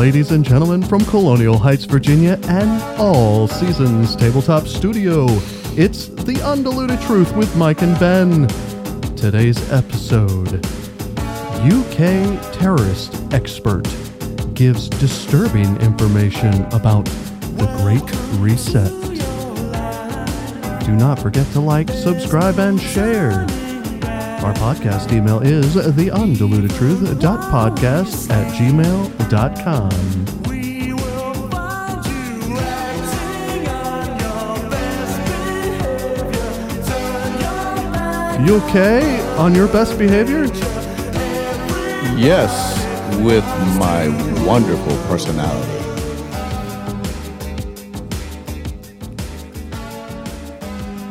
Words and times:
ladies 0.00 0.30
and 0.30 0.46
gentlemen, 0.46 0.82
from 0.82 1.04
Colonial 1.04 1.58
Heights, 1.58 1.84
Virginia, 1.84 2.40
and 2.44 2.82
all 2.98 3.46
seasons 3.46 4.16
tabletop 4.16 4.66
studio. 4.66 5.26
It's 5.76 6.06
the 6.06 6.40
undiluted 6.42 7.02
truth 7.02 7.36
with 7.36 7.54
Mike 7.54 7.82
and 7.82 8.00
Ben. 8.00 8.48
Today's 9.14 9.58
episode 9.70 10.64
UK 11.66 12.40
terrorist 12.54 13.22
expert 13.34 13.86
gives 14.54 14.88
disturbing 14.88 15.76
information 15.82 16.54
about 16.72 17.04
the 17.58 17.66
Great 17.82 18.40
Reset. 18.40 18.90
Do 20.86 20.92
not 20.92 21.18
forget 21.18 21.46
to 21.52 21.60
like, 21.60 21.90
subscribe, 21.90 22.58
and 22.58 22.80
share. 22.80 23.46
Our 24.42 24.54
podcast 24.54 25.12
email 25.12 25.40
is 25.40 25.76
theundilutedtruth.podcast 25.76 28.30
at 28.30 28.54
gmail.com. 28.54 29.90
You 38.46 38.56
okay 38.62 39.20
on 39.36 39.54
your 39.54 39.68
best 39.68 39.98
behavior? 39.98 40.46
Yes, 42.16 42.50
with 43.20 43.44
my 43.78 44.08
wonderful 44.46 44.96
personality. 45.08 45.79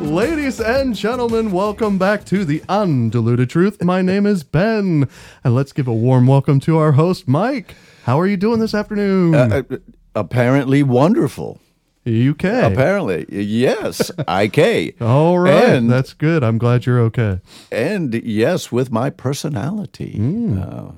Ladies 0.10 0.60
and 0.60 0.96
gentlemen, 0.96 1.52
welcome 1.52 2.00
back 2.00 2.26
to 2.26 2.44
the 2.44 2.64
Undiluted 2.68 3.50
Truth. 3.52 3.84
My 3.84 4.02
name 4.02 4.26
is 4.26 4.44
Ben, 4.44 5.08
and 5.44 5.56
let's 5.56 5.72
give 5.72 5.88
a 5.88 5.94
warm 5.94 6.26
welcome 6.26 6.60
to 6.62 6.78
our 6.80 6.94
host, 6.94 7.28
Mike. 7.28 7.76
How 8.06 8.20
are 8.20 8.26
you 8.26 8.36
doing 8.36 8.60
this 8.60 8.74
afternoon? 8.74 9.36
Uh, 9.36 9.62
uh, 9.70 9.78
apparently 10.16 10.82
wonderful. 10.82 11.62
UK. 12.08 12.44
Apparently, 12.44 13.28
yes, 13.30 14.10
IK. 14.28 14.96
All 15.02 15.38
right, 15.38 15.76
and, 15.76 15.92
that's 15.92 16.14
good. 16.14 16.44
I'm 16.44 16.58
glad 16.58 16.88
you're 16.88 17.02
okay. 17.02 17.40
And 17.72 18.16
yes, 18.16 18.72
with 18.72 18.92
my 18.92 19.12
personality. 19.12 20.18
Uh, 20.20 20.92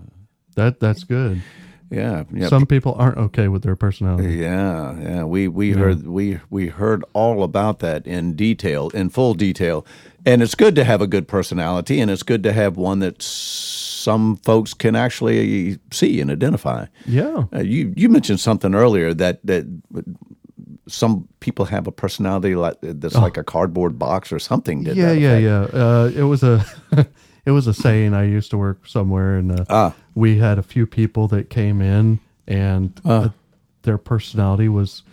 That 0.56 0.80
that's 0.80 1.04
good. 1.04 1.42
Yeah, 1.92 2.24
yeah. 2.34 2.48
Some 2.48 2.66
people 2.66 2.96
aren't 2.98 3.18
okay 3.18 3.50
with 3.50 3.64
their 3.64 3.76
personality. 3.76 4.36
Yeah, 4.36 4.98
yeah. 5.00 5.24
We 5.26 5.50
we 5.50 5.72
heard 5.72 6.08
we 6.08 6.40
we 6.50 6.68
heard 6.68 7.04
all 7.14 7.44
about 7.44 7.80
that 7.80 8.08
in 8.08 8.34
detail, 8.36 8.90
in 8.90 9.10
full 9.10 9.34
detail. 9.34 9.86
And 10.26 10.42
it's 10.42 10.56
good 10.56 10.76
to 10.76 10.84
have 10.84 11.02
a 11.02 11.08
good 11.08 11.28
personality 11.28 12.00
and 12.00 12.10
it's 12.10 12.24
good 12.24 12.44
to 12.44 12.54
have 12.54 12.78
one 12.78 13.00
that 13.00 13.22
some 13.22 14.38
folks 14.38 14.74
can 14.74 14.96
actually 14.96 15.80
see 15.92 16.22
and 16.22 16.32
identify. 16.32 16.86
Yeah. 17.06 17.46
Uh, 17.54 17.60
you 17.60 17.94
you 17.98 18.08
mentioned 18.08 18.40
something 18.40 18.74
earlier 18.74 19.14
that 19.16 19.46
that 19.46 19.66
some 20.88 21.28
people 21.42 21.66
have 21.66 21.88
a 21.88 21.92
personality 21.92 22.56
like 22.56 22.78
that's 22.82 23.16
like 23.16 23.38
a 23.38 23.44
cardboard 23.44 24.00
box 24.00 24.32
or 24.32 24.40
something. 24.40 24.88
Oh. 24.88 24.94
Yeah, 24.94 25.08
that 25.08 25.20
yeah, 25.20 25.38
effect. 25.38 25.74
yeah. 25.74 25.80
Uh, 25.82 26.12
it 26.16 26.24
was 26.24 26.44
a 26.44 26.66
it 27.46 27.52
was 27.52 27.68
a 27.68 27.74
saying. 27.74 28.14
I 28.14 28.24
used 28.26 28.52
to 28.52 28.58
work 28.58 28.86
somewhere, 28.88 29.38
and 29.38 29.60
uh, 29.62 29.66
Ah. 29.70 29.96
we 30.16 30.38
had 30.38 30.58
a 30.60 30.64
few 30.64 30.86
people 30.86 31.28
that 31.30 31.50
came 31.50 31.82
in, 31.82 32.20
and 32.48 33.00
uh, 33.06 33.30
their 33.84 33.98
personality 33.98 34.68
was. 34.70 35.04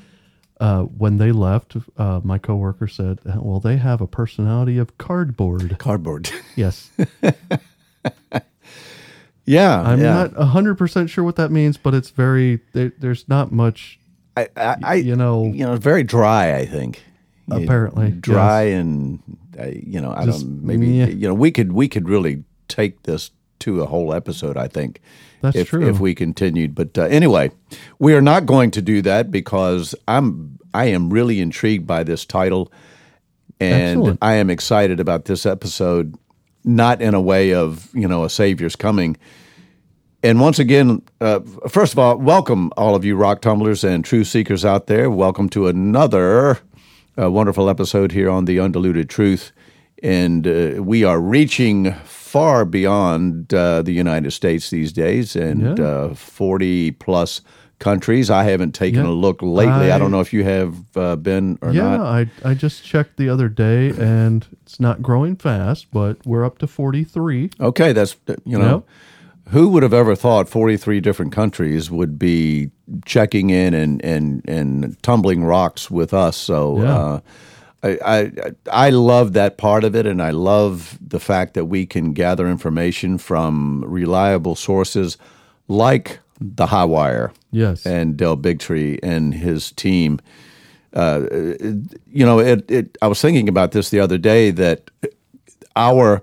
Uh, 0.61 0.83
when 0.83 1.19
they 1.19 1.31
left, 1.31 1.77
uh, 1.99 2.21
my 2.25 2.37
coworker 2.37 2.89
said, 2.89 3.21
"Well, 3.25 3.61
they 3.61 3.77
have 3.77 4.01
a 4.01 4.09
personality 4.09 4.77
of 4.77 4.99
cardboard." 4.99 5.79
Cardboard. 5.79 6.29
Yes, 6.57 6.91
yeah, 9.45 9.81
I'm 9.81 10.01
yeah. 10.01 10.29
not 10.35 10.35
hundred 10.35 10.77
percent 10.77 11.11
sure 11.11 11.25
what 11.25 11.37
that 11.37 11.51
means, 11.51 11.77
but 11.77 11.95
it's 11.95 12.11
very. 12.11 12.61
There, 12.73 12.93
there's 12.99 13.29
not 13.29 13.51
much. 13.53 13.99
I, 14.37 14.49
I, 14.57 14.77
I 14.83 14.95
you 14.95 15.17
know- 15.17 15.47
you 15.47 15.65
know, 15.65 15.77
very 15.77 16.03
dry. 16.03 16.57
I 16.57 16.67
think 16.67 17.03
Apparently, 17.51 18.11
dry 18.11 18.65
and 18.65 19.21
uh, 19.59 19.67
you 19.67 20.01
know, 20.01 20.13
I 20.17 20.25
Just, 20.25 20.41
don't 20.41 20.63
maybe 20.63 20.87
yeah. 20.89 21.07
you 21.07 21.29
know 21.29 21.35
we 21.35 21.51
could 21.51 21.73
we 21.73 21.89
could 21.89 22.09
really 22.09 22.45
take 22.69 23.03
this 23.03 23.31
to 23.61 23.83
a 23.83 23.87
whole 23.87 24.15
episode. 24.15 24.57
I 24.57 24.69
think 24.69 25.01
That's 25.41 25.57
if, 25.57 25.69
true. 25.69 25.89
if 25.89 26.01
we 26.01 26.15
continued. 26.15 26.75
But 26.75 26.97
uh, 26.97 27.03
anyway, 27.05 27.51
we 27.99 28.15
are 28.15 28.21
not 28.21 28.47
going 28.47 28.71
to 28.73 28.83
do 28.83 29.03
that 29.03 29.31
because 29.31 29.95
I'm 30.07 30.59
I 30.75 30.87
am 30.87 31.11
really 31.11 31.41
intrigued 31.41 31.87
by 31.87 32.05
this 32.05 32.25
title, 32.25 32.73
and 33.59 34.01
Excellent. 34.01 34.19
I 34.23 34.35
am 34.35 34.51
excited 34.51 35.01
about 35.01 35.25
this 35.25 35.47
episode. 35.47 36.17
Not 36.65 37.01
in 37.01 37.15
a 37.15 37.21
way 37.21 37.55
of 37.55 37.89
you 37.95 38.07
know 38.07 38.25
a 38.25 38.31
savior's 38.31 38.77
coming. 38.77 39.17
And 40.21 40.41
once 40.41 40.59
again, 40.59 41.03
uh, 41.21 41.41
first 41.69 41.93
of 41.93 41.99
all, 42.01 42.17
welcome 42.17 42.73
all 42.77 42.97
of 42.97 43.05
you 43.05 43.15
rock 43.15 43.41
tumblers 43.41 43.85
and 43.85 44.05
true 44.05 44.25
seekers 44.25 44.65
out 44.65 44.89
there. 44.89 45.09
Welcome 45.09 45.49
to 45.51 45.69
another 45.69 46.59
uh, 47.21 47.31
wonderful 47.31 47.69
episode 47.69 48.13
here 48.13 48.31
on 48.31 48.45
the 48.45 48.59
Undiluted 48.61 49.09
Truth. 49.09 49.53
And 50.03 50.47
uh, 50.47 50.83
we 50.83 51.03
are 51.03 51.21
reaching 51.21 51.93
far 52.05 52.65
beyond 52.65 53.53
uh, 53.53 53.83
the 53.83 53.93
United 53.93 54.31
States 54.33 54.71
these 54.71 54.93
days 54.93 55.35
and 55.35 55.77
Yeah. 55.79 55.85
uh, 55.85 56.15
40 56.15 56.93
plus 56.93 57.41
countries. 57.81 58.31
I 58.31 58.45
haven't 58.45 58.73
taken 58.73 59.05
Yeah. 59.05 59.11
a 59.11 59.15
look 59.15 59.43
lately. 59.43 59.91
I, 59.91 59.97
I- 59.97 59.99
don't 59.99 60.11
know 60.13 60.21
if 60.21 60.33
you 60.33 60.45
have 60.45 60.75
uh, 60.97 61.17
been 61.17 61.59
or 61.63 61.73
yeah, 61.73 61.97
not. 61.97 62.01
I 62.07 62.27
I 62.45 62.55
just 62.55 62.85
checked 62.85 63.17
the 63.17 63.29
other 63.29 63.49
day, 63.49 63.91
and 63.91 64.47
it's 64.63 64.79
not 64.81 65.01
growing 65.03 65.37
fast, 65.37 65.87
but 65.93 66.25
we're 66.25 66.45
up 66.45 66.59
to 66.59 66.67
forty 66.67 67.03
three. 67.05 67.51
Okay, 67.61 67.93
that's, 67.93 68.17
you 68.45 68.59
know. 68.59 68.75
Yep. 68.77 68.85
Who 69.51 69.69
would 69.71 69.83
have 69.83 69.95
ever 69.95 70.15
thought 70.15 70.49
43 70.49 71.01
different 71.01 71.33
countries 71.33 71.91
would 71.91 72.19
be 72.19 72.71
checking 73.07 73.51
in 73.51 73.73
and, 73.75 74.05
and, 74.05 74.43
and 74.49 75.03
tumbling 75.03 75.45
rocks 75.45 75.91
with 75.91 76.13
us? 76.13 76.37
So 76.37 76.83
Yeah. 76.83 76.97
uh, 76.99 77.21
I, 77.83 77.99
I, 78.05 78.33
I 78.73 78.91
love 78.91 79.35
that 79.35 79.57
part 79.57 79.85
of 79.85 79.95
it, 79.95 80.05
and 80.05 80.21
I 80.21 80.31
love 80.31 80.99
the 81.01 81.21
fact 81.21 81.55
that 81.55 81.67
we 81.67 81.87
can 81.87 82.13
gather 82.13 82.49
information 82.49 83.19
from 83.19 83.85
reliable 83.87 84.57
sources 84.57 85.17
like 85.69 86.19
the 86.41 86.67
High 86.67 86.85
Wire 86.85 87.33
Yes. 87.53 87.87
and 87.87 88.17
Del 88.17 88.37
Bigtree 88.37 88.99
and 89.03 89.33
his 89.33 89.71
team. 89.73 90.19
Uh, 90.93 91.21
you 92.11 92.27
know, 92.27 92.41
it, 92.41 92.69
it. 92.69 92.99
I 93.01 93.07
was 93.07 93.21
thinking 93.23 93.49
about 93.49 93.71
this 93.73 93.91
the 93.91 94.01
other 94.01 94.19
day 94.19 94.51
that 94.51 94.91
our 95.77 96.23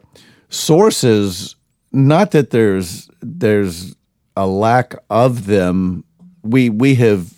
sources, 0.50 1.56
not 1.94 2.32
that 2.32 2.50
there's 2.50 3.10
there's 3.26 3.96
a 4.36 4.46
lack 4.48 4.96
of 5.10 5.46
them. 5.46 6.04
We 6.44 6.70
we 6.70 6.96
have 6.96 7.34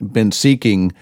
been 0.00 0.30
seeking 0.32 0.92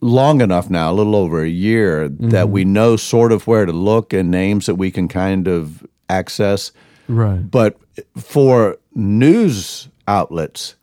long 0.00 0.40
enough 0.40 0.68
now, 0.70 0.90
a 0.90 0.94
little 0.94 1.14
over 1.16 1.42
a 1.42 1.48
year, 1.48 2.08
that 2.08 2.48
we 2.50 2.64
know 2.64 2.96
sort 2.96 3.32
of 3.32 3.46
where 3.46 3.64
to 3.66 3.72
look 3.72 4.12
and 4.12 4.30
names 4.30 4.66
that 4.66 4.74
we 4.74 4.90
can 4.90 5.08
kind 5.08 5.46
of 5.48 5.86
access. 6.08 6.72
right. 7.06 7.38
But 7.50 7.76
for 8.16 8.76
news 8.94 9.88
outlets, 10.06 10.74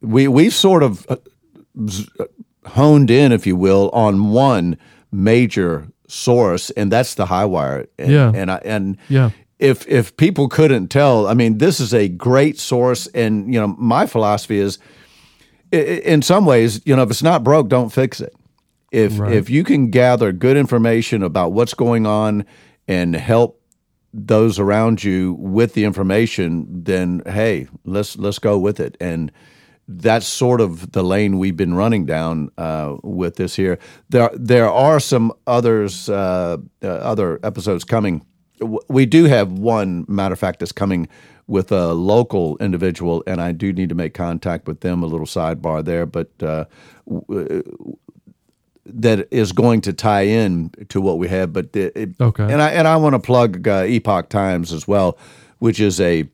we 0.00 0.28
we've 0.28 0.54
sort 0.54 0.82
of 0.82 1.06
uh, 1.08 1.16
honed 2.66 3.10
in, 3.10 3.32
if 3.32 3.46
you 3.46 3.56
will, 3.56 3.90
on 3.92 4.30
one 4.30 4.76
major 5.12 5.88
source, 6.08 6.70
and 6.70 6.90
that's 6.92 7.14
the 7.14 7.26
high 7.26 7.44
wire. 7.44 7.86
And, 7.98 8.10
Yeah. 8.12 8.32
and 8.34 8.50
I 8.50 8.56
and 8.64 8.96
Yeah. 9.08 9.30
If 9.58 9.86
if 9.88 10.16
people 10.16 10.48
couldn't 10.48 10.88
tell, 10.88 11.26
I 11.26 11.34
mean, 11.34 11.58
this 11.58 11.80
is 11.80 11.94
a 11.94 12.08
great 12.08 12.58
source, 12.58 13.06
and 13.08 13.52
you 13.52 13.60
know, 13.60 13.68
my 13.78 14.06
philosophy 14.06 14.58
is, 14.58 14.78
in 15.72 16.22
some 16.22 16.44
ways, 16.44 16.80
you 16.84 16.94
know, 16.94 17.02
if 17.02 17.10
it's 17.10 17.22
not 17.22 17.42
broke, 17.42 17.68
don't 17.68 17.90
fix 17.90 18.20
it. 18.20 18.34
If 18.92 19.18
Right. 19.18 19.32
if 19.32 19.50
you 19.50 19.64
can 19.64 19.90
gather 19.90 20.32
good 20.32 20.56
information 20.56 21.22
about 21.22 21.52
what's 21.52 21.74
going 21.74 22.06
on 22.06 22.44
and 22.86 23.16
help 23.16 23.60
those 24.12 24.58
around 24.58 25.02
you 25.04 25.34
with 25.38 25.74
the 25.74 25.84
information, 25.84 26.66
then 26.84 27.22
hey, 27.26 27.68
let's 27.84 28.16
let's 28.16 28.38
go 28.38 28.58
with 28.58 28.78
it. 28.80 28.96
And 29.00 29.32
that's 29.88 30.26
sort 30.26 30.60
of 30.60 30.92
the 30.92 31.02
lane 31.02 31.38
we've 31.38 31.56
been 31.56 31.74
running 31.74 32.06
down 32.06 32.50
uh, 32.58 32.96
with 33.02 33.36
this 33.36 33.56
here. 33.56 33.78
There 34.08 34.30
there 34.34 34.70
are 34.70 35.00
some 35.00 35.32
others 35.46 36.08
uh, 36.08 36.58
uh, 36.82 36.86
other 36.86 37.40
episodes 37.42 37.84
coming. 37.84 38.24
W- 38.60 38.80
We 38.88 39.06
do 39.06 39.24
have 39.24 39.52
one 39.52 40.04
matter 40.08 40.32
of 40.32 40.38
fact 40.38 40.58
that's 40.60 40.72
coming 40.72 41.08
with 41.46 41.70
a 41.72 41.92
local 41.92 42.56
individual, 42.58 43.22
and 43.26 43.40
I 43.40 43.52
do 43.52 43.72
need 43.72 43.88
to 43.90 43.94
make 43.94 44.14
contact 44.14 44.66
with 44.66 44.80
them. 44.80 45.02
A 45.02 45.06
little 45.06 45.26
sidebar 45.26 45.84
there, 45.84 46.06
but. 46.06 46.30
Uh, 46.42 46.64
that 48.88 49.26
is 49.32 49.50
going 49.52 49.80
to 49.80 49.92
tie 49.92 50.22
in 50.22 50.70
to 50.88 51.00
what 51.00 51.18
we 51.18 51.28
have. 51.28 51.52
But 51.52 51.74
it, 51.74 51.92
it- 51.96 52.20
Okay. 52.20 52.44
and 52.44 52.62
I 52.62 52.70
and 52.70 52.86
I 52.86 52.96
want 52.96 53.14
to 53.14 53.18
plug 53.18 53.66
uh, 53.66 53.82
Epoch 53.84 54.28
Times 54.28 54.72
as 54.72 54.86
well, 54.86 55.18
which 55.58 55.80
is 55.80 56.00
a 56.00 56.28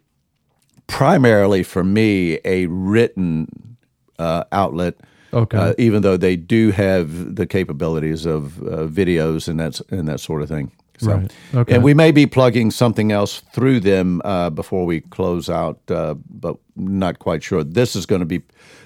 primarily 0.86 1.62
for 1.62 1.82
me 1.82 2.38
a 2.44 2.66
written 2.66 3.76
uh, 4.18 4.44
outlet. 4.52 4.96
Okay. 5.32 5.56
Uh, 5.56 5.72
even 5.78 6.02
though 6.02 6.18
they 6.18 6.36
do 6.36 6.72
have 6.72 7.36
the 7.36 7.46
capabilities 7.46 8.26
of 8.26 8.60
uh, 8.62 8.86
videos 8.86 9.48
and 9.48 9.58
that's 9.58 9.80
and 9.90 10.06
that 10.06 10.20
sort 10.20 10.42
of 10.42 10.48
thing. 10.48 10.72
So, 11.02 11.10
Right. 11.16 11.32
Okay. 11.54 11.74
And 11.74 11.82
we 11.84 11.94
may 11.94 12.12
be 12.12 12.26
plugging 12.26 12.70
something 12.70 13.10
else 13.12 13.42
through 13.52 13.80
them 13.80 14.20
uh, 14.24 14.50
before 14.50 14.86
we 14.86 15.00
close 15.00 15.50
out, 15.50 15.78
uh, 15.90 16.14
but 16.30 16.56
not 16.76 17.18
quite 17.18 17.42
sure. 17.42 17.64
This 17.64 17.96
is 17.96 18.06
going 18.06 18.20
to 18.20 18.26
be, 18.26 18.40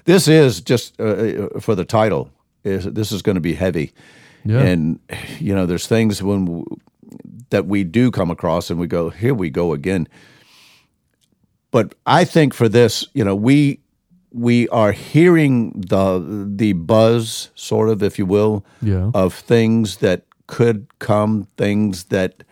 this 0.04 0.26
is 0.28 0.60
just 0.62 0.98
uh, 1.00 1.48
for 1.60 1.74
the 1.74 1.84
title. 1.84 2.30
Is 2.64 2.84
this 2.84 3.12
is 3.12 3.22
going 3.22 3.36
to 3.36 3.40
be 3.40 3.54
heavy, 3.54 3.92
Yeah. 4.44 4.58
and 4.60 4.98
you 5.38 5.54
know, 5.54 5.66
there's 5.66 5.86
things 5.86 6.20
when 6.22 6.64
that 7.50 7.66
we 7.66 7.84
do 7.84 8.10
come 8.10 8.32
across, 8.32 8.70
and 8.70 8.80
we 8.80 8.86
go, 8.88 9.10
here 9.10 9.34
we 9.34 9.50
go 9.50 9.72
again. 9.72 10.08
But 11.70 11.94
I 12.06 12.24
think 12.24 12.54
for 12.54 12.68
this, 12.68 13.06
you 13.14 13.24
know, 13.24 13.36
we 13.36 13.78
we 14.32 14.68
are 14.70 14.92
hearing 14.92 15.72
the 15.88 16.20
the 16.56 16.72
buzz, 16.72 17.50
sort 17.54 17.88
of, 17.88 18.02
if 18.02 18.18
you 18.18 18.26
will, 18.26 18.64
Yeah. 18.82 19.10
of 19.14 19.32
things 19.34 19.96
that 19.98 20.22
could 20.46 20.86
come, 20.98 21.48
things 21.56 22.04
that 22.04 22.42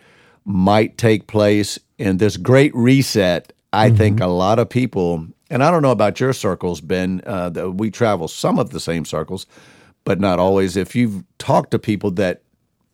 might 0.45 0.97
take 0.97 1.27
place 1.27 1.79
in 1.97 2.17
this 2.17 2.37
great 2.37 2.73
reset. 2.75 3.51
I 3.73 3.89
think 3.89 4.21
a 4.21 4.27
lot 4.27 4.57
of 4.59 4.69
people, 4.69 5.27
and 5.49 5.61
I 5.61 5.69
don't 5.69 5.81
know 5.81 5.91
about 5.91 6.19
your 6.19 6.31
circles, 6.31 6.79
Ben. 6.79 7.21
Uh, 7.25 7.49
that 7.49 7.71
we 7.71 7.91
travel 7.91 8.27
some 8.27 8.57
of 8.57 8.69
the 8.69 8.79
same 8.79 9.03
circles, 9.03 9.45
but 10.05 10.19
not 10.19 10.39
always. 10.39 10.77
If 10.77 10.95
you've 10.95 11.23
talked 11.39 11.71
to 11.71 11.79
people 11.79 12.11
that 12.11 12.41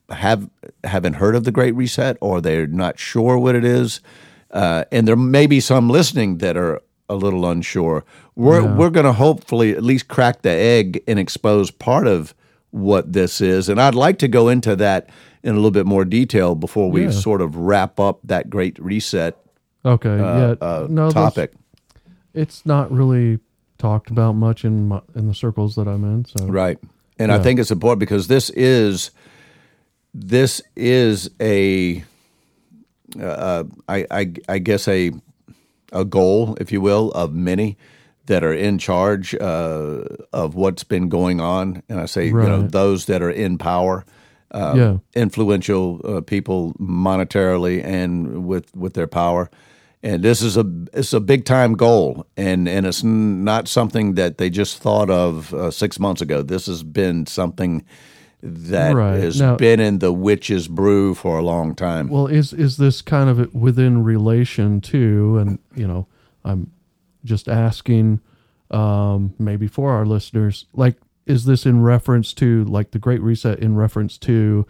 have 0.09 0.49
haven't 0.83 1.13
heard 1.13 1.35
of 1.35 1.43
the 1.43 1.51
Great 1.51 1.75
Reset 1.75 2.17
or 2.19 2.41
they're 2.41 2.67
not 2.67 2.97
sure 2.97 3.37
what 3.37 3.55
it 3.55 3.63
is, 3.63 4.01
uh, 4.51 4.85
and 4.91 5.07
there 5.07 5.15
may 5.15 5.45
be 5.45 5.59
some 5.59 5.87
listening 5.89 6.39
that 6.39 6.57
are 6.57 6.81
a 7.09 7.15
little 7.15 7.45
unsure. 7.45 8.03
We're 8.35 8.65
we're 8.75 8.89
going 8.89 9.05
to 9.05 9.13
hopefully 9.13 9.71
at 9.71 9.83
least 9.83 10.07
crack 10.07 10.41
the 10.41 10.49
egg 10.49 11.03
and 11.07 11.19
expose 11.19 11.69
part 11.69 12.07
of 12.07 12.33
what 12.71 13.13
this 13.13 13.41
is, 13.41 13.69
and 13.69 13.79
I'd 13.81 13.95
like 13.95 14.17
to 14.19 14.27
go 14.27 14.47
into 14.49 14.75
that 14.77 15.09
in 15.43 15.53
a 15.53 15.55
little 15.55 15.71
bit 15.71 15.85
more 15.85 16.05
detail 16.05 16.55
before 16.55 16.89
we 16.91 17.03
Yeah. 17.05 17.11
sort 17.11 17.41
of 17.41 17.55
wrap 17.55 17.99
up 17.99 18.19
that 18.23 18.49
Great 18.49 18.77
Reset 18.79 19.37
Okay. 19.85 20.15
yeah. 20.17 20.55
uh, 20.61 20.87
no, 20.89 21.09
topic. 21.09 21.53
It's 22.33 22.65
not 22.65 22.91
really 22.91 23.39
talked 23.77 24.09
about 24.11 24.33
much 24.33 24.63
in 24.63 24.87
my, 24.87 25.01
in 25.15 25.27
the 25.27 25.33
circles 25.33 25.75
that 25.75 25.87
I'm 25.87 26.03
in. 26.03 26.25
So 26.25 26.45
Right. 26.45 26.77
And 27.19 27.31
I 27.31 27.39
think 27.39 27.59
it's 27.59 27.71
important 27.71 27.99
because 27.99 28.27
this 28.27 28.49
is 28.51 29.11
this 30.13 30.61
is 30.75 31.29
a 31.39 32.03
uh, 33.21 33.63
I, 33.87 34.05
I 34.09 34.33
I 34.49 34.57
guess 34.59 34.87
a 34.87 35.11
a 35.91 36.03
goal, 36.05 36.57
if 36.59 36.71
you 36.71 36.81
will, 36.81 37.11
of 37.11 37.33
many 37.33 37.77
that 38.31 38.43
are 38.43 38.53
in 38.69 38.77
charge 38.79 39.35
uh, 39.35 40.03
of 40.31 40.55
what's 40.55 40.83
been 40.85 41.09
going 41.09 41.41
on, 41.41 41.83
and 41.89 41.99
I 41.99 42.07
say 42.07 42.27
you 42.27 42.33
know 42.49 42.67
those 42.67 43.05
that 43.05 43.21
are 43.21 43.29
in 43.45 43.57
power, 43.57 44.05
uh, 44.51 44.73
Yeah. 44.77 44.97
influential 45.23 45.99
uh, 46.05 46.21
people 46.21 46.73
monetarily 46.79 47.83
and 47.83 48.45
with 48.47 48.73
with 48.75 48.93
their 48.93 49.07
power. 49.07 49.49
And 50.03 50.23
this 50.23 50.41
is 50.41 50.57
a 50.57 50.65
it's 50.93 51.13
a 51.13 51.19
big 51.19 51.43
time 51.45 51.73
goal, 51.75 52.25
and 52.37 52.67
and 52.69 52.85
it's 52.85 53.03
n- 53.03 53.43
not 53.43 53.67
something 53.67 54.15
that 54.15 54.37
they 54.37 54.49
just 54.49 54.81
thought 54.81 55.09
of 55.09 55.53
uh, 55.53 55.69
six 55.71 55.99
months 55.99 56.21
ago. 56.21 56.41
This 56.43 56.65
has 56.67 56.83
been 56.83 57.25
something 57.27 57.83
that 58.43 58.95
Right. 58.95 59.19
has 59.23 59.39
Now- 59.39 59.57
been 59.57 59.79
in 59.79 59.99
the 59.99 60.11
witch's 60.11 60.67
brew 60.67 61.13
for 61.13 61.37
a 61.37 61.43
long 61.43 61.75
time. 61.75 62.07
Well, 62.07 62.27
is 62.27 62.53
is 62.53 62.77
this 62.77 63.01
kind 63.03 63.29
of 63.29 63.53
within 63.53 64.03
relation 64.03 64.81
to, 64.81 65.37
and 65.39 65.59
you 65.75 65.87
know, 65.87 66.07
I'm 66.43 66.71
just 67.23 67.47
asking, 67.49 68.19
um, 68.69 69.33
maybe 69.39 69.67
for 69.67 69.91
our 69.91 70.05
listeners, 70.05 70.65
like, 70.73 70.95
is 71.25 71.45
this 71.45 71.65
in 71.65 71.81
reference 71.81 72.33
to 72.35 72.63
like 72.65 72.91
the 72.91 72.99
Great 72.99 73.21
Reset 73.21 73.59
in 73.59 73.75
reference 73.75 74.17
to, 74.19 74.65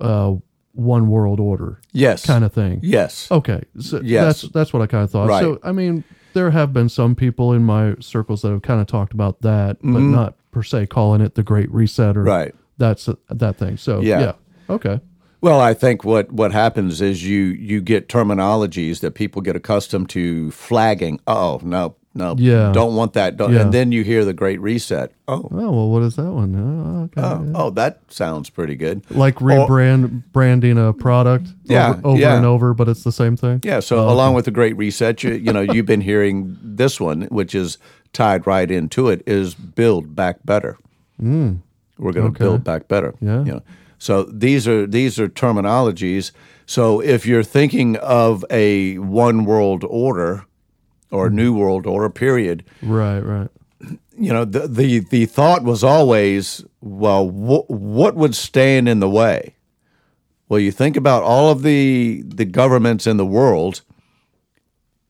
uh, 0.00 0.34
one 0.72 1.06
world 1.08 1.38
order 1.38 1.80
yes, 1.92 2.26
kind 2.26 2.44
of 2.44 2.52
thing? 2.52 2.80
Yes, 2.82 3.30
Okay, 3.30 3.62
so 3.78 4.00
Yes. 4.02 4.40
that's 4.42 4.52
that's 4.52 4.72
what 4.72 4.82
I 4.82 4.86
kind 4.88 5.04
of 5.04 5.10
thought. 5.10 5.28
Right. 5.28 5.40
So 5.40 5.60
I 5.62 5.70
mean, 5.70 6.02
there 6.32 6.50
have 6.50 6.72
been 6.72 6.88
some 6.88 7.14
people 7.14 7.52
in 7.52 7.62
my 7.62 7.94
circles 8.00 8.42
that 8.42 8.50
have 8.50 8.62
kind 8.62 8.80
of 8.80 8.88
talked 8.88 9.12
about 9.14 9.40
that, 9.42 9.76
but 9.82 10.00
not 10.00 10.34
per 10.50 10.64
se 10.64 10.86
calling 10.88 11.20
it 11.20 11.36
the 11.36 11.44
Great 11.44 11.70
Reset 11.70 12.16
or 12.16 12.20
Mm-hmm. 12.20 12.28
Right. 12.28 12.54
That's 12.76 13.08
that 13.30 13.56
thing. 13.56 13.76
So 13.76 14.00
Yeah. 14.00 14.18
yeah, 14.20 14.32
okay, 14.68 15.00
Well, 15.44 15.60
I 15.60 15.74
think 15.74 16.04
what, 16.04 16.32
what 16.32 16.52
happens 16.52 17.02
is 17.02 17.22
you 17.22 17.38
you 17.42 17.82
get 17.82 18.08
terminologies 18.08 19.00
that 19.00 19.10
people 19.14 19.42
get 19.42 19.54
accustomed 19.56 20.08
to 20.10 20.50
flagging. 20.52 21.20
Oh 21.26 21.60
no, 21.62 21.96
no, 22.14 22.34
Yeah. 22.38 22.72
don't 22.72 22.94
want 22.96 23.12
that. 23.12 23.36
Don't. 23.36 23.52
Yeah. 23.52 23.60
And 23.60 23.74
then 23.74 23.92
you 23.92 24.04
hear 24.04 24.24
the 24.24 24.32
Great 24.32 24.58
Reset. 24.62 25.12
Oh, 25.28 25.42
oh 25.52 25.70
well, 25.70 25.90
what 25.90 26.02
is 26.02 26.16
that 26.16 26.32
one? 26.32 26.54
Oh, 26.56 27.20
okay. 27.20 27.20
oh, 27.20 27.66
oh, 27.66 27.70
that 27.72 28.00
sounds 28.08 28.48
pretty 28.48 28.74
good. 28.74 29.02
like 29.10 29.34
rebrand 29.36 30.22
branding 30.32 30.78
a 30.78 30.94
product 30.94 31.48
Yeah, 31.64 31.90
over, 31.90 32.00
over 32.08 32.18
yeah. 32.20 32.36
and 32.36 32.46
over, 32.46 32.72
but 32.72 32.88
it's 32.88 33.04
the 33.04 33.12
same 33.12 33.36
thing. 33.36 33.60
Yeah. 33.62 33.80
So 33.80 33.98
oh, 33.98 34.10
along 34.10 34.32
with 34.32 34.46
the 34.46 34.50
Great 34.50 34.78
Reset, 34.78 35.22
you, 35.22 35.34
you 35.34 35.52
know, 35.52 35.60
you've 35.60 35.84
been 35.84 36.00
hearing 36.00 36.56
this 36.62 36.98
one, 36.98 37.22
which 37.24 37.54
is 37.54 37.76
tied 38.14 38.46
right 38.46 38.70
into 38.70 39.08
it, 39.10 39.22
is 39.26 39.54
build 39.54 40.16
back 40.16 40.36
better. 40.46 40.78
Mm. 41.20 41.58
We're 41.98 42.12
going 42.12 42.32
to 42.32 42.36
Okay. 42.36 42.44
build 42.44 42.64
back 42.64 42.88
better. 42.88 43.14
Yeah. 43.20 43.44
You 43.44 43.52
know, 43.52 43.62
so 44.04 44.24
these 44.24 44.68
are 44.68 44.86
these 44.86 45.18
are 45.18 45.28
terminologies. 45.28 46.30
So 46.66 47.00
if 47.00 47.24
you're 47.24 47.42
thinking 47.42 47.96
of 47.96 48.44
a 48.50 48.98
one 48.98 49.46
world 49.46 49.82
order 49.88 50.44
or 51.10 51.30
new 51.30 51.54
world 51.54 51.86
order, 51.86 52.10
period, 52.10 52.64
Right, 52.82 53.20
right. 53.20 53.48
you 54.18 54.30
know, 54.30 54.44
the 54.44 54.68
the, 54.68 54.98
the 54.98 55.24
thought 55.24 55.62
was 55.64 55.82
always, 55.82 56.62
well, 56.82 57.26
wh- 57.28 57.70
what 57.70 58.14
would 58.14 58.34
stand 58.34 58.90
in 58.90 59.00
the 59.00 59.08
way? 59.08 59.54
Well, 60.50 60.60
you 60.60 60.70
think 60.70 60.98
about 60.98 61.22
all 61.22 61.50
of 61.50 61.62
the 61.62 62.22
the 62.26 62.44
governments 62.44 63.06
in 63.06 63.16
the 63.16 63.24
world, 63.26 63.80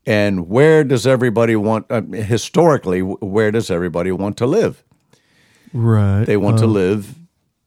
and 0.06 0.48
where 0.48 0.84
does 0.84 1.04
everybody 1.04 1.56
want? 1.56 1.86
Uh, 1.90 2.02
historically, 2.02 3.00
where 3.02 3.50
does 3.50 3.70
everybody 3.72 4.12
want 4.12 4.36
to 4.36 4.46
live? 4.46 4.84
Right. 5.72 6.24
They 6.24 6.36
want 6.36 6.58
to 6.58 6.68
live 6.68 7.16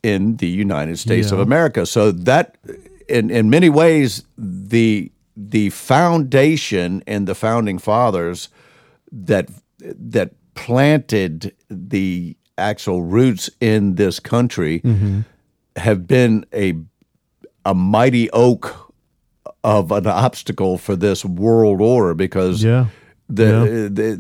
in 0.04 0.38
the 0.38 0.48
United 0.48 0.98
States 0.98 1.32
of. 1.32 1.40
America. 1.40 1.86
So 1.86 2.12
that, 2.12 2.58
in 3.08 3.30
in 3.30 3.50
many 3.50 3.70
ways, 3.70 4.24
the 4.38 5.12
the 5.36 5.70
foundation 5.70 7.04
and 7.06 7.28
the 7.28 7.36
founding 7.36 7.78
fathers 7.78 8.50
that 9.12 9.50
that 9.80 10.32
planted 10.56 11.54
the 11.70 12.36
actual 12.58 13.04
roots 13.04 13.50
in 13.60 13.96
this 13.96 14.20
country 14.20 14.80
mm-hmm. 14.80 15.22
have 15.76 16.08
been 16.08 16.46
a 16.54 16.74
a 17.66 17.76
mighty 17.76 18.30
oak 18.32 18.94
of 19.64 19.92
an 19.92 20.08
obstacle 20.08 20.78
for 20.78 20.96
this 20.96 21.26
world 21.26 21.82
order 21.82 22.14
because 22.14 22.64
Yeah. 22.64 22.88
the, 23.30 23.90
the, 23.92 24.16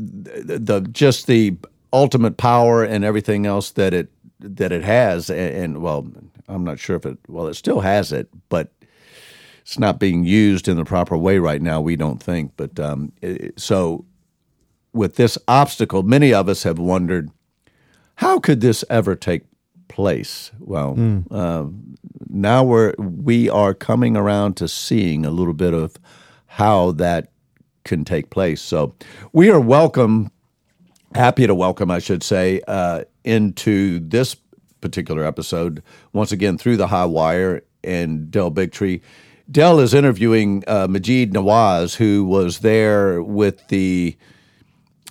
the 0.46 0.60
the 0.60 0.81
just 0.91 1.27
the 1.27 1.55
ultimate 1.93 2.38
power 2.38 2.84
and 2.84 3.05
everything 3.05 3.46
else 3.46 3.72
that 3.72 3.93
it 3.93 4.10
that 4.39 4.72
it 4.72 4.84
has 4.84 5.29
and, 5.29 5.39
and 5.56 5.82
well 5.82 6.08
I'm 6.48 6.63
not 6.63 6.79
sure 6.79 6.96
if 6.96 7.06
it 7.06 7.17
well 7.27 7.48
it 7.48 7.56
still 7.56 7.79
has 7.82 8.12
it 8.12 8.29
but 8.50 8.72
it's 9.62 9.79
not 9.79 10.00
being 10.00 10.24
used 10.24 10.67
in 10.67 10.77
the 10.77 10.86
proper 10.86 11.17
way 11.17 11.39
right 11.39 11.62
now 11.62 11.82
we 11.82 11.96
don't 11.96 12.22
think 12.22 12.51
but 12.58 12.79
um, 12.79 13.12
it- 13.22 13.60
so 13.60 14.06
with 14.94 15.15
this 15.15 15.38
obstacle 15.48 16.03
many 16.03 16.34
of 16.34 16.48
us 16.50 16.63
have 16.63 16.79
wondered 16.79 17.29
how 18.15 18.39
could 18.39 18.62
this 18.62 18.84
ever 18.89 19.15
take 19.15 19.44
place? 19.89 20.51
Well 20.60 20.94
um, 21.32 21.96
now 22.29 22.63
we're 22.63 22.94
we 22.98 23.50
are 23.50 23.74
coming 23.74 24.17
around 24.17 24.56
to 24.58 24.67
seeing 24.67 25.25
a 25.25 25.29
little 25.32 25.53
bit 25.53 25.74
of 25.74 25.98
how 26.48 26.91
that 26.94 27.32
can 27.86 28.03
take 28.03 28.29
place. 28.32 28.60
So 28.62 28.96
we 29.34 29.50
are 29.51 29.60
welcome 29.60 30.32
happy 31.15 31.47
to 31.47 31.55
welcome, 31.55 31.91
I 31.91 31.99
should 31.99 32.23
say, 32.23 32.61
uh, 32.67 33.03
into 33.23 33.99
this 33.99 34.35
particular 34.81 35.25
episode 35.25 35.83
once 36.13 36.31
again 36.31 36.57
through 36.57 36.77
the 36.77 36.87
High 36.87 37.05
Wire 37.05 37.63
and 37.83 38.29
Del 38.29 38.51
Bigtree. 38.51 39.01
Del 39.49 39.79
is 39.79 39.93
interviewing 39.93 40.63
uh, 40.67 40.87
Maajid 40.87 41.31
Nawaz, 41.31 41.95
who 41.95 42.25
was 42.25 42.59
there 42.59 43.21
with 43.23 43.65
the 43.69 44.17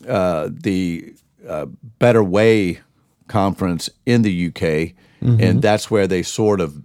uh, 0.06 0.50
the 0.52 1.14
uh, 1.48 1.66
Better 1.98 2.22
Way 2.22 2.80
conference 3.28 3.88
in 4.04 4.22
the 4.22 4.48
UK, 4.48 4.94
and 5.40 5.62
that's 5.62 5.90
where 5.90 6.06
they 6.06 6.22
sort 6.22 6.60
of 6.60 6.82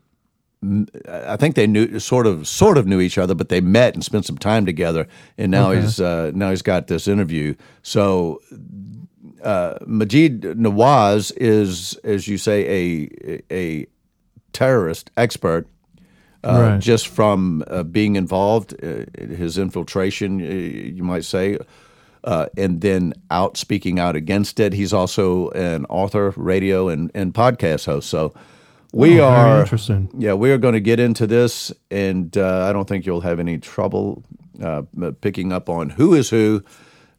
I 1.09 1.37
think 1.37 1.55
they 1.55 1.65
knew 1.65 1.99
sort 1.99 2.27
of 2.27 2.47
sort 2.47 2.77
of 2.77 2.85
knew 2.85 3.01
each 3.01 3.17
other, 3.17 3.33
but 3.33 3.49
they 3.49 3.61
met 3.61 3.95
and 3.95 4.03
spent 4.03 4.25
some 4.25 4.37
time 4.37 4.65
together. 4.65 5.07
And 5.37 5.51
now 5.51 5.71
he's 5.71 5.99
uh, 5.99 6.31
now 6.35 6.51
he's 6.51 6.61
got 6.61 6.87
this 6.87 7.07
interview. 7.07 7.55
So 7.81 8.41
uh, 9.43 9.75
Maajid 9.85 10.41
Nawaz 10.55 11.31
is, 11.37 11.95
as 12.03 12.27
you 12.27 12.37
say, 12.37 12.65
a 12.67 13.43
a 13.51 13.85
terrorist 14.53 15.11
expert. 15.17 15.67
Uh, 16.43 16.71
Right. 16.71 16.79
Just 16.79 17.07
from 17.07 17.63
uh, 17.67 17.83
being 17.83 18.15
involved, 18.15 18.73
uh, 18.83 19.05
his 19.19 19.59
infiltration, 19.59 20.41
uh, 20.41 20.45
you 20.45 21.03
might 21.03 21.23
say, 21.23 21.59
uh, 22.23 22.47
and 22.57 22.81
then 22.81 23.13
out 23.29 23.57
speaking 23.57 23.99
out 23.99 24.15
against 24.15 24.59
it. 24.59 24.73
He's 24.73 24.91
also 24.91 25.49
an 25.51 25.85
author, 25.85 26.33
radio, 26.35 26.89
and, 26.89 27.11
and 27.13 27.31
podcast 27.31 27.85
host. 27.85 28.09
So 28.09 28.33
we 28.91 29.19
Oh, 29.21 29.25
are 29.25 29.61
interesting. 29.61 30.09
Yeah, 30.17 30.33
we 30.33 30.51
are 30.51 30.57
going 30.57 30.73
to 30.73 30.79
get 30.81 30.99
into 30.99 31.27
this, 31.27 31.71
and 31.91 32.35
uh, 32.35 32.65
I 32.67 32.73
don't 32.73 32.87
think 32.87 33.05
you'll 33.05 33.21
have 33.21 33.39
any 33.39 33.59
trouble 33.59 34.23
uh, 34.63 34.81
picking 35.21 35.51
up 35.53 35.69
on 35.69 35.91
who 35.91 36.15
is 36.15 36.31
who 36.31 36.63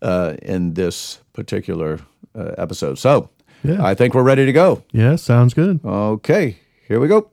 uh, 0.02 0.34
in 0.42 0.74
this 0.74 1.20
particular 1.32 2.00
uh, 2.34 2.52
episode. 2.58 2.98
So, 2.98 3.30
Yeah. 3.62 3.84
I 3.84 3.94
think 3.94 4.14
we're 4.14 4.22
ready 4.22 4.46
to 4.46 4.52
go. 4.52 4.82
Yeah, 4.92 5.16
sounds 5.16 5.54
good. 5.54 5.80
Okay, 5.84 6.56
here 6.88 6.98
we 7.00 7.08
go. 7.08 7.30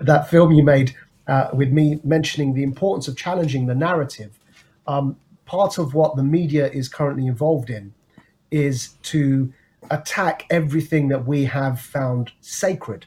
that 0.00 0.30
film 0.30 0.52
you 0.52 0.62
made 0.62 0.94
uh, 1.26 1.48
with 1.52 1.70
me 1.70 2.00
mentioning 2.04 2.54
the 2.54 2.62
importance 2.62 3.08
of 3.08 3.16
challenging 3.16 3.66
the 3.66 3.74
narrative. 3.74 4.38
Um, 4.86 5.16
part 5.46 5.78
of 5.78 5.94
what 5.94 6.16
the 6.16 6.22
media 6.22 6.70
is 6.70 6.88
currently 6.88 7.26
involved 7.26 7.70
in 7.70 7.92
is 8.50 8.90
to 9.02 9.52
attack 9.90 10.46
everything 10.50 11.08
that 11.08 11.26
we 11.26 11.44
have 11.44 11.80
found 11.80 12.32
sacred, 12.40 13.06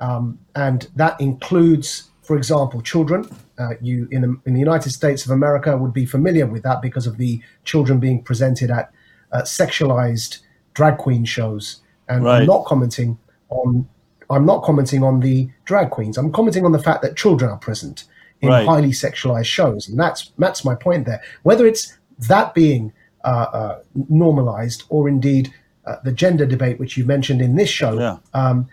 um, 0.00 0.38
and 0.54 0.88
that 0.94 1.20
includes, 1.20 2.10
for 2.22 2.36
example, 2.36 2.80
children. 2.82 3.28
Uh, 3.58 3.74
you 3.80 4.08
in 4.10 4.40
in 4.46 4.54
the 4.54 4.60
United 4.60 4.90
States 4.90 5.24
of 5.24 5.30
America 5.30 5.76
would 5.76 5.92
be 5.92 6.06
familiar 6.06 6.46
with 6.46 6.62
that 6.64 6.82
because 6.82 7.06
of 7.06 7.16
the 7.18 7.40
children 7.64 7.98
being 8.00 8.22
presented 8.22 8.70
at 8.70 8.92
uh, 9.34 9.42
sexualized 9.42 10.38
drag 10.74 10.96
queen 10.98 11.24
shows, 11.24 11.82
and 12.08 12.24
Right. 12.24 12.40
I'm 12.40 12.46
not 12.46 12.64
commenting 12.64 13.18
on 13.50 13.86
I'm 14.30 14.46
not 14.46 14.62
commenting 14.62 15.02
on 15.04 15.20
the 15.20 15.50
drag 15.66 15.90
queens. 15.90 16.16
I'm 16.16 16.32
commenting 16.32 16.64
on 16.64 16.72
the 16.72 16.78
fact 16.78 17.02
that 17.02 17.14
children 17.14 17.50
are 17.50 17.58
present 17.58 18.04
in 18.40 18.48
Right. 18.48 18.66
highly 18.66 18.90
sexualized 18.90 19.44
shows, 19.58 19.86
and 19.88 19.98
that's 19.98 20.32
that's 20.38 20.64
my 20.64 20.74
point 20.74 21.04
there. 21.04 21.20
Whether 21.42 21.66
it's 21.66 21.94
that 22.28 22.54
being 22.54 22.92
uh, 23.24 23.46
uh, 23.60 23.78
normalized 24.08 24.84
or 24.88 25.08
indeed 25.08 25.52
uh, 25.86 25.96
the 26.04 26.12
gender 26.12 26.46
debate, 26.46 26.78
which 26.80 26.96
you 26.96 27.04
mentioned 27.04 27.40
in 27.42 27.56
this 27.56 27.68
show, 27.68 27.98
Yeah. 27.98 28.16
um, 28.32 28.66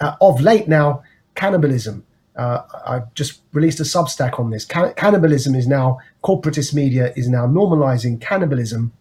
uh, 0.00 0.14
of 0.20 0.40
late 0.40 0.66
now, 0.68 1.02
cannibalism. 1.36 2.04
Uh, 2.36 2.62
I've 2.86 3.12
just 3.14 3.40
released 3.52 3.80
a 3.80 3.84
Substack 3.84 4.38
on 4.38 4.50
this. 4.50 4.64
Can- 4.64 4.92
cannibalism 4.94 5.54
is 5.56 5.66
now 5.66 5.98
corporatist 6.22 6.72
media 6.74 7.12
is 7.16 7.28
now 7.28 7.46
normalizing 7.46 8.20
cannibalism, 8.20 8.92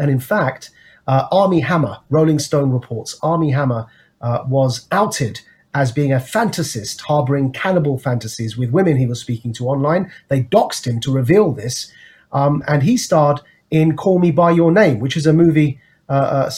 and 0.00 0.10
in 0.10 0.18
fact, 0.18 0.70
uh, 1.06 1.26
Armie 1.30 1.60
Hammer, 1.60 1.98
Rolling 2.08 2.38
Stone 2.38 2.70
reports, 2.70 3.18
Armie 3.22 3.52
Hammer 3.52 3.86
uh, 4.20 4.44
was 4.48 4.86
outed 4.90 5.40
as 5.74 5.92
being 5.92 6.12
a 6.12 6.16
fantasist 6.16 7.00
harboring 7.02 7.52
cannibal 7.52 7.96
fantasies 7.98 8.56
with 8.56 8.70
women 8.70 8.96
he 8.96 9.06
was 9.06 9.20
speaking 9.20 9.52
to 9.52 9.68
online. 9.68 10.10
They 10.28 10.42
doxed 10.42 10.86
him 10.86 10.98
to 11.00 11.12
reveal 11.12 11.52
this, 11.52 11.92
um, 12.32 12.64
and 12.66 12.82
he 12.82 12.96
starred 12.96 13.40
in 13.70 13.96
Call 13.96 14.18
Me 14.18 14.30
by 14.32 14.50
Your 14.50 14.72
Name, 14.72 14.98
which 14.98 15.16
is 15.16 15.26
a 15.26 15.32
movie. 15.32 15.78
Uh, 16.08 16.12
uh, 16.12 16.50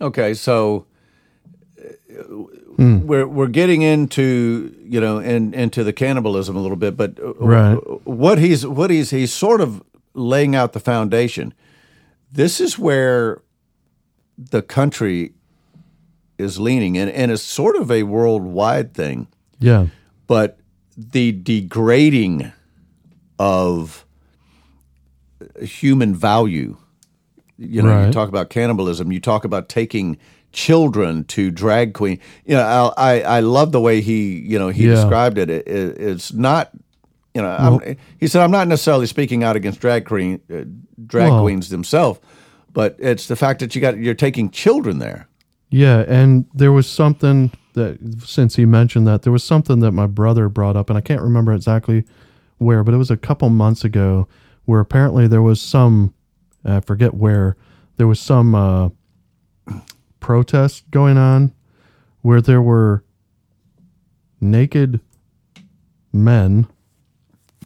Okay, 0.00 0.32
so 0.32 0.86
uh, 1.78 2.22
we're 2.78 3.26
we're 3.26 3.48
getting 3.48 3.82
into 3.82 4.74
you 4.84 5.00
know 5.00 5.18
in, 5.18 5.52
into 5.52 5.82
the 5.84 5.92
cannibalism 5.92 6.56
a 6.56 6.60
little 6.60 6.76
bit, 6.76 6.96
but 6.96 7.18
uh, 7.18 7.34
Right. 7.34 7.74
what 8.06 8.38
he's 8.38 8.66
what 8.66 8.90
he's 8.90 9.10
he's 9.10 9.32
sort 9.32 9.60
of 9.60 9.82
laying 10.14 10.54
out 10.54 10.72
the 10.72 10.80
foundation. 10.80 11.52
This 12.30 12.60
is 12.60 12.78
where 12.78 13.40
the 14.36 14.62
country 14.62 15.32
is 16.38 16.58
leaning, 16.60 16.96
and 16.98 17.10
and 17.10 17.30
it's 17.32 17.42
sort 17.42 17.76
of 17.76 17.90
a 17.90 18.02
worldwide 18.04 18.94
thing. 18.94 19.28
Yeah. 19.60 19.86
but 20.26 20.58
the 20.96 21.32
degrading 21.32 22.52
of 23.38 24.04
human 25.60 26.14
value. 26.14 26.76
You 27.56 27.82
know, 27.82 28.06
you 28.06 28.12
talk 28.12 28.28
about 28.28 28.50
cannibalism. 28.50 29.10
You 29.10 29.20
talk 29.20 29.44
about 29.44 29.68
taking 29.68 30.16
children 30.52 31.24
to 31.24 31.50
drag 31.50 31.92
queen. 31.94 32.20
You 32.44 32.54
know, 32.54 32.92
I 32.96 33.14
I, 33.18 33.20
I 33.38 33.40
love 33.40 33.72
the 33.72 33.80
way 33.80 34.00
he 34.00 34.38
you 34.38 34.58
know 34.58 34.68
he 34.68 34.84
Yeah. 34.86 34.94
described 34.94 35.38
it, 35.38 35.50
it 35.50 35.66
it's 35.68 36.32
not. 36.32 36.70
You 37.38 37.44
know, 37.44 37.50
I'm, 37.50 37.96
he 38.18 38.26
said 38.26 38.42
I'm 38.42 38.50
not 38.50 38.66
necessarily 38.66 39.06
speaking 39.06 39.44
out 39.44 39.54
against 39.54 39.78
drag 39.78 40.06
queen 40.06 40.40
uh, 40.52 40.64
drag 41.06 41.30
Well- 41.30 41.42
queens 41.42 41.68
themselves, 41.68 42.18
but 42.72 42.96
it's 42.98 43.28
the 43.28 43.36
fact 43.36 43.60
that 43.60 43.76
you 43.76 43.80
got 43.80 43.96
you're 43.96 44.14
taking 44.14 44.50
children 44.50 44.98
there. 44.98 45.28
Yeah, 45.70 46.04
and 46.08 46.46
there 46.52 46.72
was 46.72 46.88
something 46.88 47.52
that 47.74 48.24
since 48.24 48.56
he 48.56 48.64
mentioned 48.64 49.06
that 49.06 49.22
there 49.22 49.32
was 49.32 49.44
something 49.44 49.78
that 49.80 49.92
my 49.92 50.08
brother 50.08 50.48
brought 50.48 50.76
up, 50.76 50.90
and 50.90 50.98
I 50.98 51.00
can't 51.00 51.22
remember 51.22 51.52
exactly 51.52 52.02
where, 52.56 52.82
but 52.82 52.92
it 52.92 52.96
was 52.96 53.10
a 53.10 53.16
couple 53.16 53.48
months 53.50 53.84
ago 53.84 54.26
where 54.64 54.80
apparently 54.80 55.28
there 55.28 55.42
was 55.42 55.60
some 55.60 56.12
I 56.64 56.80
forget 56.80 57.14
where 57.14 57.56
there 57.98 58.08
was 58.08 58.18
some 58.18 58.52
uh, 58.56 58.88
protest 60.18 60.90
going 60.90 61.16
on 61.16 61.52
where 62.22 62.40
there 62.40 62.60
were 62.60 63.04
naked 64.40 64.98
men 66.12 66.66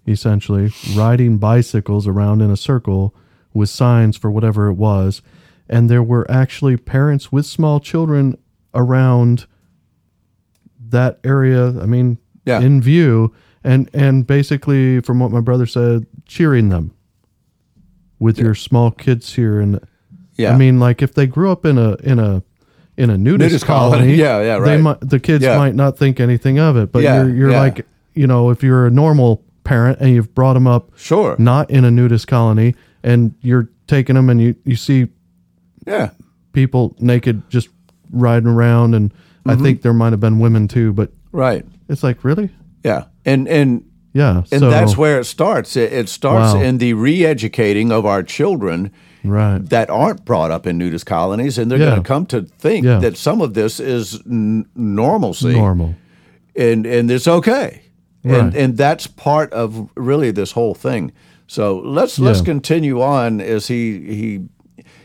essentially 0.07 0.73
riding 0.95 1.39
bicycles 1.39 2.07
around 2.07 2.41
in 2.41 2.51
a 2.51 2.57
circle 2.57 3.15
with 3.55 3.69
signs 3.69 4.17
for 4.17 4.31
whatever 4.31 4.69
it 4.69 4.75
was 4.75 5.23
and 5.69 5.89
there 5.89 6.03
were 6.03 6.29
actually 6.31 6.77
parents 6.77 7.31
with 7.31 7.47
small 7.47 7.79
children 7.81 8.37
around 8.75 9.47
that 10.91 11.19
area 11.25 11.69
i 11.81 11.87
mean 11.87 12.19
Yeah. 12.45 12.61
in 12.61 12.83
view 12.83 13.33
and 13.63 13.89
and 13.95 14.27
basically 14.27 15.01
from 15.01 15.21
what 15.21 15.31
my 15.31 15.41
brother 15.41 15.67
said 15.67 16.07
cheering 16.27 16.69
them 16.71 16.93
with 18.19 18.39
your 18.39 18.55
small 18.55 18.91
kids 18.91 19.35
here 19.35 19.61
and 19.61 19.81
Yeah, 20.37 20.53
i 20.53 20.57
mean 20.57 20.81
like 20.81 21.03
if 21.03 21.15
they 21.15 21.27
grew 21.27 21.51
up 21.53 21.65
in 21.65 21.79
a 21.79 21.95
in 22.03 22.19
a 22.19 22.43
in 22.97 23.09
a 23.09 23.17
nudist, 23.17 23.53
Nudist 23.55 23.65
colony. 23.65 23.97
colony, 23.99 24.15
Yeah, 24.19 24.41
yeah, 24.43 24.59
They 24.59 24.73
right. 24.73 24.81
might, 24.81 25.01
the 25.01 25.19
kids 25.19 25.43
Yeah. 25.43 25.57
might 25.57 25.75
not 25.75 25.97
think 25.97 26.21
anything 26.21 26.59
of 26.59 26.77
it, 26.77 26.93
but 26.93 27.03
Yeah, 27.03 27.23
you're 27.25 27.35
you're 27.35 27.51
yeah. 27.53 27.61
like, 27.61 27.87
you 28.15 28.27
know, 28.27 28.51
if 28.51 28.63
you're 28.63 28.87
a 28.87 28.91
normal 28.91 29.43
parent 29.65 29.99
and 30.01 30.11
you've 30.11 30.35
brought 30.35 30.55
them 30.55 30.67
up 30.67 30.91
Sure. 30.97 31.37
not 31.39 31.71
in 31.71 31.85
a 31.85 31.91
nudist 31.91 32.27
colony 32.27 32.75
and 33.03 33.35
you're 33.43 33.69
taking 33.87 34.15
them 34.17 34.29
and 34.31 34.41
you 34.41 34.55
you 34.65 34.77
see 34.77 35.09
yeah, 35.87 36.11
people 36.53 36.95
naked 37.01 37.43
just 37.51 37.69
riding 38.11 38.49
around 38.49 38.95
and 38.95 39.13
I 39.45 39.55
Mm-hmm. 39.55 39.65
think 39.65 39.83
there 39.83 39.93
might 39.93 40.13
have 40.13 40.21
been 40.21 40.39
women 40.39 40.69
too, 40.69 40.93
but 40.93 41.11
right. 41.33 41.65
it's 41.89 42.03
like 42.05 42.23
really, 42.25 42.51
Yeah, 42.85 43.05
and 43.25 43.49
and 43.49 43.85
yeah, 44.13 44.43
And 44.53 44.61
so, 44.61 44.71
that's 44.71 44.97
where 44.97 45.19
it 45.19 45.25
starts. 45.25 45.77
It, 45.77 45.93
it 45.93 46.09
starts 46.09 46.55
Wow. 46.55 46.61
in 46.61 46.79
the 46.79 46.93
re-educating 46.93 47.91
of 47.91 48.05
our 48.07 48.23
children 48.23 48.91
right, 49.25 49.59
that 49.71 49.89
aren't 49.91 50.25
brought 50.25 50.51
up 50.53 50.67
in 50.67 50.77
nudist 50.79 51.07
colonies, 51.07 51.59
and 51.59 51.71
they're 51.71 51.79
Yeah. 51.79 51.87
going 51.91 52.03
to 52.03 52.07
come 52.09 52.27
to 52.27 52.43
think 52.43 52.85
Yeah. 52.85 52.99
that 53.01 53.17
some 53.17 53.41
of 53.41 53.55
this 53.55 53.81
is 53.81 54.21
n- 54.31 54.67
normalcy, 54.77 55.55
normal, 55.55 55.95
and 56.55 56.87
and 56.87 57.11
it's 57.11 57.27
okay, 57.27 57.83
Right. 58.25 58.55
and 58.57 58.77
that's 58.77 59.07
part 59.09 59.53
of 59.53 59.89
really 59.97 60.31
this 60.33 60.53
whole 60.53 60.75
thing. 60.75 61.13
So 61.47 61.79
let's 61.81 62.19
let's 62.19 62.41
continue 62.41 63.01
on 63.03 63.41
as 63.41 63.67
he 63.69 63.99
he 64.15 64.41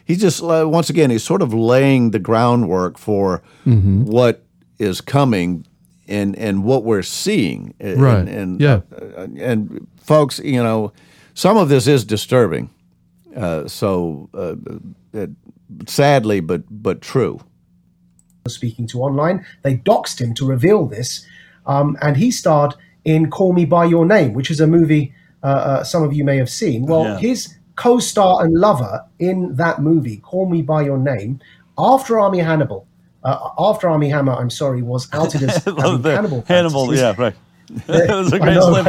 he 0.06 0.16
just 0.16 0.42
uh, 0.44 0.66
once 0.72 0.90
again 0.90 1.10
he's 1.10 1.24
sort 1.24 1.42
of 1.42 1.54
laying 1.54 2.12
the 2.12 2.20
groundwork 2.20 2.98
for 2.98 3.42
Mm-hmm. 3.66 4.04
what 4.06 4.44
is 4.80 5.02
coming 5.02 5.66
and 6.08 6.38
and 6.38 6.64
what 6.64 6.84
we're 6.84 7.04
seeing 7.04 7.74
And- 7.80 8.02
Right. 8.02 8.28
and, 8.28 8.62
Yeah. 8.62 8.82
uh, 9.18 9.28
and 9.40 9.88
folks 9.98 10.40
you 10.40 10.64
know 10.64 10.92
some 11.34 11.58
of 11.58 11.68
this 11.70 11.88
is 11.88 12.06
disturbing 12.06 12.70
uh, 13.36 13.68
so 13.68 14.30
uh, 14.34 14.56
uh, 15.20 15.28
sadly 15.88 16.40
but 16.40 16.62
but 16.70 17.02
true 17.02 17.40
speaking 18.48 18.88
to 18.88 19.02
online. 19.02 19.46
They 19.64 19.76
doxed 19.78 20.22
him 20.22 20.34
to 20.36 20.46
reveal 20.46 20.86
this, 20.88 21.26
um, 21.66 21.98
and 22.02 22.16
he 22.16 22.32
starred 22.32 22.76
in 23.08 23.30
Call 23.30 23.54
Me 23.54 23.64
by 23.66 23.86
Your 23.86 24.06
Name, 24.06 24.34
which 24.34 24.52
is 24.52 24.60
a 24.60 24.68
movie 24.68 25.14
uh, 25.44 25.48
uh, 25.48 25.84
some 25.84 26.04
of 26.04 26.12
you 26.14 26.24
may 26.26 26.36
have 26.38 26.50
seen. 26.50 26.86
Well, 26.88 27.04
Yeah. 27.04 27.18
his 27.20 27.56
co-star 27.76 28.44
and 28.44 28.54
lover 28.56 29.06
in 29.20 29.56
that 29.56 29.82
movie, 29.82 30.18
Call 30.18 30.50
Me 30.50 30.62
by 30.64 30.82
Your 30.82 30.98
Name, 30.98 31.40
after 31.78 32.20
Army 32.20 32.40
Hannibal, 32.40 32.88
uh, 33.24 33.50
after 33.60 33.88
Armie 33.88 34.10
Hammer, 34.10 34.34
I'm 34.34 34.50
sorry, 34.50 34.82
was 34.82 35.08
outed 35.14 35.44
as 35.44 35.64
cannibal. 35.64 36.44
Hannibal, 36.48 36.94
yeah, 36.96 37.14
right. 37.18 37.36
it 37.70 38.10
was 38.10 38.34
a 38.34 38.40
great 38.40 38.56
know, 38.56 38.74
slip 38.74 38.88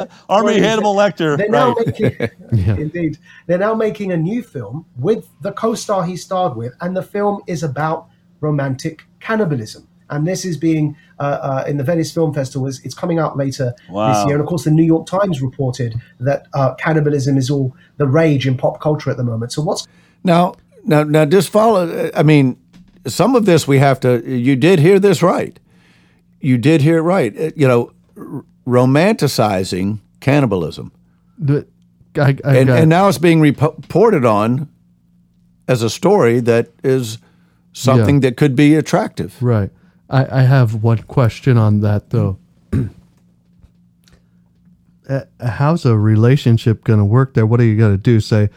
up. 0.00 0.10
Army 0.28 0.60
Hannibal. 0.60 0.94
Lecter, 0.94 1.36
They're 1.36 1.48
now 1.48 1.72
right. 1.74 1.86
making, 1.86 2.78
indeed, 2.78 3.18
they're 3.46 3.58
now 3.58 3.74
making 3.74 4.12
a 4.12 4.16
new 4.16 4.42
film 4.42 4.86
with 4.98 5.26
the 5.40 5.50
co-star 5.52 6.04
he 6.04 6.16
starred 6.16 6.56
with, 6.56 6.72
and 6.80 6.96
the 6.96 7.02
film 7.02 7.40
is 7.48 7.62
about 7.62 8.06
romantic 8.40 9.02
cannibalism. 9.20 9.88
And 10.10 10.26
this 10.26 10.44
is 10.44 10.56
being 10.56 10.96
uh, 11.18 11.22
uh, 11.22 11.64
in 11.66 11.76
the 11.76 11.84
Venice 11.84 12.12
Film 12.12 12.34
Festival. 12.34 12.66
It's, 12.68 12.80
it's 12.80 12.94
coming 12.94 13.18
out 13.18 13.36
later 13.36 13.72
this 13.88 14.26
year, 14.26 14.34
and 14.34 14.40
of 14.40 14.46
course, 14.46 14.64
the 14.64 14.70
New 14.70 14.82
York 14.84 15.06
Times 15.06 15.40
reported 15.40 15.94
that 16.20 16.46
uh, 16.52 16.74
cannibalism 16.74 17.36
is 17.36 17.50
all 17.50 17.74
the 17.96 18.06
rage 18.06 18.46
in 18.46 18.56
pop 18.56 18.80
culture 18.80 19.10
at 19.10 19.16
the 19.16 19.24
moment. 19.24 19.52
So, 19.52 19.62
what's 19.62 19.86
Now, 20.22 20.54
now, 20.84 21.02
now, 21.04 21.24
just 21.24 21.48
follow. 21.50 22.10
I 22.14 22.22
mean, 22.22 22.56
some 23.06 23.34
of 23.34 23.46
this 23.46 23.66
we 23.66 23.78
have 23.78 23.98
to. 24.00 24.22
You 24.28 24.56
did 24.56 24.78
hear 24.78 24.98
this 24.98 25.22
right. 25.22 25.58
You 26.40 26.58
did 26.58 26.82
hear 26.82 26.98
it 26.98 27.02
right. 27.02 27.34
Uh, 27.38 27.50
You 27.56 27.66
know, 27.66 27.92
r- 28.16 28.44
romanticizing 28.66 30.00
cannibalism, 30.20 30.92
The- 31.38 31.66
I, 32.16 32.20
I 32.44 32.56
and, 32.56 32.66
got, 32.68 32.78
and 32.78 32.88
now 32.88 33.08
it's 33.08 33.18
being 33.18 33.40
reported 33.40 34.24
on 34.24 34.68
as 35.66 35.82
a 35.82 35.90
story 35.90 36.38
that 36.40 36.68
is 36.84 37.18
something 37.72 38.20
that 38.20 38.36
could 38.36 38.54
be 38.54 38.76
attractive. 38.76 39.34
right. 39.42 39.70
I, 40.10 40.40
I 40.40 40.42
have 40.42 40.82
one 40.82 40.98
question 40.98 41.56
on 41.58 41.80
that 41.80 42.10
though. 42.10 42.38
Uh, 45.08 45.20
How's 45.38 45.84
a 45.84 45.96
relationship 45.98 46.82
going 46.84 46.98
to 46.98 47.04
work 47.04 47.34
there? 47.34 47.44
What 47.44 47.60
are 47.60 47.64
you 47.64 47.76
going 47.76 47.92
to 47.92 47.98
do? 48.02 48.20
Say, 48.20 48.48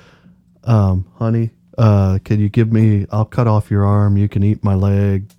um, 0.64 1.06
honey, 1.16 1.52
uh, 1.78 2.20
can 2.24 2.40
you 2.40 2.48
give 2.48 2.72
me? 2.72 3.06
I'll 3.12 3.26
cut 3.26 3.48
off 3.48 3.70
your 3.70 3.86
arm. 3.86 4.16
You 4.16 4.30
can 4.30 4.44
eat 4.44 4.64
my 4.64 4.74
leg. 4.74 5.30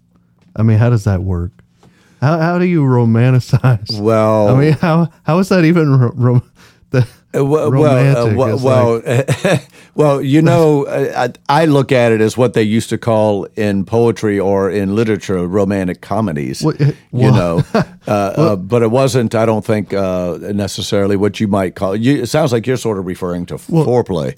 I 0.55 0.63
mean, 0.63 0.77
how 0.77 0.91
does 0.91 1.05
that 1.05 1.23
work? 1.23 1.53
How, 2.21 2.39
how 2.39 2.59
do 2.59 2.67
you 2.67 2.83
romanticize? 2.83 3.99
Well, 3.99 4.49
I 4.49 4.61
mean, 4.61 4.73
how 4.75 5.09
how 5.23 5.39
is 5.39 5.49
that 5.49 5.65
even 5.65 5.99
ro- 5.99 6.13
ro- 6.15 6.43
the 6.91 7.09
Uh, 7.35 7.45
well, 7.45 7.71
romantic? 7.71 8.37
well, 8.39 8.49
uh, 8.51 8.55
It's 8.55 8.63
well, 8.63 8.95
like- 8.97 9.45
well, 9.45 9.61
well, 9.95 10.23
you 10.23 10.41
know, 10.41 10.87
I, 10.89 11.33
I 11.49 11.67
look 11.67 11.93
at 11.93 12.11
it 12.13 12.23
as 12.23 12.39
what 12.39 12.55
they 12.55 12.63
used 12.63 12.89
to 12.89 12.97
call 12.99 13.45
in 13.55 13.85
poetry 13.85 14.41
or 14.41 14.71
in 14.71 14.97
literature 14.97 15.47
romantic 15.47 16.01
comedies. 16.01 16.63
What- 16.63 16.81
eh, 16.81 16.87
you 17.13 17.31
well- 17.31 17.35
know, 17.35 17.65
uh, 17.75 18.11
uh, 18.11 18.57
but 18.57 18.83
it 18.83 18.91
wasn't. 18.91 19.35
I 19.35 19.45
don't 19.45 19.65
think 19.65 19.93
uh, 19.93 20.39
necessarily 20.55 21.17
what 21.17 21.39
you 21.39 21.49
might 21.49 21.75
call. 21.75 21.95
You, 21.95 22.23
it 22.23 22.29
sounds 22.29 22.51
like 22.53 22.67
you're 22.67 22.79
sort 22.79 22.99
of 22.99 23.05
referring 23.07 23.45
to 23.47 23.57
foreplay. 23.57 24.35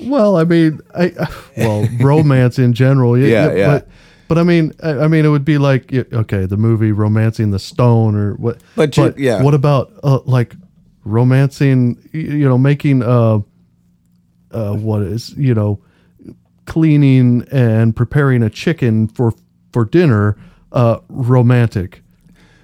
Well, 0.00 0.36
I 0.36 0.42
mean, 0.44 0.80
I 0.94 1.12
well, 1.56 1.86
romance 2.00 2.58
in 2.58 2.72
general. 2.72 3.16
Yeah, 3.16 3.52
yeah. 3.52 3.66
But, 3.66 3.88
but 4.26 4.38
I 4.38 4.42
mean, 4.42 4.72
I, 4.82 5.04
I 5.04 5.08
mean, 5.08 5.24
it 5.24 5.28
would 5.28 5.44
be 5.44 5.58
like 5.58 5.92
okay, 5.94 6.46
the 6.46 6.56
movie 6.56 6.90
"Romancing 6.90 7.52
the 7.52 7.60
Stone" 7.60 8.16
or 8.16 8.34
what? 8.34 8.58
But 8.74 8.96
you- 8.96 9.14
yeah. 9.18 9.40
What 9.42 9.54
about 9.54 9.92
uh, 10.02 10.18
like 10.24 10.56
romancing? 11.04 11.98
You 12.12 12.48
know, 12.48 12.58
making 12.58 13.02
uh, 13.02 13.40
uh, 14.50 14.74
what 14.74 15.02
is 15.02 15.30
you 15.36 15.54
know, 15.54 15.80
cleaning 16.66 17.46
and 17.50 17.94
preparing 17.94 18.42
a 18.42 18.50
chicken 18.50 19.08
for 19.08 19.32
for 19.72 19.84
dinner, 19.84 20.36
uh, 20.72 20.98
romantic. 21.08 22.02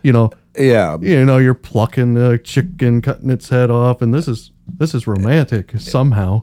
You 0.02 0.12
know, 0.12 0.30
Yeah, 0.56 0.98
you 1.00 1.24
know, 1.24 1.38
you're 1.38 1.54
plucking 1.54 2.16
a 2.16 2.38
chicken, 2.38 3.02
cutting 3.02 3.30
its 3.30 3.48
head 3.50 3.70
off, 3.70 4.00
and 4.00 4.14
this 4.14 4.26
is 4.28 4.50
this 4.66 4.94
is 4.94 5.06
romantic 5.06 5.72
somehow. 5.78 6.42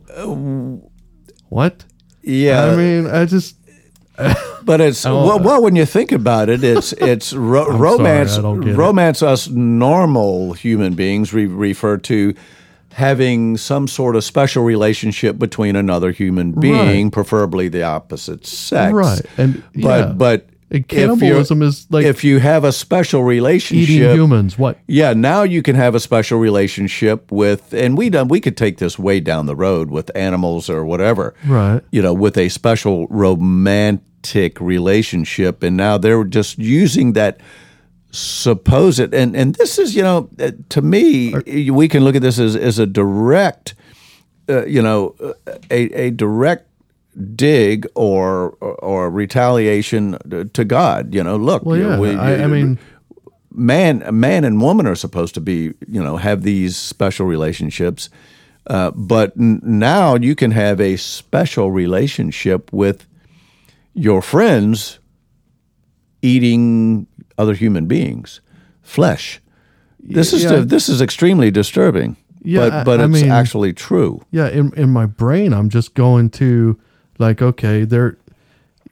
What? 1.49 1.85
yeah. 2.21 2.65
I 2.65 2.75
mean, 2.75 3.07
I 3.07 3.25
just 3.25 3.55
But 4.67 4.81
it's 4.81 5.05
oh. 5.05 5.25
well, 5.25 5.39
well, 5.39 5.63
when 5.63 5.77
you 5.77 5.85
think 5.85 6.11
about 6.11 6.49
it, 6.49 6.61
it's 6.61 6.91
it's 6.97 7.31
ro- 7.31 7.71
romance. 7.71 8.35
sorry, 8.35 8.67
I 8.67 8.71
it. 8.71 8.75
romance, 8.75 9.23
us 9.23 9.47
normal 9.47 10.53
human 10.53 10.93
beings 10.93 11.31
we 11.31 11.45
refer 11.45 11.97
to 11.97 12.35
having 12.91 13.55
some 13.55 13.87
sort 13.87 14.15
of 14.17 14.23
special 14.25 14.63
relationship 14.65 15.37
between 15.39 15.75
another 15.77 16.11
human 16.11 16.51
being, 16.51 17.11
preferably 17.11 17.69
the 17.69 17.83
opposite 17.83 18.45
sex. 18.45 18.91
Right, 18.91 19.21
and 19.37 19.63
but 19.75 19.99
yeah. 19.99 20.13
but 20.13 20.49
And 20.69 20.85
cannibalism 20.85 21.61
is 21.61 21.87
like 21.89 22.05
if 22.05 22.25
you 22.25 22.39
have 22.39 22.65
a 22.65 22.73
special 22.73 23.23
relationship, 23.23 23.89
eating 23.89 24.11
humans. 24.15 24.57
What? 24.57 24.79
yeah, 24.87 25.13
now 25.13 25.43
you 25.43 25.61
can 25.61 25.77
have 25.77 25.95
a 25.95 25.99
special 26.01 26.39
relationship 26.39 27.31
with, 27.31 27.73
and 27.73 27.97
we 27.97 28.09
done. 28.09 28.27
We 28.27 28.41
could 28.41 28.57
take 28.57 28.79
this 28.79 28.99
way 28.99 29.21
down 29.21 29.45
the 29.45 29.55
road 29.55 29.89
with 29.91 30.11
animals 30.13 30.69
or 30.69 30.83
whatever, 30.83 31.35
Right. 31.45 31.81
You 31.91 32.01
know, 32.01 32.13
with 32.13 32.37
a 32.37 32.49
special 32.49 33.07
romantic 33.07 34.03
relationship, 34.59 35.63
and 35.63 35.77
now 35.77 35.97
they're 35.97 36.23
just 36.23 36.57
using 36.57 37.13
that 37.13 37.39
supposed 38.11 39.13
and 39.13 39.35
and 39.35 39.55
this 39.55 39.77
is 39.77 39.95
you 39.95 40.01
know 40.01 40.29
uh, 40.39 40.51
to 40.69 40.81
me 40.81 41.33
we 41.69 41.87
can 41.87 42.03
look 42.03 42.15
at 42.15 42.21
this 42.21 42.39
as 42.39 42.55
as 42.55 42.79
a 42.79 42.85
direct, 42.85 43.75
uh, 44.49 44.65
you 44.65 44.81
know, 44.81 45.13
a 45.69 46.05
a 46.07 46.09
direct 46.11 46.67
dig 47.35 47.85
or 47.95 48.51
or 48.81 49.09
retaliation 49.09 50.17
to 50.53 50.63
God. 50.65 51.13
You 51.13 51.23
know, 51.23 51.35
look, 51.35 51.63
Well, 51.65 51.77
you 51.77 51.83
know, 51.83 51.89
yeah. 51.95 51.99
we- 51.99 52.15
I, 52.15 52.43
I 52.43 52.47
mean, 52.47 52.79
man 53.51 54.03
man 54.11 54.43
and 54.45 54.61
woman 54.61 54.87
are 54.87 54.95
supposed 54.95 55.33
to 55.35 55.41
be 55.41 55.73
you 55.87 56.01
know 56.03 56.17
have 56.17 56.43
these 56.43 56.77
special 56.77 57.25
relationships 57.25 58.09
uh, 58.67 58.91
but 58.91 59.31
n- 59.39 59.59
now 59.63 60.15
you 60.15 60.35
can 60.35 60.51
have 60.51 60.79
a 60.79 60.95
special 60.97 61.71
relationship 61.71 62.71
with 62.71 63.07
your 63.97 64.21
friends 64.21 64.99
eating 66.21 67.07
other 67.37 67.53
human 67.53 67.85
beings 67.87 68.41
flesh 68.81 69.41
this 69.99 70.33
is 70.33 70.43
Yeah. 70.43 70.59
this 70.65 70.87
is 70.89 71.01
extremely 71.01 71.51
disturbing 71.51 72.15
Yeah, 72.43 72.59
but 72.69 72.73
I- 72.73 72.83
but 72.83 72.99
I 73.01 73.05
it's 73.05 73.21
mean- 73.21 73.31
actually 73.31 73.73
true 73.73 74.21
yeah. 74.31 74.47
In 74.49 74.71
in 74.77 74.89
my 74.91 75.05
brain, 75.05 75.51
I'm 75.53 75.69
just 75.69 75.93
going 75.95 76.29
to 76.31 76.77
like, 77.19 77.41
okay, 77.41 77.83
they're. 77.83 78.15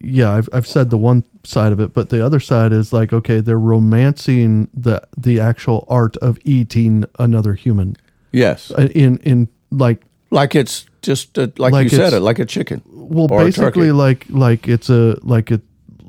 Yeah, 0.01 0.33
I've 0.35 0.49
I've 0.51 0.67
said 0.67 0.89
the 0.89 0.97
one 0.97 1.23
side 1.45 1.71
of 1.71 1.79
it, 1.79 1.93
but 1.93 2.09
the 2.09 2.23
other 2.25 2.39
side 2.41 2.73
is 2.73 2.91
like, 2.91 3.13
okay, 3.13 3.39
they're 3.39 3.57
romancing 3.59 4.67
the 4.73 5.01
the 5.17 5.39
actual 5.39 5.85
art 5.87 6.17
of 6.17 6.37
eating 6.43 7.05
another 7.17 7.53
human 7.53 7.95
yes 8.33 8.71
Uh, 8.77 8.89
in 8.93 9.17
in 9.23 9.47
like 9.71 10.01
like 10.31 10.53
it's 10.53 10.85
just 11.01 11.37
uh, 11.39 11.47
like, 11.57 11.71
Like 11.71 11.91
you 11.91 11.97
said 11.97 12.11
it 12.13 12.19
like 12.19 12.39
a 12.39 12.45
chicken 12.45 12.81
well 13.09 13.27
or 13.31 13.43
basically 13.45 13.87
turkey. 13.87 13.91
like 13.91 14.25
like 14.29 14.67
it's 14.67 14.89
a 14.89 15.17
like 15.21 15.51
a 15.51 15.61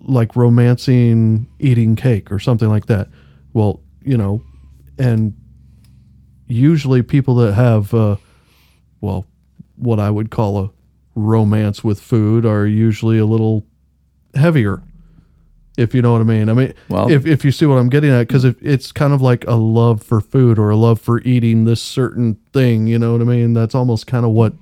like 0.03 0.37
romancing 0.37 1.47
eating 1.59 1.97
cake 1.97 2.31
or 2.31 2.39
something 2.39 2.69
like 2.69 2.87
that. 2.87 3.09
Well 3.53 3.81
you 4.03 4.17
know 4.17 4.43
and 4.99 5.35
usually 6.47 7.03
people 7.03 7.35
that 7.37 7.55
have 7.55 7.93
uh 7.93 8.17
well 9.01 9.27
what 9.77 9.99
i 9.99 10.09
would 10.09 10.31
call 10.31 10.59
a 10.65 10.71
romance 11.15 11.83
with 11.83 12.01
food 12.01 12.47
are 12.47 12.67
usually 12.67 13.19
a 13.19 13.27
little 13.27 13.65
heavier 14.35 14.81
if 15.77 15.95
you 15.95 16.01
know 16.01 16.13
what 16.13 16.21
i 16.21 16.25
mean. 16.25 16.49
I 16.49 16.53
mean 16.55 16.73
Well- 16.89 17.11
if, 17.11 17.27
if 17.27 17.45
you 17.45 17.51
see 17.53 17.67
what 17.67 17.77
i'm 17.77 17.89
getting 17.89 18.11
at 18.11 18.29
because 18.29 18.45
it's 18.45 18.93
kind 18.93 19.13
of 19.13 19.21
like 19.21 19.45
a 19.47 19.55
love 19.57 20.03
for 20.03 20.21
food 20.21 20.59
or 20.59 20.71
a 20.71 20.77
love 20.77 21.01
for 21.01 21.21
eating 21.23 21.65
this 21.65 21.83
certain 21.83 22.37
thing 22.53 22.87
you 22.87 22.99
know 22.99 23.13
what 23.13 23.21
i 23.21 23.25
mean? 23.25 23.53
That's 23.55 23.75
almost 23.75 24.07
kind 24.07 24.25
of 24.25 24.31
what 24.31 24.53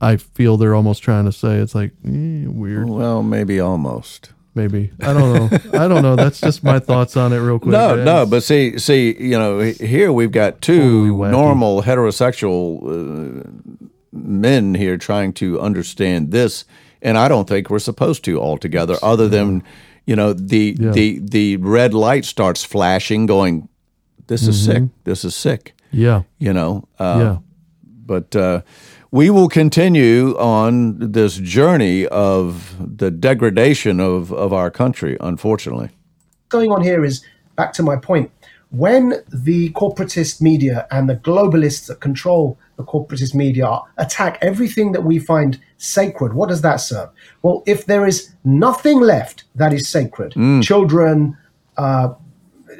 I 0.00 0.16
feel 0.16 0.56
they're 0.56 0.74
almost 0.74 1.02
trying 1.02 1.24
to 1.26 1.32
say. 1.32 1.56
It's 1.56 1.74
like 1.74 1.92
eh, 2.06 2.44
weird, 2.46 2.88
well 2.88 3.22
maybe 3.22 3.60
almost 3.60 4.32
maybe. 4.54 4.90
I 5.00 5.12
don't 5.12 5.32
know. 5.34 5.58
I 5.84 5.88
don't 5.88 6.02
know. 6.02 6.16
That's 6.16 6.40
just 6.40 6.62
my 6.62 6.78
thoughts 6.78 7.16
on 7.16 7.32
it, 7.32 7.38
real 7.38 7.58
quick. 7.58 7.72
No, 7.72 7.96
guys. 7.96 8.04
no, 8.04 8.26
but 8.26 8.42
see, 8.42 8.78
see, 8.78 9.16
you 9.20 9.38
know, 9.38 9.58
here 9.60 10.12
we've 10.12 10.30
got 10.30 10.60
two 10.60 11.14
wacky. 11.14 11.30
normal 11.32 11.82
heterosexual 11.82 13.42
uh, 13.42 13.78
men 14.12 14.74
here 14.74 14.96
trying 14.96 15.32
to 15.34 15.60
understand 15.60 16.30
this, 16.30 16.64
and 17.02 17.18
I 17.18 17.28
don't 17.28 17.48
think 17.48 17.70
we're 17.70 17.78
supposed 17.78 18.24
to 18.24 18.40
altogether. 18.40 18.96
Other 19.02 19.28
than, 19.28 19.62
you 20.06 20.16
know, 20.16 20.32
the 20.32 20.76
Yeah. 20.78 20.90
the 20.92 21.18
the 21.22 21.56
red 21.58 21.94
light 21.94 22.24
starts 22.24 22.62
flashing, 22.64 23.26
going, 23.26 23.68
"This 24.26 24.46
is 24.46 24.64
sick. 24.64 24.84
This 25.04 25.24
is 25.24 25.34
sick." 25.34 25.74
yeah, 25.90 26.22
You 26.38 26.52
know, 26.52 26.88
uh, 26.98 27.18
yeah, 27.20 27.36
but 28.06 28.34
uh, 28.36 28.62
we 29.14 29.30
will 29.30 29.48
continue 29.48 30.36
on 30.38 30.98
this 30.98 31.36
journey 31.36 32.04
of 32.08 32.74
the 32.98 33.12
degradation 33.12 34.00
of, 34.00 34.32
of 34.32 34.52
our 34.52 34.72
country, 34.72 35.16
unfortunately. 35.20 35.88
going 36.48 36.72
on 36.72 36.82
here 36.82 37.04
is 37.04 37.24
back 37.54 37.72
to 37.74 37.84
my 37.84 37.94
point. 37.94 38.28
When 38.70 39.22
the 39.32 39.70
corporatist 39.70 40.42
media 40.42 40.88
and 40.90 41.08
the 41.08 41.14
globalists 41.14 41.86
that 41.86 42.00
control 42.00 42.58
the 42.74 42.82
corporatist 42.82 43.36
media 43.36 43.78
attack 43.98 44.36
everything 44.42 44.90
that 44.90 45.04
we 45.04 45.20
find 45.20 45.60
sacred, 45.78 46.34
what 46.34 46.48
does 46.48 46.62
that 46.62 46.78
serve? 46.78 47.08
Well, 47.42 47.62
if 47.66 47.86
there 47.86 48.04
is 48.08 48.34
nothing 48.42 48.98
left 48.98 49.44
that 49.54 49.72
is 49.72 49.88
sacred, 49.88 50.32
children, 50.60 51.36
uh, 51.76 52.14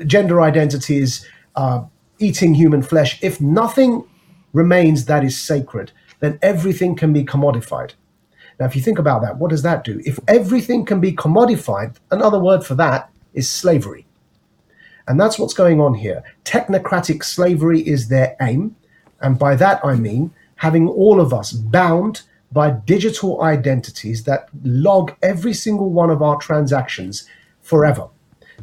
gender 0.05 0.40
identities, 0.40 1.25
uh, 1.55 1.85
eating 2.18 2.55
human 2.55 2.83
flesh, 2.83 3.23
if 3.23 3.40
nothing 3.40 4.03
remains 4.53 5.05
that 5.05 5.23
is 5.23 5.40
sacred, 5.40 5.92
then 6.24 6.38
everything 6.42 6.96
can 6.96 7.12
be 7.12 7.24
commodified. 7.24 7.92
Now, 8.58 8.66
if 8.66 8.74
you 8.74 8.82
think 8.82 8.98
about 8.98 9.22
that, 9.22 9.38
what 9.38 9.50
does 9.50 9.62
that 9.62 9.84
do? 9.84 10.00
If 10.04 10.18
everything 10.26 10.84
can 10.84 11.00
be 11.00 11.12
commodified, 11.12 11.96
another 12.10 12.38
word 12.38 12.64
for 12.64 12.74
that 12.76 13.10
is 13.34 13.50
slavery. 13.50 14.06
And 15.06 15.20
that's 15.20 15.38
what's 15.38 15.54
going 15.54 15.80
on 15.80 15.94
here. 15.94 16.22
Technocratic 16.44 17.24
slavery 17.24 17.80
is 17.80 18.08
their 18.08 18.37
aim. 18.40 18.76
And 19.20 19.38
by 19.38 19.54
that, 19.56 19.84
I 19.84 19.96
mean 19.96 20.32
having 20.56 20.88
all 20.88 21.20
of 21.20 21.34
us 21.34 21.52
bound 21.52 22.22
by 22.52 22.70
digital 22.70 23.42
identities 23.42 24.22
that 24.24 24.48
log 24.62 25.12
every 25.22 25.52
single 25.52 25.90
one 25.90 26.10
of 26.10 26.22
our 26.22 26.37
transactions 26.37 27.28
forever. 27.60 28.08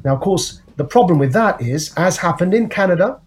Now, 0.06 0.15
of 0.15 0.21
course, 0.21 0.62
the 0.78 0.86
problem 0.86 1.19
with 1.19 1.34
that 1.34 1.62
is, 1.62 1.93
as 1.97 2.17
happened 2.17 2.54
in 2.54 2.69
Canada, 2.69 3.19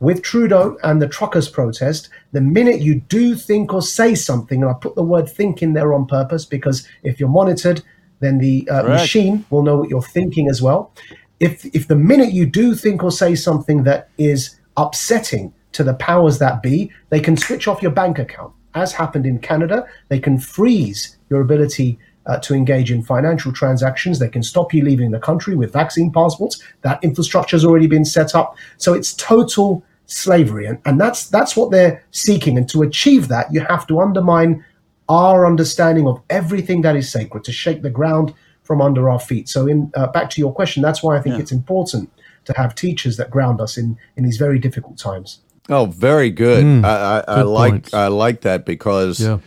with 0.00 0.22
Trudeau 0.22 0.76
and 0.82 1.00
the 1.00 1.08
truckers' 1.08 1.48
protest, 1.48 2.08
the 2.32 2.40
minute 2.40 2.80
you 2.80 2.96
do 2.96 3.34
think 3.34 3.72
or 3.72 3.82
say 3.82 4.14
something, 4.14 4.62
and 4.62 4.70
I 4.70 4.74
put 4.74 4.94
the 4.94 5.02
word 5.02 5.28
think 5.28 5.62
in 5.62 5.72
there 5.72 5.94
on 5.94 6.06
purpose 6.06 6.44
because 6.44 6.86
if 7.02 7.18
you're 7.18 7.28
monitored, 7.28 7.82
then 8.20 8.38
the 8.38 8.68
uh, 8.68 8.82
machine 8.84 9.44
will 9.50 9.62
know 9.62 9.76
what 9.76 9.88
you're 9.88 10.02
thinking 10.02 10.48
as 10.48 10.62
well. 10.62 10.92
If, 11.40 11.64
if 11.74 11.88
the 11.88 11.96
minute 11.96 12.32
you 12.32 12.46
do 12.46 12.74
think 12.74 13.02
or 13.02 13.10
say 13.10 13.34
something 13.34 13.84
that 13.84 14.08
is 14.16 14.58
upsetting 14.76 15.52
to 15.72 15.84
the 15.84 15.94
powers 15.94 16.38
that 16.38 16.62
be, 16.62 16.90
they 17.10 17.20
can 17.20 17.36
switch 17.36 17.68
off 17.68 17.82
your 17.82 17.90
bank 17.90 18.18
account. 18.18 18.52
As 18.74 18.92
happened 18.92 19.26
in 19.26 19.38
Canada, 19.38 19.86
they 20.08 20.18
can 20.18 20.38
freeze 20.38 21.16
your 21.28 21.40
ability 21.40 21.98
uh, 22.26 22.38
to 22.38 22.54
engage 22.54 22.90
in 22.90 23.02
financial 23.02 23.52
transactions. 23.52 24.18
They 24.18 24.28
can 24.28 24.42
stop 24.42 24.74
you 24.74 24.82
leaving 24.82 25.10
the 25.10 25.18
country 25.18 25.54
with 25.54 25.72
vaccine 25.72 26.12
passports. 26.12 26.62
That 26.82 27.02
infrastructure 27.02 27.56
has 27.56 27.64
already 27.64 27.86
been 27.86 28.04
set 28.04 28.34
up. 28.34 28.56
So 28.78 28.94
it's 28.94 29.14
total 29.14 29.84
slavery, 30.06 30.66
and, 30.66 30.78
and 30.84 31.00
that's 31.00 31.28
that's 31.28 31.56
what 31.56 31.70
they're 31.70 32.02
seeking. 32.10 32.56
And 32.56 32.68
to 32.70 32.82
achieve 32.82 33.28
that, 33.28 33.52
you 33.52 33.60
have 33.60 33.86
to 33.88 34.00
undermine 34.00 34.64
our 35.08 35.46
understanding 35.46 36.06
of 36.06 36.20
everything 36.30 36.82
that 36.82 36.96
is 36.96 37.10
sacred, 37.10 37.44
to 37.44 37.52
shake 37.52 37.82
the 37.82 37.90
ground 37.90 38.34
from 38.62 38.80
under 38.80 39.08
our 39.08 39.20
feet. 39.20 39.48
So, 39.48 39.66
in 39.66 39.90
uh, 39.94 40.08
back 40.08 40.30
to 40.30 40.40
your 40.40 40.52
question, 40.52 40.82
that's 40.82 41.02
why 41.02 41.16
I 41.16 41.20
think 41.20 41.36
yeah. 41.36 41.42
it's 41.42 41.52
important 41.52 42.10
to 42.44 42.52
have 42.54 42.74
teachers 42.74 43.16
that 43.16 43.30
ground 43.30 43.60
us 43.60 43.76
in 43.76 43.98
in 44.16 44.24
these 44.24 44.38
very 44.38 44.58
difficult 44.58 44.98
times. 44.98 45.40
Oh, 45.68 45.86
very 45.86 46.30
good. 46.30 46.64
Mm, 46.64 46.84
I, 46.84 47.24
I, 47.26 47.38
I 47.38 47.42
like 47.42 47.70
points. 47.70 47.94
I 47.94 48.06
like 48.06 48.42
that 48.42 48.64
because 48.64 49.20
yeah. 49.20 49.38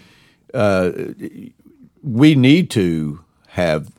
uh, 0.54 0.92
we 2.04 2.36
need 2.36 2.70
to 2.72 3.24
have 3.48 3.92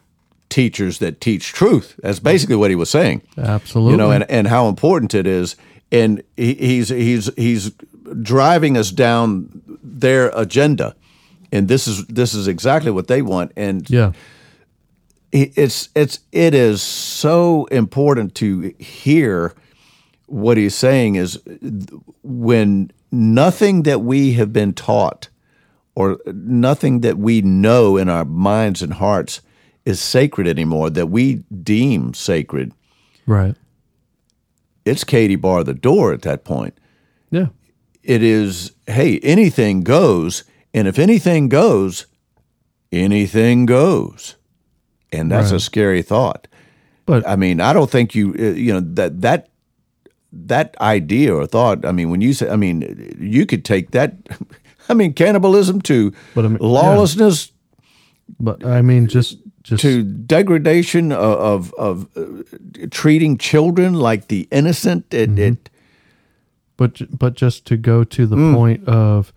teachers 0.51 0.99
that 0.99 1.21
teach 1.21 1.53
truth. 1.53 1.99
That's 2.03 2.21
basically 2.21 2.57
what 2.57 2.71
he 2.71 2.77
was 2.77 2.91
saying. 2.91 3.23
Absolutely. 3.39 3.93
You 3.93 3.97
know, 3.97 4.11
and, 4.11 4.31
and 4.31 4.49
how 4.49 4.69
important 4.69 5.15
it 5.15 5.27
is. 5.27 5.57
And 5.93 6.23
he, 6.37 6.55
he's 6.55 6.89
he's 6.89 7.35
he's 7.35 7.73
driving 8.23 8.77
us 8.77 8.91
down 8.91 9.63
their 9.83 10.31
agenda, 10.35 10.95
and 11.53 11.69
this 11.69 11.89
is 11.89 12.07
this 12.07 12.35
is 12.35 12.47
exactly 12.47 12.91
what 12.91 13.09
they 13.09 13.23
want. 13.23 13.53
And 13.57 13.89
yeah, 13.91 14.13
it's 15.33 15.89
it's 15.95 16.21
it 16.33 16.55
is 16.55 16.83
so 16.83 17.65
important 17.67 18.35
to 18.37 18.75
hear 18.79 19.55
what 20.27 20.57
he's 20.57 20.77
saying 20.77 21.17
is 21.17 21.41
when 22.23 22.93
nothing 23.11 23.83
that 23.83 24.01
we 24.01 24.35
have 24.35 24.53
been 24.53 24.73
taught 24.73 25.29
or 25.97 26.19
nothing 26.27 27.01
that 27.01 27.19
we 27.19 27.43
know 27.43 27.97
in 27.97 28.09
our 28.09 28.25
minds 28.25 28.81
and 28.81 28.95
hearts 28.95 29.41
is 29.85 30.01
sacred 30.01 30.47
anymore 30.47 30.89
that 30.89 31.07
we 31.07 31.43
deem 31.65 32.15
sacred. 32.15 32.73
Right 33.27 33.57
it's 34.85 35.05
katie 35.05 35.37
bar 35.37 35.65
the 35.65 35.75
door 35.75 36.13
at 36.13 36.23
that 36.23 36.45
point 36.45 36.79
yeah 37.31 37.47
it 38.03 38.23
is 38.23 38.73
hey 38.87 39.19
anything 39.21 39.83
goes 39.83 40.45
and 40.75 40.89
if 40.89 40.99
anything 40.99 41.49
goes 41.49 42.07
anything 42.93 43.67
goes 43.67 44.37
and 45.13 45.31
that's 45.31 45.51
right. 45.51 45.57
a 45.57 45.61
scary 45.61 46.03
thought. 46.03 46.47
But 47.07 47.27
I 47.27 47.37
mean, 47.37 47.61
I 47.61 47.73
don't 47.73 47.91
think 47.91 48.15
you 48.15 48.35
uh, 48.39 48.43
you 48.43 48.73
know 48.73 48.81
that 48.81 49.21
that 49.21 49.49
that 50.33 50.77
idea 50.81 51.35
or 51.35 51.47
thought. 51.47 51.85
I 51.85 51.93
mean, 51.93 52.11
when 52.11 52.21
you 52.21 52.33
say, 52.33 52.49
I 52.49 52.57
mean, 52.57 53.17
you 53.19 53.47
could 53.47 53.65
take 53.65 53.91
that. 53.93 54.15
I 54.89 54.95
mean, 54.95 55.13
cannibalism 55.13 55.81
to 55.83 56.13
but 56.35 56.45
I 56.45 56.49
mean, 56.49 56.59
lawlessness. 56.59 57.49
Yeah. 57.49 57.53
But 58.39 58.65
I 58.65 58.83
mean, 58.83 59.07
just 59.09 59.39
just 59.63 59.83
to 59.83 60.03
degradation 60.03 61.13
of 61.13 61.73
of, 61.75 61.75
of 61.75 62.17
uh, 62.17 62.87
treating 62.91 63.39
children 63.39 63.95
like 63.95 64.29
the 64.29 64.49
innocent. 64.51 65.13
It, 65.13 65.31
mm-hmm. 65.31 65.39
it 65.39 65.71
but 66.77 67.19
but 67.19 67.35
just 67.35 67.67
to 67.67 67.77
go 67.77 68.05
to 68.05 68.27
the 68.27 68.37
mm. 68.37 68.55
point 68.55 68.89
of 68.89 69.33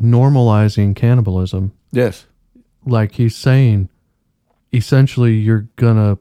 normalizing 0.00 0.94
cannibalism. 0.94 1.72
Yes. 1.90 2.26
Like 2.86 3.12
he's 3.12 3.34
saying, 3.34 3.88
essentially 4.72 5.34
you're 5.34 5.66
gonna 5.76 6.18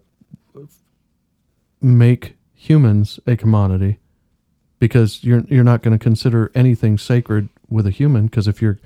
make 1.81 2.35
humans 2.55 3.19
a 3.27 3.37
commodity 3.37 3.99
because 4.79 5.23
you're 5.23 5.43
you're 5.47 5.63
not 5.63 5.81
going 5.81 5.97
to 5.97 6.03
consider 6.03 6.51
anything 6.55 6.97
sacred 6.97 7.49
with 7.69 7.85
a 7.85 7.91
human 7.91 8.25
because 8.25 8.47
if 8.47 8.61
you're 8.61 8.79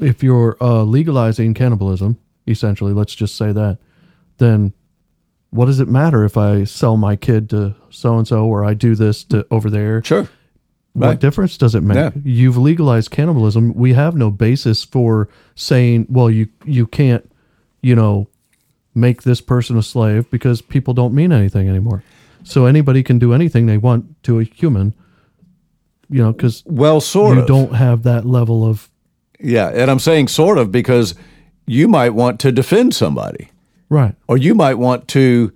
if 0.00 0.22
you're 0.22 0.56
uh, 0.60 0.82
legalizing 0.82 1.54
cannibalism 1.54 2.18
essentially 2.46 2.92
let's 2.92 3.14
just 3.14 3.36
say 3.36 3.52
that 3.52 3.78
then 4.38 4.72
what 5.50 5.66
does 5.66 5.80
it 5.80 5.88
matter 5.88 6.24
if 6.24 6.36
I 6.36 6.64
sell 6.64 6.96
my 6.96 7.16
kid 7.16 7.50
to 7.50 7.74
so 7.90 8.18
and 8.18 8.26
so 8.26 8.44
or 8.46 8.64
I 8.64 8.74
do 8.74 8.94
this 8.94 9.24
to 9.24 9.46
over 9.50 9.70
there 9.70 10.02
sure 10.02 10.28
what 10.92 11.06
right. 11.06 11.20
difference 11.20 11.56
does 11.56 11.76
it 11.76 11.82
make? 11.82 11.94
Yeah. 11.94 12.10
You've 12.24 12.56
legalized 12.56 13.12
cannibalism. 13.12 13.72
We 13.74 13.92
have 13.92 14.16
no 14.16 14.28
basis 14.28 14.82
for 14.82 15.28
saying, 15.54 16.06
well, 16.10 16.28
you 16.28 16.48
you 16.64 16.84
can't 16.88 17.30
you 17.82 17.94
know, 17.94 18.28
make 18.94 19.22
this 19.22 19.40
person 19.40 19.76
a 19.78 19.82
slave 19.82 20.30
because 20.30 20.62
people 20.62 20.94
don't 20.94 21.14
mean 21.14 21.32
anything 21.32 21.68
anymore. 21.68 22.02
So 22.42 22.66
anybody 22.66 23.02
can 23.02 23.18
do 23.18 23.32
anything 23.32 23.66
they 23.66 23.76
want 23.76 24.22
to 24.24 24.40
a 24.40 24.44
human, 24.44 24.94
you 26.08 26.22
know, 26.22 26.32
because 26.32 26.62
well, 26.66 27.00
sort 27.00 27.36
you 27.36 27.42
of. 27.42 27.48
don't 27.48 27.74
have 27.74 28.02
that 28.04 28.26
level 28.26 28.64
of. 28.64 28.88
Yeah, 29.42 29.68
and 29.68 29.90
I'm 29.90 29.98
saying 29.98 30.28
sort 30.28 30.58
of 30.58 30.70
because 30.70 31.14
you 31.66 31.88
might 31.88 32.10
want 32.10 32.40
to 32.40 32.52
defend 32.52 32.94
somebody, 32.94 33.50
right? 33.88 34.14
Or 34.28 34.36
you 34.36 34.54
might 34.54 34.74
want 34.74 35.08
to. 35.08 35.52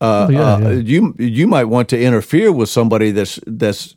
Uh, 0.00 0.26
oh, 0.28 0.32
yeah, 0.32 0.40
uh, 0.40 0.58
yeah. 0.58 0.70
You 0.70 1.14
you 1.18 1.46
might 1.46 1.64
want 1.64 1.88
to 1.90 2.00
interfere 2.00 2.52
with 2.52 2.68
somebody 2.68 3.10
that's 3.10 3.38
that's 3.46 3.94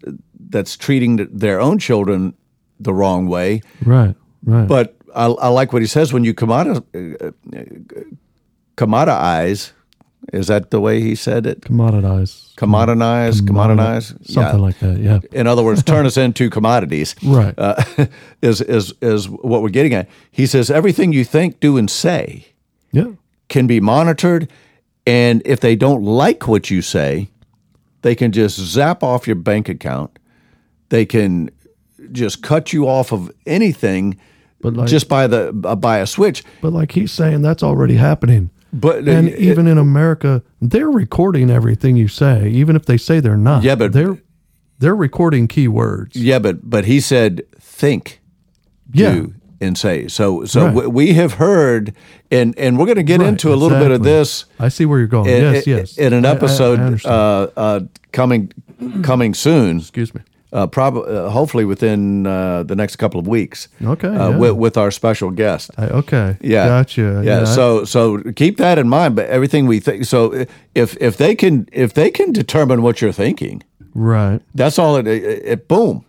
that's 0.50 0.78
treating 0.78 1.28
their 1.32 1.60
own 1.60 1.80
children 1.80 2.34
the 2.80 2.94
wrong 2.94 3.28
way, 3.28 3.62
right? 3.84 4.16
Right. 4.44 4.68
But 4.68 4.96
I, 5.16 5.26
I 5.26 5.48
like 5.50 5.74
what 5.74 5.82
he 5.82 5.88
says 5.88 6.14
when 6.14 6.24
you 6.24 6.34
commoditize, 6.34 7.34
commoditize. 8.76 9.72
Is 10.34 10.48
that 10.48 10.72
the 10.72 10.82
way 10.82 11.00
he 11.02 11.16
said 11.16 11.46
it? 11.46 11.62
Commoditize. 11.62 12.54
Commoditize. 12.56 13.40
Commoditize. 13.42 14.08
Something 14.30 14.60
yeah. 14.60 14.66
like 14.66 14.80
that. 14.80 15.00
Yeah. 15.00 15.20
In 15.32 15.48
other 15.48 15.64
words, 15.64 15.84
turn 15.84 16.06
us 16.06 16.18
into 16.18 16.50
commodities. 16.50 17.16
Right. 17.24 17.54
Uh, 17.58 17.84
is 18.42 18.62
is 18.62 18.94
is 19.02 19.30
what 19.30 19.62
we're 19.62 19.70
getting 19.70 19.94
at. 19.94 20.10
He 20.32 20.46
says 20.46 20.72
everything 20.72 21.12
you 21.14 21.24
think, 21.24 21.60
do, 21.60 21.78
and 21.78 21.90
say. 21.90 22.48
Yeah. 22.92 23.12
Can 23.50 23.68
be 23.68 23.80
monitored, 23.80 24.50
and 25.06 25.42
if 25.46 25.60
they 25.60 25.76
don't 25.76 26.04
like 26.04 26.48
what 26.48 26.70
you 26.70 26.82
say, 26.82 27.30
they 28.02 28.16
can 28.16 28.32
just 28.32 28.58
zap 28.58 29.04
off 29.04 29.28
your 29.28 29.36
bank 29.36 29.70
account. 29.70 30.18
They 30.90 31.06
can 31.06 31.50
just 32.12 32.42
cut 32.42 32.74
you 32.74 32.88
off 32.88 33.12
of 33.12 33.32
anything 33.46 34.18
but 34.62 34.74
like, 34.74 34.88
just 34.88 35.08
by 35.08 35.28
the 35.28 35.50
uh, 35.64 35.76
by 35.76 36.00
a 36.00 36.08
switch. 36.08 36.44
But 36.62 36.74
like 36.74 36.92
he's 36.92 37.12
saying, 37.12 37.42
that's 37.42 37.64
already 37.64 37.96
happening. 37.96 38.50
But 38.74 39.08
and 39.08 39.30
it, 39.30 39.40
even 39.40 39.68
in 39.68 39.78
America, 39.78 40.44
they're 40.62 40.90
recording 40.90 41.50
everything 41.50 41.96
you 41.96 42.08
say, 42.08 42.50
even 42.50 42.76
if 42.76 42.86
they 42.86 42.98
say 42.98 43.20
they're 43.20 43.38
not. 43.38 43.64
Yeah, 43.64 43.76
but 43.76 43.94
they're 43.94 44.18
they're 44.80 44.96
recording 44.96 45.48
keywords. 45.48 46.12
Yeah, 46.14 46.40
but 46.40 46.70
but 46.70 46.86
he 46.86 47.00
said 47.00 47.44
think, 47.58 48.22
yeah. 48.92 49.14
do, 49.14 49.34
and 49.62 49.78
say. 49.78 50.08
So 50.08 50.46
so 50.46 50.68
right. 50.68 50.88
we 50.88 51.14
have 51.14 51.34
heard, 51.34 51.96
and 52.30 52.58
and 52.60 52.78
we're 52.78 52.86
going 52.86 52.98
to 52.98 53.04
get 53.04 53.22
right, 53.22 53.30
into 53.30 53.54
a 53.54 53.56
little 53.56 53.80
bit 53.80 53.92
of 53.92 54.04
this. 54.04 54.46
I 54.60 54.68
see 54.68 54.86
where 54.86 55.00
you're 55.00 55.08
going. 55.08 55.30
In, 55.30 55.42
yes, 55.42 55.68
yes. 55.68 55.98
In 55.98 56.14
an 56.14 56.26
episode 56.26 56.80
I, 57.06 57.10
I 57.10 57.14
uh, 57.14 57.52
uh, 57.56 57.80
coming 58.12 58.52
coming 59.02 59.34
soon. 59.34 59.80
Excuse 59.80 60.14
me 60.14 60.22
uh, 60.54 60.68
probably 60.68 61.14
uh, 61.14 61.30
hopefully 61.30 61.66
within 61.66 62.26
uh, 62.26 62.64
the 62.64 62.76
next 62.76 62.96
couple 62.96 63.20
of 63.20 63.28
weeks. 63.28 63.68
Okay, 63.84 64.08
uh, 64.08 64.30
yeah. 64.30 64.38
with, 64.38 64.54
with, 64.54 64.78
our 64.78 64.92
special 64.92 65.32
guest. 65.32 65.72
I, 65.78 65.88
okay, 65.88 66.38
yeah, 66.42 66.68
gotcha. 66.68 67.22
Yeah, 67.24 67.40
yeah, 67.40 67.46
so 67.46 67.86
so 67.86 68.22
keep 68.36 68.58
that 68.58 68.78
in 68.78 68.88
mind. 68.88 69.16
But 69.16 69.28
everything 69.28 69.68
we 69.68 69.80
think. 69.80 70.06
So 70.06 70.46
if 70.74 70.96
if 71.02 71.18
they 71.18 71.36
can 71.36 71.68
if 71.72 71.94
they 71.94 72.10
can 72.10 72.32
determine 72.32 72.82
what 72.82 73.02
you're 73.02 73.12
thinking, 73.12 73.64
right? 73.94 74.42
That's 74.56 74.80
all. 74.80 74.96
It, 74.96 75.08
it, 75.08 75.24
it 75.46 75.68
boom. 75.68 76.06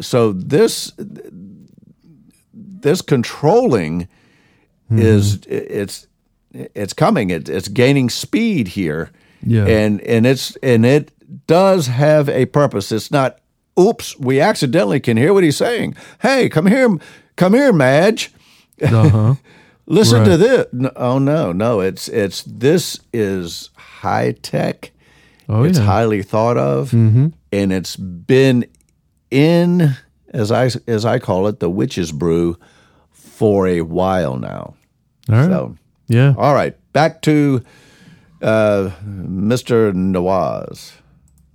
So 0.00 0.32
this 0.32 0.92
this 2.52 3.02
controlling 3.02 4.02
mm-hmm. 4.02 4.98
is 4.98 5.40
it's 5.46 6.06
it's 6.52 6.92
coming. 6.92 7.30
It, 7.30 7.48
it's 7.48 7.68
gaining 7.68 8.10
speed 8.10 8.68
here. 8.68 9.10
Yeah, 9.46 9.66
and 9.66 10.00
and 10.02 10.26
it's 10.26 10.56
and 10.56 10.84
it 10.84 11.12
does 11.46 11.86
have 11.86 12.28
a 12.28 12.46
purpose. 12.46 12.92
It's 12.92 13.10
not, 13.10 13.38
oops, 13.78 14.18
we 14.18 14.40
accidentally 14.40 15.00
can 15.00 15.16
hear 15.16 15.32
what 15.34 15.44
he's 15.44 15.56
saying. 15.56 15.96
Hey, 16.20 16.48
come 16.48 16.66
here, 16.66 16.96
come 17.36 17.54
here, 17.54 17.72
Madge. 17.72 18.32
Uh-huh. 18.82 19.34
Listen 19.86 20.20
right. 20.20 20.28
to 20.28 20.36
this. 20.36 20.66
No, 20.72 20.90
oh 20.96 21.18
no, 21.18 21.52
no, 21.52 21.80
it's 21.80 22.08
it's 22.08 22.42
this 22.44 23.00
is 23.12 23.70
high 23.76 24.32
tech. 24.32 24.92
Oh, 25.48 25.62
it's 25.62 25.78
yeah. 25.78 25.84
highly 25.84 26.22
thought 26.22 26.56
of, 26.56 26.92
mm-hmm. 26.92 27.28
and 27.52 27.72
it's 27.72 27.96
been 27.96 28.66
in 29.30 29.94
as 30.30 30.50
I 30.50 30.70
as 30.88 31.04
I 31.04 31.18
call 31.18 31.46
it 31.48 31.60
the 31.60 31.68
witch's 31.68 32.12
brew 32.12 32.56
for 33.10 33.66
a 33.66 33.82
while 33.82 34.36
now. 34.36 34.74
All 35.28 35.36
right. 35.36 35.46
So, 35.46 35.76
yeah. 36.08 36.34
All 36.38 36.54
right. 36.54 36.76
Back 36.92 37.20
to 37.22 37.62
uh, 38.44 38.90
Mr. 39.04 39.92
Nawaz. 39.92 40.92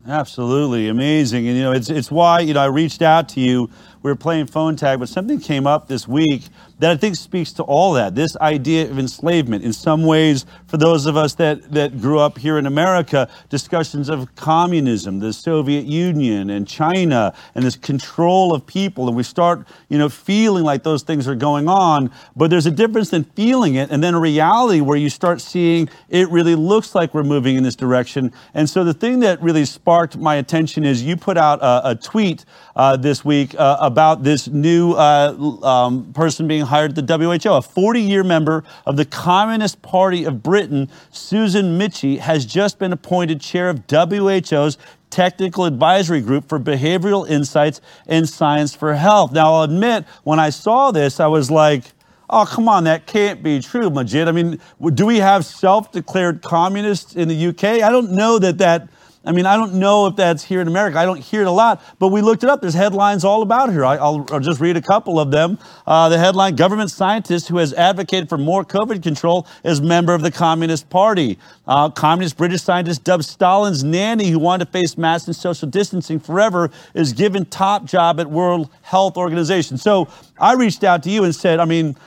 Absolutely 0.07 0.87
amazing, 0.87 1.47
and 1.47 1.55
you 1.55 1.63
know 1.63 1.71
it's 1.71 1.89
it's 1.89 2.09
why 2.09 2.39
you 2.39 2.53
know 2.53 2.61
I 2.61 2.65
reached 2.65 3.01
out 3.01 3.29
to 3.29 3.39
you 3.39 3.69
we 4.01 4.09
were 4.09 4.15
playing 4.15 4.47
phone 4.47 4.75
tag, 4.75 4.99
but 4.99 5.09
something 5.09 5.39
came 5.39 5.67
up 5.67 5.87
this 5.87 6.07
week 6.07 6.43
that 6.79 6.91
I 6.91 6.97
think 6.97 7.15
speaks 7.15 7.51
to 7.53 7.63
all 7.63 7.93
that. 7.93 8.15
This 8.15 8.35
idea 8.37 8.89
of 8.89 8.97
enslavement, 8.97 9.63
in 9.63 9.73
some 9.73 10.03
ways, 10.03 10.45
for 10.67 10.77
those 10.77 11.05
of 11.05 11.17
us 11.17 11.35
that, 11.35 11.71
that 11.73 11.99
grew 11.99 12.19
up 12.19 12.37
here 12.37 12.57
in 12.57 12.65
America, 12.65 13.29
discussions 13.49 14.09
of 14.09 14.33
communism, 14.35 15.19
the 15.19 15.33
Soviet 15.33 15.85
Union 15.85 16.49
and 16.49 16.67
China, 16.67 17.33
and 17.53 17.65
this 17.65 17.75
control 17.75 18.53
of 18.53 18.65
people. 18.65 19.07
And 19.07 19.17
we 19.17 19.23
start, 19.23 19.67
you 19.89 19.97
know, 19.97 20.09
feeling 20.09 20.63
like 20.63 20.83
those 20.83 21.03
things 21.03 21.27
are 21.27 21.35
going 21.35 21.67
on. 21.67 22.11
But 22.35 22.49
there's 22.49 22.65
a 22.65 22.71
difference 22.71 23.11
in 23.11 23.25
feeling 23.25 23.75
it 23.75 23.91
and 23.91 24.01
then 24.01 24.13
a 24.13 24.19
reality 24.19 24.79
where 24.79 24.97
you 24.97 25.09
start 25.09 25.41
seeing 25.41 25.89
it 26.07 26.29
really 26.29 26.55
looks 26.55 26.95
like 26.95 27.13
we're 27.13 27.23
moving 27.23 27.57
in 27.57 27.63
this 27.63 27.75
direction. 27.75 28.31
And 28.53 28.69
so 28.69 28.83
the 28.83 28.93
thing 28.93 29.19
that 29.19 29.41
really 29.41 29.65
sparked 29.65 30.17
my 30.17 30.35
attention 30.35 30.85
is 30.85 31.03
you 31.03 31.17
put 31.17 31.37
out 31.37 31.59
a, 31.61 31.89
a 31.89 31.95
tweet 31.95 32.45
uh, 32.75 32.95
this 32.95 33.25
week 33.25 33.53
uh, 33.59 33.77
about 33.81 34.23
this 34.23 34.47
new 34.47 34.93
uh, 34.93 35.35
um, 35.63 36.13
person 36.13 36.47
being 36.47 36.65
hired 36.69 36.97
at 36.97 37.07
the 37.07 37.17
WHO. 37.17 37.53
A 37.53 37.61
40 37.61 38.01
year 38.01 38.23
member 38.23 38.63
of 38.85 38.97
the 38.97 39.05
Communist 39.05 39.81
Party 39.81 40.23
of 40.23 40.41
Britain, 40.41 40.89
Susan 41.11 41.77
Michie, 41.77 42.17
has 42.17 42.45
just 42.45 42.79
been 42.79 42.93
appointed 42.93 43.41
chair 43.41 43.69
of 43.69 43.83
WHO's 43.87 44.77
Technical 45.09 45.65
Advisory 45.65 46.21
Group 46.21 46.47
for 46.47 46.59
Behavioral 46.59 47.29
Insights 47.29 47.81
and 48.07 48.29
Science 48.29 48.75
for 48.75 48.93
Health. 48.93 49.31
Now, 49.31 49.53
I'll 49.53 49.63
admit, 49.63 50.05
when 50.23 50.39
I 50.39 50.49
saw 50.49 50.91
this, 50.91 51.19
I 51.19 51.27
was 51.27 51.49
like, 51.49 51.85
oh, 52.29 52.45
come 52.45 52.69
on, 52.69 52.83
that 52.83 53.07
can't 53.07 53.41
be 53.41 53.59
true, 53.59 53.89
Maajid. 53.89 54.27
I 54.27 54.31
mean, 54.31 54.59
do 54.93 55.05
we 55.05 55.17
have 55.17 55.45
self 55.45 55.91
declared 55.91 56.41
communists 56.41 57.15
in 57.15 57.27
the 57.27 57.47
UK? 57.47 57.63
I 57.83 57.89
don't 57.89 58.11
know 58.11 58.39
that 58.39 58.59
that 58.59 58.87
I 59.25 59.33
mean, 59.33 59.45
I 59.45 59.57
don't 59.57 59.73
know 59.73 60.07
if 60.07 60.15
that's 60.15 60.45
here 60.45 60.61
in 60.61 60.67
America. 60.69 60.97
I 60.97 61.03
don't 61.03 61.19
hear 61.19 61.41
it 61.41 61.47
a 61.47 61.51
lot, 61.51 61.83
but 61.99 62.07
we 62.07 62.21
looked 62.21 62.43
it 62.43 62.49
up. 62.49 62.61
There's 62.61 62.73
headlines 62.73 63.25
all 63.25 63.41
about 63.41 63.69
here. 63.69 63.83
I, 63.83 63.97
will 63.97 64.23
just 64.39 64.61
read 64.61 64.77
a 64.77 64.81
couple 64.81 65.19
of 65.19 65.29
them. 65.29 65.59
Uh, 65.85 66.07
the 66.07 66.17
headline 66.17 66.55
Government 66.55 66.89
scientist 66.89 67.49
who 67.49 67.57
has 67.57 67.73
advocated 67.73 68.29
for 68.29 68.37
more 68.37 68.63
COVID 68.63 69.03
control 69.03 69.45
is 69.65 69.81
member 69.81 70.13
of 70.13 70.21
the 70.21 70.31
Communist 70.31 70.89
Party. 70.89 71.37
Uh, 71.67 71.89
communist 71.89 72.37
British 72.37 72.61
scientist 72.61 73.03
dubbed 73.03 73.25
Stalin's 73.25 73.83
nanny, 73.83 74.29
who 74.29 74.39
wanted 74.39 74.65
to 74.65 74.71
face 74.71 74.97
mass 74.97 75.27
and 75.27 75.35
social 75.35 75.67
distancing 75.69 76.19
forever, 76.19 76.71
is 76.93 77.11
given 77.11 77.45
top 77.45 77.83
job 77.83 78.21
at 78.21 78.29
World 78.29 78.69
Health 78.83 79.17
Organization. 79.17 79.77
So 79.77 80.07
I 80.39 80.53
reached 80.53 80.85
out 80.85 81.03
to 81.03 81.09
you 81.09 81.25
and 81.25 81.35
said, 81.35 81.59
I 81.59 81.65
mean, 81.65 81.97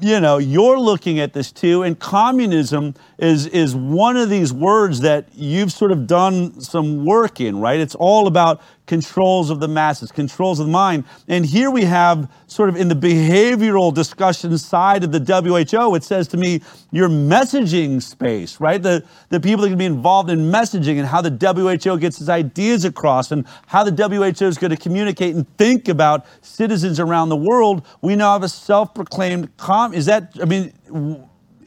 you 0.00 0.20
know, 0.20 0.38
you're 0.38 0.78
looking 0.78 1.18
at 1.18 1.32
this 1.32 1.50
too, 1.50 1.82
and 1.82 1.98
communism 1.98 2.94
is 3.18 3.46
is 3.46 3.74
one 3.74 4.16
of 4.16 4.30
these 4.30 4.52
words 4.52 5.00
that 5.00 5.28
you've 5.34 5.72
sort 5.72 5.90
of 5.90 6.06
done 6.06 6.60
some 6.60 7.04
work 7.04 7.40
in, 7.40 7.58
right? 7.58 7.80
It's 7.80 7.94
all 7.96 8.26
about 8.26 8.60
controls 8.86 9.50
of 9.50 9.60
the 9.60 9.68
masses, 9.68 10.12
controls 10.12 10.60
of 10.60 10.66
the 10.66 10.72
mind. 10.72 11.04
And 11.28 11.46
here 11.46 11.70
we 11.70 11.84
have 11.84 12.30
sort 12.46 12.68
of 12.68 12.76
in 12.76 12.88
the 12.88 12.94
behavioral 12.94 13.94
discussion 13.94 14.56
side 14.58 15.04
of 15.04 15.12
the 15.12 15.20
WHO, 15.20 15.94
it 15.94 16.04
says 16.04 16.28
to 16.28 16.36
me, 16.36 16.60
your 16.90 17.08
messaging 17.08 18.02
space, 18.02 18.60
right? 18.60 18.82
The, 18.82 19.04
the 19.30 19.40
people 19.40 19.62
that 19.62 19.70
can 19.70 19.78
be 19.78 19.86
involved 19.86 20.30
in 20.30 20.50
messaging 20.50 20.98
and 20.98 21.06
how 21.06 21.20
the 21.22 21.30
WHO 21.30 21.98
gets 21.98 22.20
its 22.20 22.28
ideas 22.28 22.84
across 22.84 23.32
and 23.32 23.46
how 23.66 23.84
the 23.84 24.08
WHO 24.08 24.46
is 24.46 24.58
going 24.58 24.70
to 24.70 24.76
communicate 24.76 25.34
and 25.34 25.48
think 25.56 25.88
about 25.88 26.26
citizens 26.42 27.00
around 27.00 27.30
the 27.30 27.36
world. 27.36 27.86
We 28.02 28.16
now 28.16 28.32
have 28.32 28.42
a 28.42 28.48
self-proclaimed 28.48 29.56
com. 29.56 29.94
Is 29.94 30.06
that, 30.06 30.32
I 30.40 30.44
mean, 30.44 30.72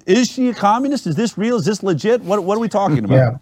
is 0.05 0.29
she 0.29 0.49
a 0.49 0.53
communist? 0.53 1.07
Is 1.07 1.15
this 1.15 1.37
real? 1.37 1.57
Is 1.57 1.65
this 1.65 1.81
legit? 1.83 2.21
What, 2.21 2.43
what 2.43 2.55
are 2.55 2.61
we 2.61 2.69
talking 2.69 3.03
about? 3.03 3.15
Yeah 3.15 3.37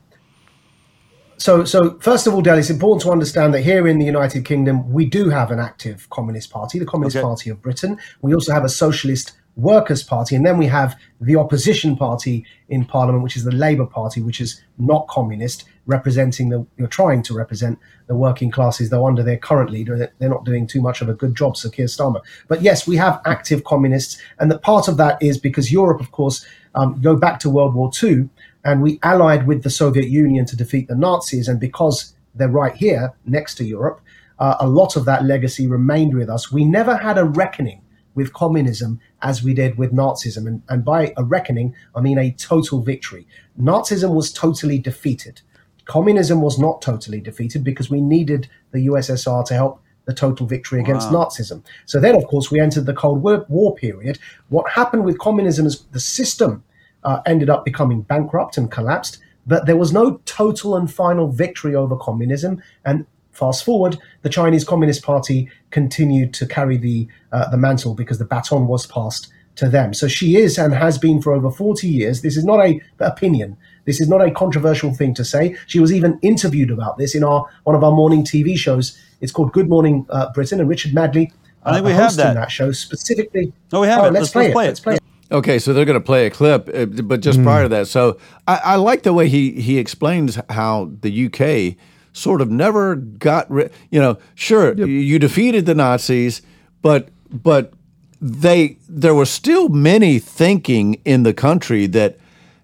so, 1.37 1.65
so 1.65 1.97
first 1.99 2.27
of 2.27 2.33
all, 2.33 2.41
Dale, 2.41 2.57
it's 2.57 2.69
important 2.69 3.01
to 3.03 3.11
understand 3.11 3.53
that 3.53 3.61
here 3.61 3.87
in 3.87 3.99
the 3.99 4.05
United 4.05 4.45
Kingdom, 4.45 4.91
we 4.91 5.05
do 5.05 5.29
have 5.29 5.51
an 5.51 5.59
active 5.59 6.09
Communist 6.09 6.49
Party, 6.49 6.79
the 6.79 6.85
Communist 6.85 7.17
okay. 7.17 7.23
Party 7.23 7.49
of 7.49 7.61
Britain. 7.61 7.97
We 8.21 8.33
also 8.33 8.53
have 8.53 8.63
a 8.63 8.69
Socialist 8.69 9.33
Workers' 9.55 10.03
Party, 10.03 10.35
and 10.35 10.45
then 10.45 10.57
we 10.57 10.65
have 10.67 10.99
the 11.21 11.37
opposition 11.37 11.95
party 11.95 12.45
in 12.67 12.83
Parliament, 12.83 13.23
which 13.23 13.37
is 13.37 13.45
the 13.45 13.53
Labour 13.53 13.85
Party, 13.85 14.21
which 14.21 14.41
is 14.41 14.61
not 14.77 15.07
communist, 15.07 15.63
representing 15.85 16.49
the, 16.49 16.65
you're 16.77 16.87
trying 16.87 17.23
to 17.23 17.33
represent 17.33 17.79
the 18.07 18.15
working 18.15 18.51
classes, 18.51 18.89
though 18.89 19.07
under 19.07 19.23
their 19.23 19.37
current 19.37 19.69
leader, 19.69 20.11
they're 20.19 20.29
not 20.29 20.43
doing 20.43 20.67
too 20.67 20.81
much 20.81 21.01
of 21.01 21.07
a 21.07 21.13
good 21.13 21.35
job, 21.35 21.55
Sir 21.55 21.69
Keir 21.69 21.85
Starmer. 21.85 22.21
But 22.47 22.61
yes, 22.61 22.85
we 22.85 22.97
have 22.97 23.21
active 23.25 23.63
communists, 23.63 24.21
and 24.39 24.51
the 24.51 24.59
part 24.59 24.87
of 24.87 24.97
that 24.97 25.21
is 25.21 25.37
because 25.37 25.71
Europe, 25.71 26.01
of 26.01 26.11
course, 26.11 26.45
um, 26.75 26.99
go 27.01 27.15
back 27.15 27.39
to 27.39 27.49
World 27.49 27.75
War 27.75 27.89
II, 28.03 28.27
and 28.65 28.81
we 28.81 28.99
allied 29.03 29.47
with 29.47 29.63
the 29.63 29.69
Soviet 29.69 30.09
Union 30.09 30.45
to 30.47 30.57
defeat 30.57 30.87
the 30.87 30.95
Nazis. 30.95 31.47
And 31.47 31.59
because 31.59 32.15
they're 32.33 32.49
right 32.49 32.75
here 32.75 33.13
next 33.23 33.55
to 33.55 33.63
Europe, 33.63 34.01
uh, 34.39 34.55
a 34.59 34.67
lot 34.67 34.95
of 34.95 35.05
that 35.05 35.23
legacy 35.23 35.67
remained 35.67 36.15
with 36.15 36.29
us. 36.29 36.51
We 36.51 36.65
never 36.65 36.97
had 36.97 37.17
a 37.17 37.23
reckoning 37.23 37.81
with 38.15 38.33
communism 38.33 38.99
as 39.21 39.43
we 39.43 39.53
did 39.53 39.77
with 39.77 39.93
Nazism. 39.93 40.47
And, 40.47 40.63
and 40.67 40.83
by 40.83 41.13
a 41.15 41.23
reckoning, 41.23 41.75
I 41.95 42.01
mean 42.01 42.17
a 42.17 42.31
total 42.31 42.81
victory. 42.81 43.27
Nazism 43.61 44.15
was 44.15 44.33
totally 44.33 44.79
defeated. 44.79 45.41
Communism 45.85 46.41
was 46.41 46.57
not 46.57 46.81
totally 46.81 47.21
defeated 47.21 47.63
because 47.63 47.91
we 47.91 48.01
needed 48.01 48.49
the 48.71 48.87
USSR 48.87 49.45
to 49.45 49.53
help 49.53 49.81
the 50.05 50.13
total 50.13 50.47
victory 50.47 50.79
against 50.79 51.11
wow. 51.11 51.25
Nazism. 51.25 51.63
So 51.85 51.99
then, 51.99 52.15
of 52.15 52.25
course, 52.25 52.49
we 52.49 52.59
entered 52.59 52.87
the 52.87 52.93
Cold 52.93 53.21
War 53.21 53.75
period. 53.75 54.17
What 54.49 54.71
happened 54.71 55.05
with 55.05 55.19
communism 55.19 55.67
is 55.67 55.83
the 55.91 55.99
system 55.99 56.63
uh, 57.05 57.21
ended 57.25 57.49
up 57.49 57.63
becoming 57.63 58.01
bankrupt 58.01 58.57
and 58.57 58.69
collapsed. 58.69 59.19
But 59.47 59.67
there 59.67 59.77
was 59.77 59.93
no 59.93 60.19
total 60.25 60.75
and 60.75 60.91
final 60.91 61.31
victory 61.31 61.75
over 61.75 61.95
communism. 61.95 62.61
And 62.83 63.05
fast 63.31 63.63
forward, 63.63 63.97
the 64.23 64.29
Chinese 64.29 64.63
Communist 64.63 65.03
Party 65.03 65.49
continued 65.69 66.33
to 66.33 66.47
carry 66.47 66.77
the 66.77 67.07
uh, 67.31 67.49
the 67.49 67.57
mantle 67.57 67.93
because 67.93 68.17
the 68.17 68.25
baton 68.25 68.67
was 68.67 68.85
passed 68.87 69.31
to 69.55 69.69
them. 69.69 69.93
So 69.93 70.07
she 70.07 70.35
is 70.35 70.57
and 70.57 70.73
has 70.73 70.97
been 70.97 71.21
for 71.21 71.31
over 71.31 71.49
40 71.49 71.87
years. 71.87 72.21
This 72.21 72.35
is 72.35 72.43
not 72.43 72.59
a 72.59 72.81
opinion. 72.99 73.55
This 73.85 74.01
is 74.01 74.09
not 74.09 74.21
a 74.21 74.31
controversial 74.31 74.93
thing 74.93 75.13
to 75.13 75.23
say. 75.23 75.55
She 75.67 75.79
was 75.79 75.93
even 75.93 76.19
interviewed 76.21 76.71
about 76.71 76.97
this 76.97 77.15
in 77.15 77.23
our 77.23 77.45
one 77.63 77.75
of 77.75 77.83
our 77.83 77.91
morning 77.91 78.23
TV 78.23 78.57
shows. 78.57 78.99
It's 79.21 79.31
called 79.31 79.53
Good 79.53 79.69
Morning 79.69 80.05
uh, 80.09 80.31
Britain, 80.33 80.59
and 80.59 80.67
Richard 80.67 80.93
Madeley. 80.93 81.31
Uh, 81.63 81.69
I 81.69 81.73
think 81.75 81.85
we 81.85 81.93
have 81.93 82.15
that. 82.15 82.33
that 82.33 82.51
show 82.51 82.71
specifically. 82.71 83.53
Oh, 83.71 83.81
we 83.81 83.87
have 83.87 84.01
oh, 84.01 84.05
it. 84.05 84.13
Let's, 84.13 84.33
let's, 84.35 84.51
play, 84.51 84.53
let's 84.53 84.53
play 84.53 84.63
it. 84.63 84.65
it. 84.65 84.69
Let's 84.69 84.79
play 84.79 84.95
it. 84.95 85.04
Okay, 85.31 85.57
so 85.57 85.73
they're 85.73 85.85
going 85.85 85.99
to 85.99 86.05
play 86.05 86.27
a 86.27 86.29
clip, 86.29 86.69
uh, 86.73 86.85
but 86.85 87.19
just 87.21 87.39
mm. 87.39 87.43
prior 87.43 87.63
to 87.63 87.69
that, 87.69 87.87
so 87.87 88.19
I, 88.47 88.61
I, 88.63 88.75
like 88.75 89.03
the 89.03 89.13
way 89.13 89.27
he 89.27 89.59
he 89.59 89.79
explains 89.79 90.37
how 90.49 90.91
the 91.01 91.25
UK 91.25 91.77
sort 92.13 92.41
of 92.41 92.51
never 92.51 92.95
got 92.95 93.49
rid. 93.49 93.71
You 93.89 93.99
know, 94.01 94.17
sure, 94.35 94.75
yep. 94.75 94.87
you 94.87 95.17
defeated 95.17 95.65
the 95.65 95.73
Nazis, 95.73 96.43
but 96.83 97.09
but 97.31 97.73
they 98.21 98.77
there 98.87 99.15
was 99.15 99.31
still 99.31 99.69
many 99.69 100.19
thinking 100.19 101.01
in 101.05 101.23
the 101.23 101.33
country 101.33 101.87
that, 101.87 102.17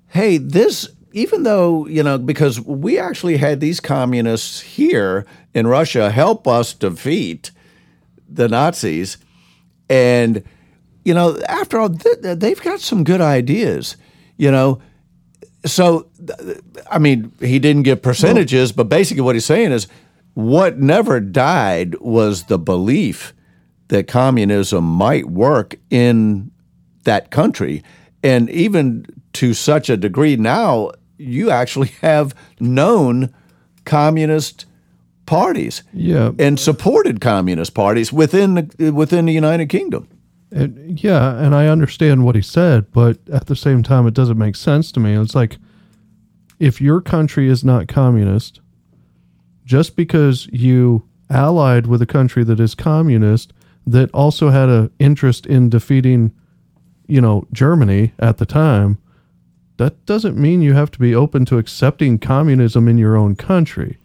hey, 0.09 0.37
this 0.37 0.87
even 1.13 1.41
though 1.41 1.87
you 1.87 2.03
know 2.03 2.19
because 2.19 2.61
we 2.61 2.99
actually 2.99 3.37
had 3.37 3.59
these 3.59 3.79
communists 3.79 4.61
here 4.61 5.25
in 5.53 5.65
Russia 5.65 6.11
help 6.11 6.47
us 6.47 6.73
defeat 6.73 7.49
the 8.29 8.47
Nazis, 8.47 9.17
and 9.89 10.43
you 11.03 11.13
know, 11.13 11.39
after 11.47 11.79
all, 11.79 11.89
they've 11.89 12.61
got 12.61 12.79
some 12.79 13.03
good 13.03 13.21
ideas, 13.21 13.97
you 14.37 14.51
know. 14.51 14.81
So, 15.65 16.07
I 16.89 16.99
mean, 16.99 17.31
he 17.39 17.59
didn't 17.59 17.83
give 17.83 18.01
percentages, 18.01 18.71
but 18.71 18.89
basically 18.89 19.21
what 19.21 19.35
he's 19.35 19.45
saying 19.45 19.71
is 19.71 19.87
what 20.33 20.79
never 20.79 21.19
died 21.19 21.99
was 21.99 22.45
the 22.45 22.57
belief 22.57 23.33
that 23.89 24.07
communism 24.07 24.83
might 24.85 25.27
work 25.27 25.75
in 25.89 26.51
that 27.03 27.29
country. 27.29 27.83
And 28.23 28.49
even 28.49 29.05
to 29.33 29.53
such 29.53 29.89
a 29.89 29.97
degree 29.97 30.35
now, 30.35 30.91
you 31.17 31.51
actually 31.51 31.89
have 32.01 32.33
known 32.59 33.33
communist 33.85 34.65
parties 35.25 35.83
yeah. 35.93 36.31
and 36.39 36.59
supported 36.59 37.21
communist 37.21 37.73
parties 37.73 38.11
within 38.11 38.55
the, 38.55 38.91
within 38.91 39.25
the 39.25 39.33
United 39.33 39.67
Kingdom. 39.67 40.07
And, 40.51 41.01
yeah, 41.01 41.37
and 41.37 41.55
I 41.55 41.67
understand 41.67 42.25
what 42.25 42.35
he 42.35 42.41
said, 42.41 42.91
but 42.91 43.17
at 43.29 43.47
the 43.47 43.55
same 43.55 43.83
time, 43.83 44.05
it 44.05 44.13
doesn't 44.13 44.37
make 44.37 44.55
sense 44.55 44.91
to 44.91 44.99
me. 44.99 45.15
It's 45.15 45.35
like 45.35 45.57
if 46.59 46.81
your 46.81 47.01
country 47.01 47.47
is 47.47 47.63
not 47.63 47.87
communist, 47.87 48.59
just 49.63 49.95
because 49.95 50.47
you 50.51 51.07
allied 51.29 51.87
with 51.87 52.01
a 52.01 52.05
country 52.05 52.43
that 52.43 52.59
is 52.59 52.75
communist 52.75 53.53
that 53.87 54.11
also 54.11 54.49
had 54.49 54.69
an 54.69 54.91
interest 54.99 55.45
in 55.45 55.69
defeating, 55.69 56.33
you 57.07 57.21
know, 57.21 57.47
Germany 57.53 58.11
at 58.19 58.37
the 58.37 58.45
time, 58.45 58.97
that 59.77 60.05
doesn't 60.05 60.37
mean 60.37 60.61
you 60.61 60.73
have 60.73 60.91
to 60.91 60.99
be 60.99 61.15
open 61.15 61.45
to 61.45 61.57
accepting 61.57 62.19
communism 62.19 62.87
in 62.87 62.97
your 62.97 63.15
own 63.15 63.35
country. 63.35 63.97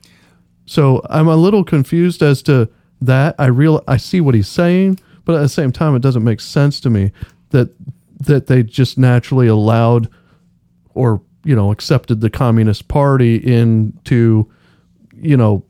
So 0.64 1.02
I'm 1.11 1.28
a 1.28 1.37
little 1.37 1.64
confused 1.64 2.22
as 2.22 2.42
to 2.44 2.70
that. 3.00 3.35
I 3.38 3.46
real 3.46 3.82
I 3.87 3.98
see 3.98 4.20
what 4.20 4.35
he's 4.35 4.48
saying, 4.48 4.98
but 5.27 5.35
at 5.35 5.41
the 5.43 5.49
same 5.51 5.73
time, 5.73 5.95
it 5.95 6.01
doesn't 6.01 6.25
make 6.25 6.41
sense 6.41 6.81
to 6.81 6.89
me 6.91 7.12
that 7.51 7.69
that 8.21 8.47
they 8.47 8.62
just 8.62 8.97
naturally 8.97 9.47
allowed 9.47 10.09
or 10.95 11.21
you 11.45 11.55
know 11.55 11.71
accepted 11.71 12.23
the 12.23 12.31
Communist 12.31 12.89
Party 12.89 13.37
into 13.37 14.51
you 15.15 15.37
know 15.37 15.62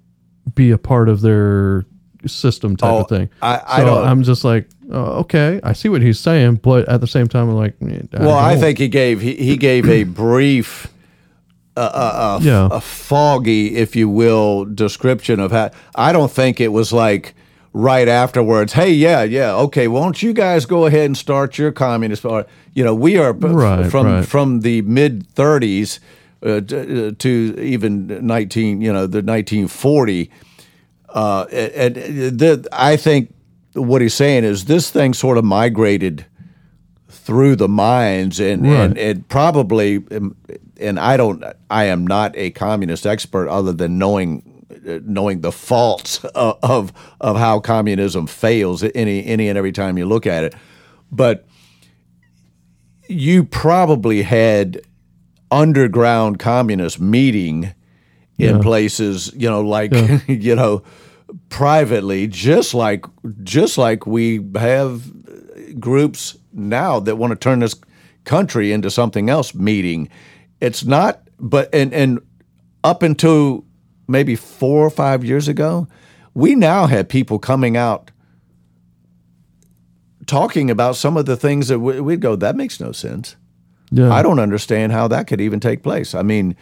be 0.55 0.71
a 0.71 0.79
part 0.79 1.09
of 1.09 1.23
their 1.23 1.85
system 2.27 2.77
type 2.77 2.93
Oh, 2.93 2.99
of 3.01 3.09
thing. 3.09 3.29
I- 3.43 3.61
I 3.67 3.81
so 3.85 4.05
I'm 4.05 4.23
just 4.23 4.45
like, 4.45 4.69
oh, 4.91 5.21
okay, 5.23 5.61
I 5.65 5.73
see 5.73 5.89
what 5.89 6.03
he's 6.03 6.19
saying, 6.21 6.57
but 6.63 6.89
at 6.89 7.01
the 7.01 7.07
same 7.07 7.27
time, 7.29 7.49
I'm 7.49 7.57
like, 7.57 7.75
eh, 7.83 8.03
Well, 8.13 8.31
I 8.39 8.57
think 8.57 8.79
he 8.79 8.89
gave 8.89 9.21
he, 9.21 9.35
he 9.35 9.57
gave 9.57 9.89
a 9.89 10.05
brief, 10.05 10.87
uh, 11.77 11.81
uh, 11.81 12.39
uh, 12.39 12.41
Yeah. 12.43 12.69
a 12.71 12.81
foggy, 12.81 13.77
if 13.77 13.95
you 13.97 14.09
will, 14.09 14.65
description 14.65 15.41
of 15.41 15.51
how. 15.53 15.71
I 15.95 16.13
don't 16.13 16.31
think 16.31 16.61
it 16.61 16.73
was 16.73 16.93
like 16.93 17.35
right 17.77 18.09
afterwards. 18.09 18.73
Hey, 18.73 18.93
yeah, 18.93 19.23
yeah, 19.23 19.55
okay. 19.55 19.87
Won't 19.89 20.23
you 20.23 20.33
guys 20.33 20.65
go 20.67 20.87
ahead 20.87 21.05
and 21.07 21.17
start 21.17 21.59
your 21.59 21.73
communist 21.73 22.23
party? 22.23 22.49
You 22.75 22.85
know, 22.85 22.95
we 22.95 23.19
are 23.19 23.33
Right, 23.33 23.91
from 23.91 24.07
right. 24.07 24.25
from 24.27 24.61
the 24.61 24.83
mid 24.83 25.29
'30s 25.35 25.99
uh, 26.43 26.49
uh, 26.49 26.61
to 27.19 27.57
even 27.61 28.27
19, 28.27 28.81
you 28.81 28.93
know, 28.93 29.07
the 29.07 29.23
1940. 29.23 30.31
Uh, 31.09 31.47
and 31.53 31.97
and 31.97 32.39
the, 32.39 32.69
I 32.73 32.97
think 32.97 33.35
what 33.75 34.01
he's 34.03 34.15
saying 34.15 34.45
is 34.45 34.65
this 34.65 34.91
thing 34.91 35.15
sort 35.15 35.39
of 35.39 35.45
migrated 35.45 36.25
through 37.09 37.57
the 37.57 37.69
minds 37.69 38.41
and, 38.41 38.63
Right. 38.63 38.81
and 38.81 38.99
it 38.99 39.29
probably 39.29 40.03
um, 40.13 40.35
and 40.81 40.99
I 40.99 41.17
don't 41.17 41.43
I 41.71 41.85
am 41.85 42.07
not 42.07 42.35
a 42.37 42.51
communist 42.51 43.07
expert 43.07 43.49
other 43.49 43.73
than 43.73 43.99
knowing 43.99 44.43
uh, 44.46 44.46
knowing 45.05 45.41
the 45.41 45.53
faults 45.53 46.25
of, 46.25 46.59
of 46.63 46.93
of 47.21 47.37
how 47.37 47.61
communism 47.61 48.27
fails 48.27 48.83
any 48.83 49.25
any 49.27 49.49
and 49.49 49.57
every 49.59 49.73
time 49.73 49.99
you 49.99 50.07
look 50.07 50.27
at 50.27 50.45
it. 50.45 50.55
But 51.11 51.47
you 53.09 53.45
probably 53.45 54.23
had 54.23 54.81
underground 55.51 56.39
communist 56.39 57.01
meeting 57.01 57.75
in 58.39 58.57
Yeah. 58.57 58.63
places 58.63 59.33
you 59.35 59.49
know 59.49 59.61
like 59.63 59.93
you 60.29 60.55
know 60.57 60.83
privately 61.49 62.27
just 62.27 62.75
like 62.75 63.05
just 63.43 63.79
like 63.79 64.07
we 64.07 64.45
have 64.57 65.03
groups 65.81 66.37
now 66.53 67.01
that 67.01 67.17
want 67.17 67.31
to 67.31 67.37
turn 67.37 67.61
this 67.61 67.75
country 68.25 68.73
into 68.73 68.91
something 68.91 69.31
else 69.31 69.55
meeting. 69.55 70.09
It's 70.61 70.85
not 70.85 71.23
but 71.39 71.73
and 71.75 71.93
and 71.95 72.19
up 72.83 73.03
until 73.03 73.65
maybe 74.09 74.37
4 74.37 74.87
or 74.87 74.91
5 74.91 75.25
years 75.25 75.49
ago 75.49 75.87
we 76.35 76.55
now 76.55 76.87
had 76.87 77.09
people 77.09 77.39
coming 77.39 77.77
out 77.77 78.11
talking 80.27 80.71
about 80.71 80.97
some 80.97 81.17
of 81.17 81.25
the 81.27 81.37
things 81.37 81.69
that 81.69 81.79
we- 81.79 82.01
we'd 82.01 82.21
go 82.21 82.37
that 82.37 82.57
makes 82.57 82.81
no 82.81 82.93
sense 82.93 83.37
yeah, 83.93 84.13
I 84.13 84.21
don't 84.21 84.41
understand 84.41 84.91
how 84.91 85.07
that 85.09 85.29
could 85.29 85.41
even 85.41 85.61
take 85.61 85.85
place. 85.85 86.13
I 86.13 86.23
mean, 86.23 86.57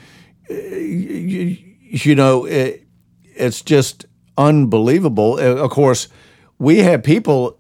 you, 0.51 1.57
you 1.81 2.15
know, 2.15 2.45
it, 2.45 2.85
it's 3.35 3.63
just 3.63 4.05
unbelievable. 4.37 5.39
Uh, 5.41 5.57
Of 5.65 5.71
course, 5.71 6.09
we 6.59 6.81
had 6.81 7.03
people 7.03 7.57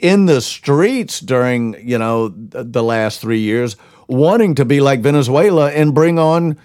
in 0.00 0.26
the 0.26 0.40
streets 0.40 1.20
during, 1.20 1.76
you 1.88 1.96
know, 1.98 2.30
the 2.36 2.82
last 2.82 3.20
three 3.20 3.38
years 3.38 3.76
wanting 4.08 4.56
to 4.56 4.64
be 4.64 4.80
like 4.80 5.00
Venezuela 5.02 5.70
and 5.70 5.94
bring 5.94 6.18
on 6.18 6.56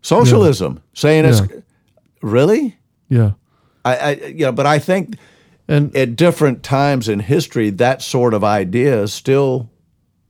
socialism, 0.00 0.80
saying 0.94 1.26
it's 1.26 1.40
Yeah. 1.40 1.60
Really. 2.20 2.78
yeah, 3.08 3.32
I, 3.84 3.96
I, 3.96 4.10
you 4.10 4.46
know, 4.46 4.52
but 4.52 4.66
I 4.66 4.78
think 4.78 5.16
and 5.66 5.94
at 5.94 6.16
different 6.16 6.62
times 6.62 7.08
in 7.08 7.20
history, 7.20 7.70
that 7.70 8.02
sort 8.02 8.34
of 8.34 8.42
idea 8.42 9.06
still 9.08 9.70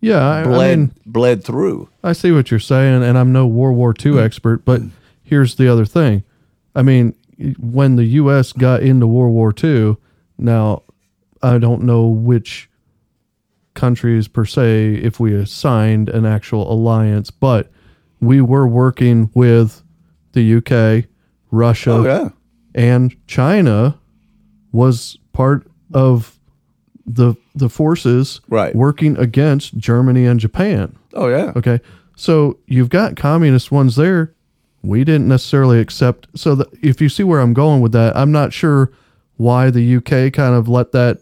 yeah, 0.00 0.18
I, 0.18 0.42
I 0.42 0.76
mean, 0.76 0.92
bled 1.06 1.44
through. 1.44 1.88
I 2.04 2.12
see 2.12 2.30
what 2.30 2.50
you're 2.50 2.60
saying, 2.60 3.02
and 3.02 3.18
I'm 3.18 3.32
no 3.32 3.46
World 3.46 3.76
War 3.76 3.90
II 3.90 4.12
mm. 4.12 4.22
expert, 4.22 4.64
but 4.64 4.80
here's 5.22 5.56
the 5.56 5.68
other 5.68 5.84
thing. 5.84 6.22
I 6.74 6.82
mean, 6.82 7.14
when 7.58 7.96
the 7.96 8.04
U.S. 8.04 8.52
got 8.52 8.82
into 8.82 9.06
World 9.06 9.32
War 9.32 9.52
II, 9.62 9.96
now 10.38 10.82
I 11.42 11.58
don't 11.58 11.82
know 11.82 12.06
which 12.06 12.70
countries 13.74 14.28
per 14.28 14.44
se, 14.44 14.94
if 14.94 15.18
we 15.18 15.34
assigned 15.34 16.08
an 16.08 16.26
actual 16.26 16.70
alliance, 16.72 17.30
but 17.30 17.70
we 18.20 18.40
were 18.40 18.66
working 18.66 19.30
with 19.34 19.82
the 20.32 20.56
UK, 20.56 21.08
Russia, 21.50 21.92
Oh 21.92 22.04
yeah. 22.04 22.28
and 22.74 23.14
China 23.26 23.98
was 24.72 25.18
part 25.32 25.66
of 25.94 26.38
the 27.06 27.34
the 27.54 27.68
forces 27.68 28.40
Right. 28.48 28.74
working 28.74 29.16
against 29.16 29.76
Germany 29.78 30.26
and 30.26 30.38
Japan. 30.38 30.94
Oh 31.14 31.28
yeah. 31.28 31.52
Okay. 31.56 31.80
So 32.16 32.58
you've 32.66 32.90
got 32.90 33.16
communist 33.16 33.70
ones 33.72 33.96
there. 33.96 34.34
We 34.82 35.04
didn't 35.04 35.28
necessarily 35.28 35.80
accept. 35.80 36.28
So 36.34 36.54
that 36.56 36.68
if 36.82 37.00
you 37.00 37.08
see 37.08 37.22
where 37.24 37.40
I'm 37.40 37.54
going 37.54 37.80
with 37.80 37.92
that, 37.92 38.16
I'm 38.16 38.30
not 38.32 38.52
sure 38.52 38.90
why 39.36 39.70
the 39.70 39.96
UK 39.96 40.32
kind 40.32 40.54
of 40.54 40.68
let 40.68 40.92
that 40.92 41.18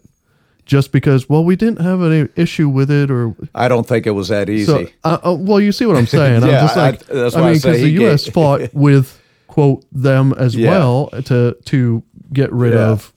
just 0.64 0.90
because, 0.90 1.28
well, 1.28 1.44
we 1.44 1.54
didn't 1.54 1.80
have 1.80 2.02
any 2.02 2.28
issue 2.34 2.68
with 2.68 2.90
it 2.90 3.10
or. 3.10 3.34
I 3.54 3.68
don't 3.68 3.86
think 3.86 4.06
it 4.06 4.10
was 4.12 4.28
that 4.28 4.48
easy. 4.50 4.64
So, 4.66 4.86
uh, 5.04 5.18
uh, 5.24 5.34
well, 5.38 5.60
you 5.60 5.70
see 5.70 5.86
what 5.86 5.96
I'm 5.96 6.06
saying. 6.08 6.42
I'm 6.42 6.48
Yeah, 6.50 6.60
just 6.62 6.76
I- 6.76 6.90
that's 7.14 7.36
I, 7.36 7.40
why 7.40 7.46
I 7.46 7.50
mean, 7.52 7.58
because 7.60 7.80
the 7.80 7.90
U.S. 7.90 8.26
fought 8.28 8.68
with, 8.74 9.20
quote, 9.56 9.84
them 9.90 10.34
as 10.36 10.54
Yeah. 10.54 10.68
well 10.70 11.08
to, 11.24 11.56
to 11.64 12.02
get 12.32 12.52
rid 12.52 12.74
Yeah. 12.74 12.90
of 12.90 13.12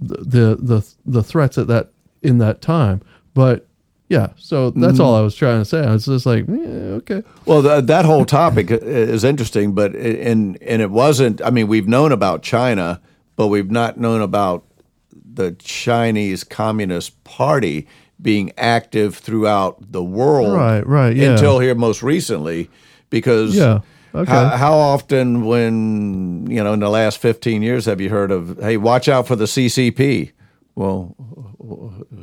the, 0.00 0.16
the, 0.18 0.56
the, 0.56 0.94
the 1.04 1.22
threats 1.24 1.58
at 1.58 1.66
that, 1.66 1.90
in 2.22 2.38
that 2.38 2.60
time. 2.62 3.02
But, 3.34 3.66
yeah, 4.08 4.28
so 4.36 4.70
that's 4.70 4.92
Mm-hmm. 4.94 5.02
all 5.02 5.16
I 5.16 5.20
was 5.22 5.34
trying 5.34 5.60
to 5.60 5.64
say. 5.64 5.80
I 5.84 5.92
was 5.92 6.04
just 6.06 6.24
like, 6.26 6.48
okay. 6.48 7.22
well, 7.46 7.62
th- 7.62 7.84
that 7.86 8.04
whole 8.04 8.24
topic 8.24 8.70
is 8.70 9.24
interesting, 9.24 9.72
but 9.74 9.94
it, 9.94 10.26
and 10.26 10.56
and 10.62 10.82
it 10.82 10.90
wasn't. 10.90 11.40
I 11.42 11.50
mean, 11.50 11.68
we've 11.68 11.86
known 11.86 12.10
about 12.12 12.42
China, 12.42 13.00
but 13.36 13.46
we've 13.48 13.70
not 13.70 13.98
known 13.98 14.20
about 14.20 14.64
the 15.12 15.52
Chinese 15.60 16.42
Communist 16.44 17.22
Party 17.22 17.86
being 18.20 18.50
active 18.58 19.16
throughout 19.16 19.92
the 19.92 20.02
world. 20.02 20.54
Right, 20.54 20.84
right, 20.86 21.14
yeah. 21.14 21.32
Until 21.32 21.60
here 21.60 21.74
most 21.76 22.02
recently, 22.02 22.68
because 23.10 23.54
Yeah, 23.56 23.80
okay. 24.14 24.30
How, 24.30 24.48
how 24.56 24.72
often, 24.74 25.44
when 25.44 26.46
you 26.50 26.62
know, 26.62 26.72
in 26.72 26.80
the 26.80 26.88
last 26.90 27.18
fifteen 27.18 27.62
years, 27.62 27.84
have 27.86 28.00
you 28.00 28.10
heard 28.10 28.30
of? 28.30 28.58
Hey, 28.60 28.76
watch 28.76 29.08
out 29.08 29.26
for 29.26 29.36
the 29.36 29.44
CCP. 29.46 30.32
Well, 30.74 31.14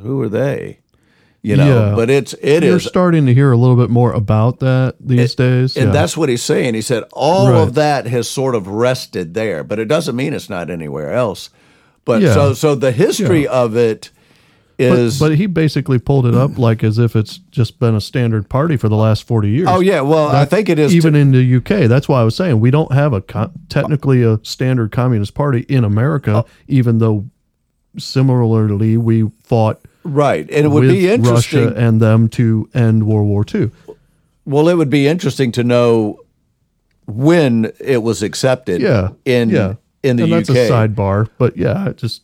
who 0.02 0.20
are 0.22 0.28
they? 0.28 0.80
You 1.42 1.56
know, 1.56 1.88
Yeah. 1.90 1.94
but 1.94 2.10
it's 2.10 2.32
it 2.42 2.64
You're 2.64 2.76
is 2.76 2.84
starting 2.84 3.26
to 3.26 3.34
hear 3.34 3.52
a 3.52 3.56
little 3.56 3.76
bit 3.76 3.90
more 3.90 4.12
about 4.12 4.58
that 4.58 4.96
these 5.00 5.34
days. 5.36 5.76
and 5.76 5.86
yeah. 5.86 5.92
that's 5.92 6.16
what 6.16 6.28
he's 6.28 6.42
saying. 6.42 6.74
He 6.74 6.82
said 6.82 7.04
all 7.12 7.52
Right. 7.52 7.60
of 7.62 7.74
that 7.74 8.06
has 8.06 8.28
sort 8.28 8.54
of 8.56 8.66
rested 8.66 9.34
there, 9.34 9.62
but 9.62 9.78
it 9.78 9.84
doesn't 9.86 10.16
mean 10.16 10.32
it's 10.34 10.50
not 10.50 10.68
anywhere 10.68 11.12
else. 11.12 11.50
But 12.04 12.22
Yeah. 12.22 12.34
so 12.34 12.54
so 12.54 12.74
the 12.74 12.90
history 12.90 13.46
of 13.46 13.76
it 13.76 14.10
is 14.78 15.18
but 15.18 15.34
he 15.36 15.46
basically 15.46 15.98
pulled 15.98 16.24
it 16.26 16.34
up 16.34 16.56
like 16.56 16.84
as 16.84 16.98
if 16.98 17.16
it's 17.16 17.38
just 17.50 17.78
been 17.80 17.94
a 17.96 18.00
standard 18.00 18.48
party 18.48 18.76
for 18.76 18.88
the 18.88 18.96
last 18.96 19.24
40 19.24 19.48
years. 19.50 19.66
oh 19.68 19.80
yeah, 19.80 20.00
well 20.00 20.28
I 20.28 20.44
think 20.44 20.68
it 20.68 20.78
is 20.78 20.94
even 20.94 21.14
in 21.16 21.32
the 21.32 21.56
UK. 21.56 21.88
That's 21.88 22.08
why 22.08 22.20
I 22.20 22.24
was 22.24 22.36
saying 22.36 22.60
we 22.60 22.70
don't 22.70 22.92
have 22.92 23.12
a 23.12 23.20
co- 23.20 23.50
technically 23.68 24.22
a 24.22 24.38
standard 24.44 24.92
communist 24.92 25.34
party 25.34 25.66
in 25.68 25.82
America, 25.84 26.44
Oh. 26.46 26.50
even 26.68 26.98
though 26.98 27.24
similarly 27.96 28.96
we 28.96 29.28
fought 29.42 29.80
right, 30.04 30.48
and 30.50 30.64
it 30.66 30.68
would 30.68 30.88
be 30.88 31.08
interesting. 31.10 31.64
Russia 31.66 31.74
and 31.76 32.00
them 32.00 32.28
to 32.30 32.68
end 32.74 33.06
World 33.06 33.26
War 33.28 33.44
II. 33.52 33.70
well, 34.44 34.68
it 34.68 34.74
would 34.74 34.90
be 34.90 35.06
interesting 35.08 35.52
to 35.52 35.64
know 35.64 36.20
when 37.06 37.72
it 37.80 38.02
was 38.02 38.22
accepted. 38.22 38.80
Yeah, 38.80 39.10
in 39.24 39.50
yeah. 39.50 39.74
in 40.02 40.16
the 40.16 40.24
and 40.24 40.32
UK. 40.32 40.38
that's 40.46 40.48
a 40.50 40.70
sidebar, 40.70 41.28
but 41.38 41.56
yeah, 41.56 41.92
just 41.96 42.22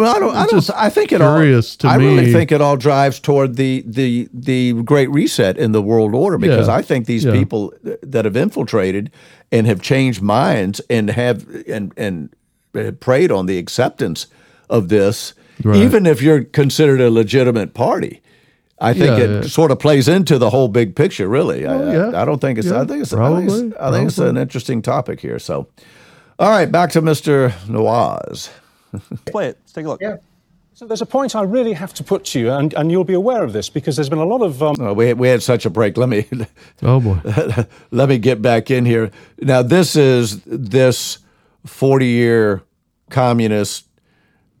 I 0.00 0.18
don't. 0.18 0.34
I 0.34 0.46
don't. 0.46 0.70
I 0.70 0.88
think 0.90 1.12
it 1.12 1.20
all. 1.20 1.38
to 1.38 1.88
I 1.88 1.96
really 1.96 2.32
think 2.32 2.52
it 2.52 2.60
all 2.60 2.76
drives 2.76 3.20
toward 3.20 3.56
the 3.56 3.82
the 3.86 4.28
the 4.32 4.72
Great 4.84 5.10
Reset 5.10 5.56
in 5.58 5.72
the 5.72 5.82
world 5.82 6.14
order 6.14 6.38
because 6.38 6.68
Yeah. 6.68 6.76
I 6.76 6.82
think 6.82 7.06
these 7.06 7.24
Yeah. 7.24 7.32
people 7.32 7.72
that 8.02 8.24
have 8.24 8.36
infiltrated 8.36 9.10
and 9.50 9.66
have 9.66 9.80
changed 9.82 10.22
minds 10.22 10.80
and 10.88 11.10
have 11.10 11.44
and 11.68 11.92
and 11.96 12.30
preyed 13.00 13.30
on 13.30 13.46
the 13.46 13.58
acceptance 13.58 14.26
of 14.70 14.88
this, 14.88 15.34
Right. 15.62 15.76
even 15.76 16.06
if 16.06 16.22
you're 16.22 16.44
considered 16.44 17.00
a 17.00 17.10
legitimate 17.10 17.74
party. 17.74 18.20
I 18.80 18.94
think 18.94 19.16
Yeah, 19.18 19.38
it 19.40 19.48
sort 19.48 19.70
of 19.70 19.78
plays 19.78 20.08
into 20.08 20.38
the 20.38 20.50
whole 20.50 20.66
big 20.66 20.96
picture. 20.96 21.28
Really, 21.28 21.66
I, 21.66 21.92
yeah. 21.92 22.06
I, 22.14 22.22
I 22.22 22.24
don't 22.24 22.40
think 22.40 22.58
it's. 22.58 22.70
I 22.70 22.84
think 22.84 23.02
it's. 23.02 23.12
I 23.12 23.28
think 23.28 23.44
it's, 23.48 23.54
probably, 23.54 23.78
I 23.78 23.90
think 23.92 24.08
it's 24.08 24.18
an 24.18 24.36
interesting 24.36 24.82
topic 24.82 25.20
here. 25.20 25.38
So, 25.38 25.68
all 26.40 26.50
right, 26.50 26.70
back 26.72 26.90
to 26.92 27.02
Mr. 27.02 27.50
Nawaz. 27.68 28.48
Play 29.26 29.48
it. 29.48 29.58
Let's 29.60 29.72
take 29.72 29.84
a 29.86 29.88
look. 29.88 30.00
Yeah. 30.00 30.16
So 30.74 30.86
there's 30.86 31.02
a 31.02 31.06
point 31.06 31.36
I 31.36 31.42
really 31.42 31.74
have 31.74 31.92
to 31.94 32.02
put 32.04 32.24
to 32.26 32.40
you, 32.40 32.50
and, 32.50 32.72
and 32.74 32.90
you'll 32.90 33.04
be 33.04 33.12
aware 33.14 33.42
of 33.44 33.52
this 33.52 33.68
because 33.68 33.96
there's 33.96 34.08
been 34.08 34.18
a 34.18 34.24
lot 34.24 34.40
of 34.42 34.62
um, 34.62 34.74
Uh, 34.80 34.94
we 34.94 35.12
we 35.12 35.28
had 35.28 35.42
such 35.42 35.66
a 35.66 35.70
break. 35.70 35.96
Let 35.98 36.08
me 36.08 36.26
oh 36.82 36.98
boy. 37.00 37.18
let 37.90 38.08
me 38.08 38.18
get 38.18 38.40
back 38.40 38.70
in 38.70 38.86
here. 38.86 39.10
Now 39.40 39.62
this 39.62 39.96
is 39.96 40.40
this 40.46 41.18
forty 41.66 42.06
year 42.06 42.62
communist 43.10 43.86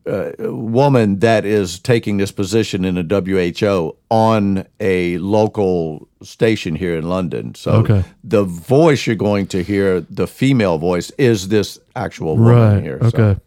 uh, 0.06 0.32
woman 0.38 1.20
that 1.20 1.44
is 1.44 1.78
taking 1.78 2.18
this 2.18 2.30
position 2.32 2.84
in 2.84 2.94
the 2.96 3.02
WHO 3.04 3.96
on 4.10 4.66
a 4.80 5.16
local 5.18 6.08
station 6.22 6.74
here 6.74 6.96
in 6.98 7.08
London. 7.08 7.54
So 7.54 7.70
Okay. 7.72 8.04
the 8.22 8.44
voice 8.44 9.06
you're 9.06 9.16
going 9.16 9.46
to 9.48 9.62
hear, 9.62 10.00
the 10.02 10.26
female 10.26 10.76
voice, 10.78 11.10
is 11.18 11.48
this 11.48 11.78
actual 11.94 12.36
woman 12.36 12.54
Right. 12.74 12.82
here. 12.82 12.98
So- 13.00 13.06
Okay. 13.08 13.40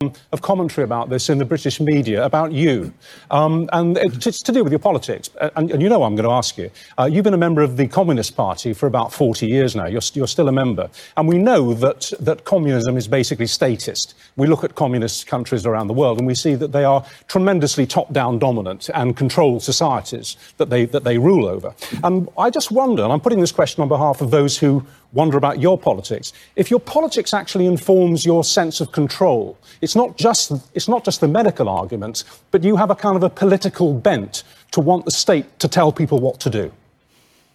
Of 0.00 0.42
commentary 0.42 0.84
about 0.84 1.10
this 1.10 1.28
in 1.28 1.38
the 1.38 1.44
British 1.44 1.80
media 1.80 2.24
about 2.24 2.52
you, 2.52 2.92
um, 3.32 3.68
and 3.72 3.98
it's 3.98 4.40
to 4.42 4.52
do 4.52 4.62
with 4.62 4.72
your 4.72 4.78
politics. 4.78 5.28
And, 5.56 5.72
and, 5.72 5.82
you 5.82 5.88
know, 5.88 6.04
I'm 6.04 6.14
going 6.14 6.28
to 6.28 6.32
ask 6.32 6.56
you. 6.56 6.70
Uh, 6.96 7.08
you've 7.10 7.24
been 7.24 7.34
a 7.34 7.38
member 7.38 7.62
of 7.62 7.76
the 7.76 7.88
Communist 7.88 8.36
Party 8.36 8.72
for 8.72 8.86
about 8.86 9.12
40 9.12 9.48
years 9.48 9.74
now. 9.74 9.86
You're, 9.86 10.02
you're 10.14 10.28
still 10.28 10.46
a 10.48 10.52
member, 10.52 10.88
and 11.16 11.26
we 11.26 11.36
know 11.36 11.74
that 11.74 12.12
that 12.20 12.44
communism 12.44 12.96
is 12.96 13.08
basically 13.08 13.48
statist. 13.48 14.14
We 14.36 14.46
look 14.46 14.62
at 14.62 14.76
communist 14.76 15.26
countries 15.26 15.66
around 15.66 15.88
the 15.88 15.94
world, 15.94 16.18
and 16.18 16.28
we 16.28 16.36
see 16.36 16.54
that 16.54 16.70
they 16.70 16.84
are 16.84 17.04
tremendously 17.26 17.84
top-down 17.84 18.38
dominant 18.38 18.90
and 18.94 19.16
control 19.16 19.58
societies 19.58 20.36
that 20.58 20.70
they 20.70 20.84
that 20.84 21.02
they 21.02 21.18
rule 21.18 21.44
over. 21.44 21.74
And 22.04 22.28
I 22.38 22.50
just 22.50 22.70
wonder, 22.70 23.02
and 23.02 23.12
I'm 23.12 23.20
putting 23.20 23.40
this 23.40 23.50
question 23.50 23.82
on 23.82 23.88
behalf 23.88 24.20
of 24.20 24.30
those 24.30 24.56
who 24.56 24.86
wonder 25.12 25.36
about 25.36 25.60
your 25.60 25.78
politics. 25.78 26.32
If 26.56 26.70
your 26.70 26.80
politics 26.80 27.32
actually 27.32 27.66
informs 27.66 28.24
your 28.24 28.44
sense 28.44 28.80
of 28.80 28.92
control, 28.92 29.58
it's 29.80 29.96
not 29.96 30.16
just 30.16 30.52
it's 30.74 30.88
not 30.88 31.04
just 31.04 31.20
the 31.20 31.28
medical 31.28 31.68
arguments, 31.68 32.24
but 32.50 32.62
you 32.62 32.76
have 32.76 32.90
a 32.90 32.94
kind 32.94 33.16
of 33.16 33.22
a 33.22 33.30
political 33.30 33.94
bent 33.94 34.42
to 34.72 34.80
want 34.80 35.04
the 35.04 35.10
state 35.10 35.58
to 35.60 35.68
tell 35.68 35.92
people 35.92 36.18
what 36.18 36.40
to 36.40 36.50
do. 36.50 36.72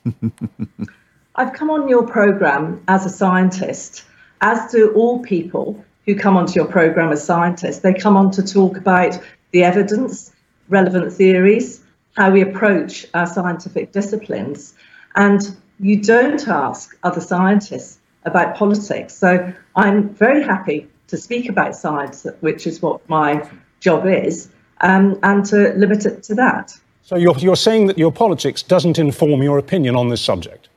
I've 1.35 1.53
come 1.53 1.69
on 1.69 1.87
your 1.87 2.05
program 2.05 2.83
as 2.87 3.05
a 3.05 3.09
scientist, 3.09 4.03
as 4.41 4.71
do 4.71 4.91
all 4.93 5.19
people 5.19 5.83
who 6.05 6.15
come 6.15 6.37
onto 6.37 6.53
your 6.53 6.65
program 6.65 7.11
as 7.11 7.23
scientists. 7.23 7.79
They 7.79 7.93
come 7.93 8.17
on 8.17 8.29
to 8.31 8.43
talk 8.43 8.77
about 8.77 9.17
the 9.51 9.63
evidence, 9.63 10.31
relevant 10.69 11.13
theories, 11.13 11.81
how 12.15 12.31
we 12.31 12.41
approach 12.41 13.07
our 13.13 13.25
scientific 13.25 13.91
disciplines. 13.91 14.73
And 15.15 15.55
you 15.83 16.01
don't 16.01 16.47
ask 16.47 16.97
other 17.03 17.21
scientists 17.21 17.99
about 18.23 18.55
politics. 18.55 19.13
So 19.13 19.53
I'm 19.75 20.09
very 20.09 20.41
happy 20.41 20.87
to 21.07 21.17
speak 21.17 21.49
about 21.49 21.75
science, 21.75 22.25
which 22.39 22.65
is 22.65 22.81
what 22.81 23.07
my 23.09 23.47
job 23.81 24.07
is, 24.07 24.49
um, 24.81 25.19
and 25.23 25.45
to 25.47 25.73
limit 25.73 26.05
it 26.05 26.23
to 26.23 26.35
that. 26.35 26.73
So 27.01 27.17
you're, 27.17 27.37
you're 27.37 27.57
saying 27.57 27.87
that 27.87 27.97
your 27.97 28.13
politics 28.13 28.63
doesn't 28.63 28.97
inform 28.97 29.43
your 29.43 29.57
opinion 29.57 29.95
on 29.97 30.07
this 30.07 30.21
subject? 30.21 30.69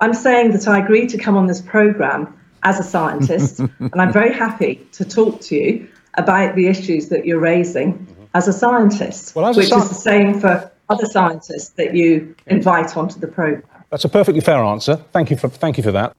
I'm 0.00 0.12
saying 0.12 0.52
that 0.52 0.68
I 0.68 0.78
agree 0.78 1.06
to 1.06 1.16
come 1.16 1.36
on 1.36 1.46
this 1.46 1.62
program 1.62 2.38
as 2.64 2.78
a 2.78 2.82
scientist, 2.82 3.58
and 3.78 3.94
I'm 3.96 4.12
very 4.12 4.34
happy 4.34 4.86
to 4.92 5.04
talk 5.06 5.40
to 5.42 5.56
you 5.56 5.88
about 6.14 6.54
the 6.54 6.66
issues 6.66 7.08
that 7.08 7.24
you're 7.24 7.40
raising 7.40 8.06
as 8.34 8.46
a 8.46 8.52
scientist, 8.52 9.34
well, 9.34 9.46
as 9.46 9.56
which 9.56 9.66
a 9.66 9.70
sci- 9.70 9.82
is 9.82 9.88
the 9.88 9.94
same 9.94 10.40
for 10.40 10.71
other 10.88 11.06
scientists 11.06 11.70
that 11.70 11.94
you 11.94 12.34
invite 12.46 12.96
onto 12.96 13.18
the 13.18 13.28
program. 13.28 13.62
That's 13.90 14.04
a 14.04 14.08
perfectly 14.08 14.40
fair 14.40 14.62
answer. 14.62 14.96
Thank 15.12 15.30
you 15.30 15.36
for 15.36 15.48
thank 15.48 15.76
you 15.76 15.82
for 15.82 15.92
that. 15.92 16.16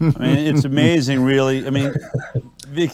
I 0.00 0.04
mean, 0.18 0.56
it's 0.56 0.64
amazing, 0.64 1.22
really. 1.22 1.64
I 1.64 1.70
mean, 1.70 1.94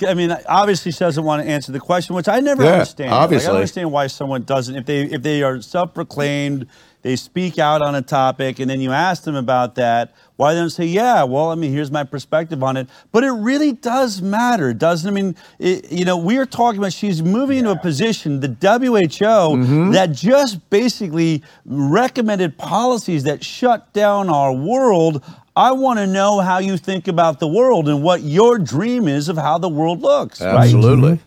I 0.07 0.13
mean, 0.15 0.37
obviously, 0.47 0.93
she 0.93 0.99
doesn't 0.99 1.25
want 1.25 1.43
to 1.43 1.49
answer 1.49 1.73
the 1.73 1.81
question, 1.81 2.15
which 2.15 2.29
I 2.29 2.41
never 2.41 2.63
yeah, 2.63 2.73
understand. 2.73 3.13
Obviously, 3.13 3.47
like, 3.47 3.55
I 3.55 3.57
understand 3.57 3.93
why 3.93 4.07
someone 4.09 4.43
doesn't. 4.43 4.77
If 4.77 4.87
they 4.87 5.03
if 5.05 5.23
they 5.23 5.43
are 5.43 5.63
self-proclaimed, 5.63 6.67
they 7.09 7.17
speak 7.17 7.59
out 7.59 7.81
on 7.81 7.95
a 7.95 8.03
topic, 8.03 8.59
and 8.59 8.69
then 8.69 8.83
you 8.83 8.93
ask 8.93 9.25
them 9.25 9.35
about 9.35 9.77
that. 9.77 10.13
Why 10.37 10.53
don't 10.53 10.69
say, 10.69 10.85
yeah, 10.85 11.23
well, 11.23 11.51
I 11.51 11.55
mean, 11.55 11.73
here's 11.73 11.91
my 11.91 12.05
perspective 12.05 12.63
on 12.63 12.77
it. 12.77 12.87
But 13.13 13.25
it 13.25 13.31
really 13.31 13.73
does 13.73 14.21
matter, 14.21 14.75
doesn't 14.75 15.09
it? 15.09 15.11
I 15.11 15.15
mean, 15.15 15.37
it, 15.59 15.91
you 15.91 16.05
know, 16.05 16.19
we 16.19 16.37
are 16.37 16.45
talking 16.45 16.79
about 16.79 16.93
she's 16.93 17.23
moving 17.23 17.65
yeah. 17.65 17.71
into 17.71 17.71
a 17.71 17.79
position, 17.79 18.41
the 18.41 18.49
WHO, 18.49 19.25
mm-hmm. 19.25 19.93
that 19.93 20.13
just 20.13 20.69
basically 20.69 21.43
recommended 21.65 22.59
policies 22.59 23.25
that 23.25 23.43
shut 23.43 23.91
down 23.95 24.29
our 24.29 24.53
world. 24.53 25.25
I 25.57 25.73
want 25.73 26.01
to 26.01 26.07
know 26.07 26.41
how 26.41 26.59
you 26.59 26.77
think 26.77 27.09
about 27.09 27.41
the 27.41 27.49
world 27.49 27.89
and 27.89 28.03
what 28.03 28.21
your 28.21 28.59
dream 28.59 29.09
is 29.09 29.31
of 29.31 29.39
how 29.39 29.57
the 29.57 29.71
world 29.71 30.03
looks. 30.03 30.43
Absolutely. 30.43 31.13
Right? 31.13 31.21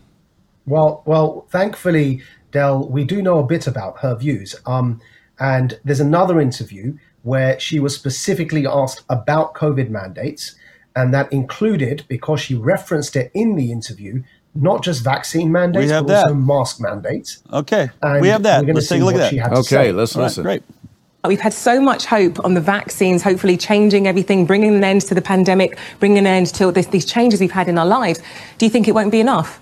Well, 0.64 1.02
well, 1.06 1.48
thankfully, 1.50 2.22
Del, 2.52 2.88
we 2.88 3.02
do 3.02 3.20
know 3.20 3.40
a 3.40 3.44
bit 3.44 3.66
about 3.66 3.98
her 3.98 4.14
views. 4.14 4.54
Um, 4.64 5.00
and 5.38 5.78
there's 5.84 6.00
another 6.00 6.40
interview 6.40 6.96
where 7.22 7.58
she 7.58 7.78
was 7.78 7.94
specifically 7.94 8.66
asked 8.66 9.02
about 9.08 9.54
COVID 9.54 9.90
mandates. 9.90 10.54
And 10.94 11.14
that 11.14 11.32
included, 11.32 12.04
because 12.08 12.40
she 12.40 12.54
referenced 12.54 13.16
it 13.16 13.30
in 13.32 13.56
the 13.56 13.72
interview, 13.72 14.22
not 14.54 14.82
just 14.82 15.02
vaccine 15.02 15.50
mandates, 15.50 15.90
but 15.90 16.06
that. 16.08 16.24
also 16.24 16.34
mask 16.34 16.80
mandates. 16.80 17.42
Okay. 17.52 17.88
And 18.02 18.20
we 18.20 18.28
have 18.28 18.42
that. 18.42 18.66
Let's 18.66 18.88
take 18.88 19.00
a 19.00 19.04
look 19.04 19.14
at 19.14 19.32
that. 19.32 19.52
Okay, 19.52 19.92
let's 19.92 20.14
listen. 20.14 20.44
Right, 20.44 20.62
great. 20.66 20.76
We've 21.24 21.40
had 21.40 21.54
so 21.54 21.80
much 21.80 22.04
hope 22.04 22.44
on 22.44 22.54
the 22.54 22.60
vaccines, 22.60 23.22
hopefully 23.22 23.56
changing 23.56 24.08
everything, 24.08 24.44
bringing 24.44 24.74
an 24.74 24.84
end 24.84 25.02
to 25.02 25.14
the 25.14 25.22
pandemic, 25.22 25.78
bringing 26.00 26.18
an 26.18 26.26
end 26.26 26.48
to 26.54 26.72
this, 26.72 26.86
these 26.88 27.06
changes 27.06 27.40
we've 27.40 27.52
had 27.52 27.68
in 27.68 27.78
our 27.78 27.86
lives. 27.86 28.20
Do 28.58 28.66
you 28.66 28.70
think 28.70 28.88
it 28.88 28.92
won't 28.92 29.12
be 29.12 29.20
enough? 29.20 29.60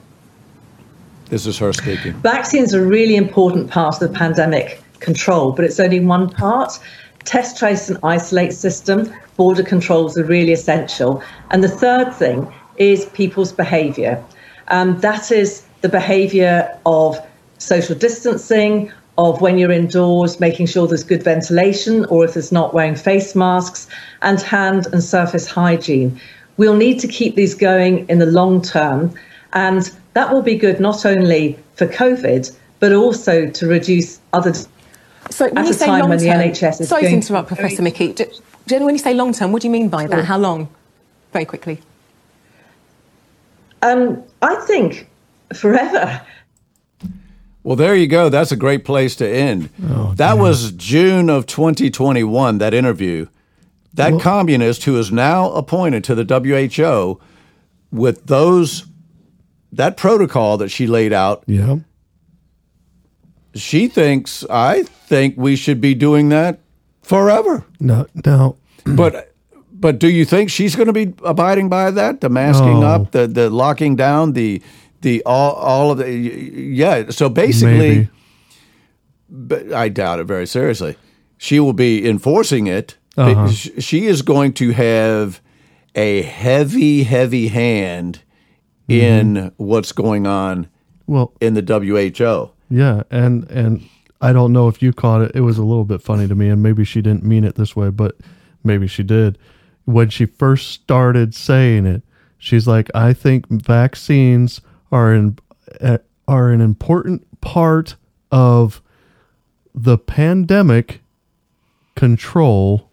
This 1.26 1.46
is 1.46 1.58
her 1.58 1.72
speaking. 1.74 2.14
Vaccines 2.14 2.74
are 2.74 2.82
a 2.82 2.86
really 2.86 3.14
important 3.14 3.70
part 3.70 4.00
of 4.02 4.10
the 4.10 4.18
pandemic 4.18 4.82
control, 5.00 5.52
but 5.52 5.64
it's 5.64 5.80
only 5.80 6.00
one 6.00 6.30
part 6.30 6.78
test, 7.24 7.58
trace, 7.58 7.88
and 7.88 7.98
isolate 8.02 8.52
system, 8.52 9.12
border 9.36 9.62
controls 9.62 10.16
are 10.16 10.24
really 10.24 10.52
essential. 10.52 11.22
And 11.50 11.62
the 11.62 11.68
third 11.68 12.14
thing 12.14 12.52
is 12.76 13.06
people's 13.06 13.52
behaviour. 13.52 14.22
Um, 14.68 15.00
that 15.00 15.30
is 15.30 15.64
the 15.80 15.88
behaviour 15.88 16.76
of 16.86 17.18
social 17.58 17.94
distancing, 17.94 18.92
of 19.18 19.40
when 19.40 19.58
you're 19.58 19.72
indoors, 19.72 20.40
making 20.40 20.66
sure 20.66 20.86
there's 20.86 21.04
good 21.04 21.22
ventilation, 21.22 22.06
or 22.06 22.24
if 22.24 22.34
there's 22.34 22.52
not, 22.52 22.72
wearing 22.72 22.94
face 22.94 23.34
masks, 23.34 23.86
and 24.22 24.40
hand 24.40 24.86
and 24.92 25.02
surface 25.02 25.46
hygiene. 25.46 26.18
We'll 26.56 26.76
need 26.76 27.00
to 27.00 27.08
keep 27.08 27.34
these 27.34 27.54
going 27.54 28.08
in 28.08 28.18
the 28.18 28.26
long 28.26 28.62
term, 28.62 29.12
and 29.52 29.90
that 30.14 30.32
will 30.32 30.42
be 30.42 30.56
good 30.56 30.80
not 30.80 31.04
only 31.04 31.58
for 31.74 31.86
COVID, 31.86 32.50
but 32.78 32.92
also 32.92 33.50
to 33.50 33.66
reduce 33.66 34.20
other 34.32 34.54
so 35.30 35.48
when 35.50 35.66
you 35.66 35.72
say 35.72 35.86
long 35.86 36.18
term, 36.18 36.72
sorry 36.72 37.02
to 37.02 37.08
interrupt, 37.08 37.48
Professor 37.48 37.82
Michie. 37.82 38.14
Jen, 38.66 38.84
when 38.84 38.94
you 38.94 38.98
say 38.98 39.14
long 39.14 39.32
term, 39.32 39.52
what 39.52 39.62
do 39.62 39.68
you 39.68 39.72
mean 39.72 39.88
by 39.88 40.06
that? 40.06 40.24
How 40.24 40.38
long? 40.38 40.68
Very 41.32 41.44
quickly. 41.44 41.80
Um, 43.82 44.22
I 44.42 44.56
think 44.56 45.08
forever. 45.54 46.20
Well, 47.62 47.76
there 47.76 47.94
you 47.94 48.06
go. 48.06 48.28
That's 48.28 48.52
a 48.52 48.56
great 48.56 48.84
place 48.84 49.16
to 49.16 49.28
end. 49.28 49.70
Oh, 49.84 50.14
that 50.16 50.38
was 50.38 50.72
June 50.72 51.28
of 51.28 51.46
2021, 51.46 52.58
that 52.58 52.74
interview. 52.74 53.26
That 53.94 54.12
well, 54.12 54.20
communist 54.20 54.84
who 54.84 54.98
is 54.98 55.10
now 55.10 55.50
appointed 55.52 56.04
to 56.04 56.14
the 56.14 56.24
WHO 56.24 57.20
with 57.90 58.26
those 58.26 58.86
that 59.72 59.96
protocol 59.96 60.56
that 60.58 60.68
she 60.68 60.86
laid 60.86 61.12
out. 61.12 61.44
Yeah 61.46 61.78
she 63.54 63.88
thinks 63.88 64.44
I 64.48 64.82
think 64.82 65.34
we 65.36 65.56
should 65.56 65.80
be 65.80 65.94
doing 65.94 66.28
that 66.30 66.60
forever. 67.02 67.64
No, 67.78 68.06
no. 68.24 68.56
but 68.84 69.32
but 69.72 69.98
do 69.98 70.08
you 70.08 70.24
think 70.24 70.50
she's 70.50 70.76
going 70.76 70.86
to 70.86 70.92
be 70.92 71.14
abiding 71.24 71.68
by 71.68 71.90
that? 71.90 72.20
The 72.20 72.28
masking 72.28 72.80
no. 72.80 72.86
up, 72.86 73.12
the 73.12 73.26
the 73.26 73.50
locking 73.50 73.96
down, 73.96 74.32
the 74.32 74.62
the 75.00 75.22
all 75.24 75.52
all 75.54 75.90
of 75.92 75.98
the 75.98 76.10
yeah. 76.12 77.10
So 77.10 77.28
basically, 77.28 78.08
but 79.28 79.72
I 79.72 79.88
doubt 79.88 80.20
it 80.20 80.24
very 80.24 80.46
seriously. 80.46 80.96
She 81.38 81.58
will 81.58 81.72
be 81.72 82.06
enforcing 82.06 82.66
it. 82.66 82.96
Uh-huh. 83.16 83.48
She 83.48 84.06
is 84.06 84.22
going 84.22 84.52
to 84.54 84.72
have 84.72 85.40
a 85.94 86.22
heavy, 86.22 87.02
heavy 87.02 87.48
hand 87.48 88.22
mm-hmm. 88.88 88.92
in 88.92 89.52
what's 89.56 89.92
going 89.92 90.26
on. 90.26 90.68
Well, 91.06 91.32
in 91.40 91.54
the 91.54 91.62
WHO. 91.62 92.52
Yeah, 92.70 93.02
and 93.10 93.50
and 93.50 93.88
I 94.20 94.32
don't 94.32 94.52
know 94.52 94.68
if 94.68 94.80
you 94.80 94.92
caught 94.92 95.22
it. 95.22 95.32
It 95.34 95.40
was 95.40 95.58
a 95.58 95.64
little 95.64 95.84
bit 95.84 96.00
funny 96.00 96.28
to 96.28 96.34
me, 96.34 96.48
and 96.48 96.62
maybe 96.62 96.84
she 96.84 97.02
didn't 97.02 97.24
mean 97.24 97.44
it 97.44 97.56
this 97.56 97.74
way, 97.74 97.90
but 97.90 98.16
maybe 98.62 98.86
she 98.86 99.02
did. 99.02 99.36
When 99.84 100.08
she 100.08 100.24
first 100.24 100.70
started 100.70 101.34
saying 101.34 101.86
it, 101.86 102.02
she's 102.38 102.68
like, 102.68 102.88
"I 102.94 103.12
think 103.12 103.48
vaccines 103.48 104.60
are 104.92 105.12
in 105.12 105.38
uh, 105.80 105.98
are 106.28 106.50
an 106.50 106.60
important 106.60 107.40
part 107.40 107.96
of 108.30 108.80
the 109.74 109.98
pandemic 109.98 111.00
control." 111.96 112.88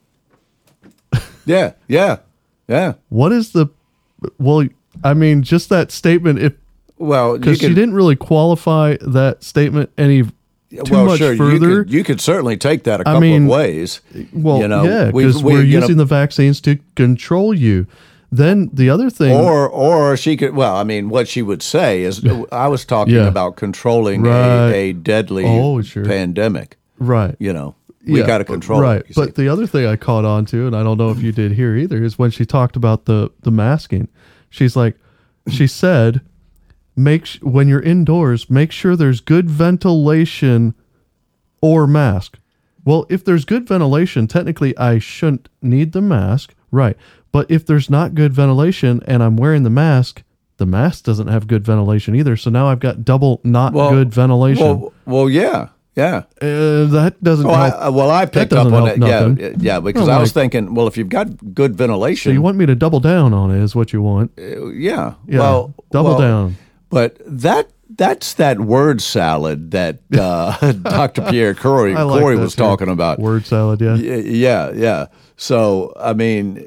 yeah, 1.46 1.74
yeah, 1.88 2.18
yeah. 2.68 2.94
What 3.10 3.32
is 3.32 3.52
the 3.52 3.68
well? 4.40 4.68
I 5.04 5.14
mean, 5.14 5.44
just 5.44 5.70
that 5.70 5.92
statement. 5.92 6.40
If 6.40 6.54
well, 6.98 7.38
because 7.38 7.60
she 7.60 7.70
didn't 7.70 7.94
really 7.94 8.16
qualify 8.16 8.98
that 9.02 9.44
statement 9.44 9.92
any 9.98 10.24
too 10.24 10.84
well, 10.92 11.06
much 11.06 11.20
sure. 11.20 11.36
further. 11.36 11.70
You 11.70 11.84
could, 11.84 11.94
you 11.94 12.04
could, 12.04 12.22
certainly 12.22 12.58
take 12.58 12.84
that 12.84 13.02
a 13.02 13.04
couple 13.04 13.18
I 13.18 13.22
mean, 13.22 13.44
of 13.44 13.50
ways. 13.50 14.02
Well, 14.34 14.60
you 14.60 14.68
know, 14.68 14.84
yeah, 14.84 15.12
because 15.12 15.44
we, 15.44 15.56
are 15.56 15.64
using 15.64 15.98
know, 15.98 16.04
the 16.04 16.06
vaccines 16.06 16.60
to 16.62 16.80
control 16.96 17.54
you. 17.54 17.88
Then 18.30 18.70
the 18.74 18.90
other 18.90 19.10
thing, 19.10 19.34
or 19.34 19.70
or 19.70 20.18
she 20.18 20.36
could. 20.36 20.54
Well, 20.54 20.76
I 20.76 20.84
mean, 20.84 21.10
what 21.10 21.30
she 21.30 21.42
would 21.42 21.64
say 21.64 22.02
is, 22.02 22.26
I 22.52 22.68
was 22.68 22.84
talking 22.84 23.16
yeah. 23.16 23.28
about 23.28 23.56
controlling 23.56 24.24
right. 24.24 24.70
a, 24.70 24.74
a, 24.74 24.94
deadly 24.94 25.46
oh, 25.46 25.82
sure. 25.82 26.04
pandemic. 26.04 26.78
Right. 27.00 27.38
You 27.40 27.54
know, 27.54 27.76
we 28.06 28.20
yeah, 28.20 28.28
got 28.28 28.40
to 28.40 28.44
control 28.44 28.82
right. 28.82 29.02
It, 29.08 29.16
but 29.16 29.36
the 29.36 29.48
other 29.48 29.66
thing 29.66 29.86
I 29.86 29.96
caught 29.96 30.26
on 30.26 30.46
to, 30.48 30.68
and 30.68 30.76
I 30.76 30.84
don't 30.84 30.98
know 30.98 31.10
if 31.10 31.22
you 31.22 31.32
did 31.32 31.54
here 31.54 31.78
either, 31.78 32.04
is 32.04 32.20
when 32.20 32.32
she 32.32 32.46
talked 32.46 32.76
about 32.76 33.06
the 33.06 33.32
the 33.44 33.52
masking. 33.52 34.10
She's 34.50 34.76
like, 34.76 34.98
she 35.50 35.68
said, 35.68 36.20
"Make 36.98 37.26
sh- 37.28 37.40
when 37.42 37.68
you're 37.70 37.80
indoors, 37.82 38.50
make 38.50 38.72
sure 38.74 38.96
there's 38.98 39.22
good 39.22 39.50
ventilation 39.50 40.74
or 41.62 41.88
mask." 41.88 42.40
Well, 42.84 43.06
if 43.10 43.24
there's 43.24 43.46
good 43.46 43.68
ventilation, 43.68 44.28
technically 44.28 44.78
I 44.78 45.00
shouldn't 45.00 45.50
need 45.62 45.92
the 45.92 46.02
mask, 46.02 46.54
right? 46.72 46.96
But 47.32 47.52
if 47.52 47.66
there's 47.66 47.90
not 47.90 48.16
good 48.16 48.34
ventilation 48.34 49.02
and 49.06 49.22
I'm 49.22 49.36
wearing 49.36 49.64
the 49.64 49.70
mask, 49.70 50.24
the 50.56 50.66
mask 50.66 51.04
doesn't 51.04 51.28
have 51.28 51.48
good 51.48 51.64
ventilation 51.66 52.16
either. 52.16 52.38
So 52.38 52.50
now 52.50 52.68
I've 52.68 52.80
got 52.80 53.04
double 53.06 53.42
not 53.44 53.74
good 53.74 54.14
ventilation. 54.14 54.66
Well, 54.66 54.94
well, 55.06 55.30
yeah, 55.30 55.68
yeah. 55.98 56.24
uh, 56.42 56.86
that 56.86 57.16
doesn't 57.22 57.46
Well, 57.46 57.56
help. 57.70 57.74
I, 57.82 57.90
well, 57.90 58.10
I 58.10 58.26
picked 58.26 58.54
up 58.54 58.72
on 58.72 58.88
it. 58.88 59.00
that. 59.02 59.38
Yeah, 59.38 59.50
yeah, 59.60 59.80
because 59.82 60.08
I 60.08 60.18
was 60.20 60.30
like- 60.36 60.44
thinking, 60.52 60.74
well, 60.74 60.88
if 60.88 60.96
you've 60.98 61.10
got 61.10 61.54
good 61.54 61.76
ventilation, 61.76 62.30
so 62.30 62.34
you 62.34 62.42
want 62.42 62.58
me 62.58 62.66
to 62.66 62.76
double 62.76 63.02
down 63.02 63.34
on 63.34 63.52
it? 63.52 63.62
Is 63.62 63.76
what 63.76 63.92
you 63.92 64.02
want? 64.02 64.32
yeah, 64.38 65.14
Yeah, 65.28 65.40
well, 65.40 65.74
double 65.92 66.12
well, 66.12 66.20
down. 66.20 66.58
But 66.90 67.18
that 67.26 67.70
that's 67.96 68.34
that 68.36 68.60
word 68.60 69.02
salad 69.02 69.72
that 69.72 70.00
uh, 70.18 70.72
Dr. 70.84 71.22
Pierre 71.24 71.54
Kory, 71.56 71.94
like 71.96 72.22
Kory 72.22 72.38
was 72.38 72.56
too. 72.56 72.62
talking 72.62 72.90
about. 72.90 73.20
Word 73.20 73.46
salad, 73.46 73.82
yeah. 73.82 73.96
Yeah, 73.96 74.72
yeah. 74.72 75.06
So 75.38 75.94
I 76.00 76.14
mean, 76.14 76.66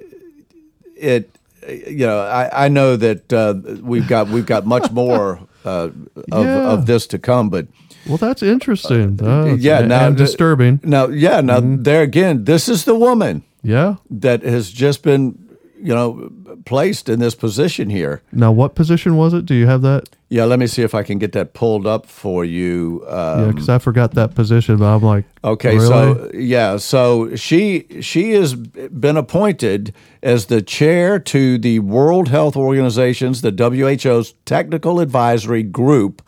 it. 0.97 1.31
You 1.69 2.07
know, 2.07 2.21
I, 2.21 2.65
I 2.65 2.69
know 2.69 2.97
that 2.97 3.31
uh, 3.33 3.55
we've 3.83 4.09
got 4.09 4.29
we've 4.29 4.47
got 4.47 4.65
much 4.67 4.91
more 5.03 5.41
uh, 5.65 5.91
of, 6.33 6.45
Yeah. 6.45 6.71
of 6.71 6.87
this 6.87 7.07
to 7.09 7.19
come, 7.19 7.51
but 7.51 7.67
Well, 8.09 8.17
that's 8.17 8.43
interesting. 8.43 9.21
Uh, 9.23 9.57
yeah, 9.59 9.83
now 9.83 10.07
and 10.09 10.17
disturbing. 10.17 10.81
now, 10.83 11.09
yeah, 11.09 11.43
now 11.43 11.61
there 11.63 12.01
again, 12.03 12.45
this 12.45 12.67
is 12.69 12.87
the 12.87 12.95
woman 12.95 13.45
Yeah. 13.63 13.97
that 14.11 14.43
has 14.43 14.71
just 14.73 15.03
been, 15.03 15.39
you 15.83 15.95
know, 15.95 16.31
placed 16.67 17.09
in 17.09 17.19
this 17.21 17.35
position 17.35 17.89
here. 17.91 18.23
Now, 18.33 18.53
what 18.53 18.75
position 18.75 19.17
was 19.17 19.33
it? 19.35 19.47
Do 19.47 19.55
you 19.55 19.67
have 19.67 19.83
that? 19.83 20.09
Yeah, 20.29 20.45
let 20.45 20.59
me 20.59 20.67
see 20.69 20.83
if 20.83 20.95
I 20.95 21.03
can 21.03 21.19
get 21.19 21.33
that 21.33 21.55
pulled 21.55 21.87
up 21.87 22.07
for 22.07 22.45
you. 22.45 23.05
Uh, 23.09 23.45
Yeah, 23.47 23.53
because 23.53 23.69
I 23.69 23.79
forgot 23.79 24.15
that 24.15 24.35
position, 24.35 24.77
but 24.77 24.85
I'm 24.95 25.03
like, 25.03 25.25
Okay, 25.43 25.77
really? 25.77 25.87
so 25.89 26.31
yeah, 26.35 26.77
so 26.77 27.35
she 27.35 27.87
she 28.01 28.33
has 28.33 28.55
been 28.55 29.17
appointed 29.17 29.93
as 30.23 30.47
the 30.47 30.63
chair 30.63 31.19
to 31.19 31.59
the 31.59 31.79
World 31.81 32.29
Health 32.29 32.57
Organization's, 32.57 33.41
the 33.43 33.51
WHO's 33.51 34.35
technical 34.45 35.01
advisory 35.01 35.63
group 35.65 36.23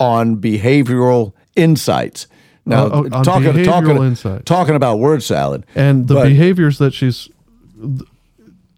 on 0.00 0.36
behavioral 0.38 1.32
insights. 1.54 2.26
Now, 2.66 2.86
Oh, 2.86 3.06
oh, 3.12 3.22
talking 3.22 3.62
talking 3.62 3.96
insights. 4.02 4.44
talking 4.46 4.74
about 4.74 4.98
word 4.98 5.22
salad, 5.22 5.64
and 5.76 6.08
the 6.08 6.14
but- 6.14 6.24
behaviors 6.28 6.78
that 6.78 6.92
she's 6.94 7.28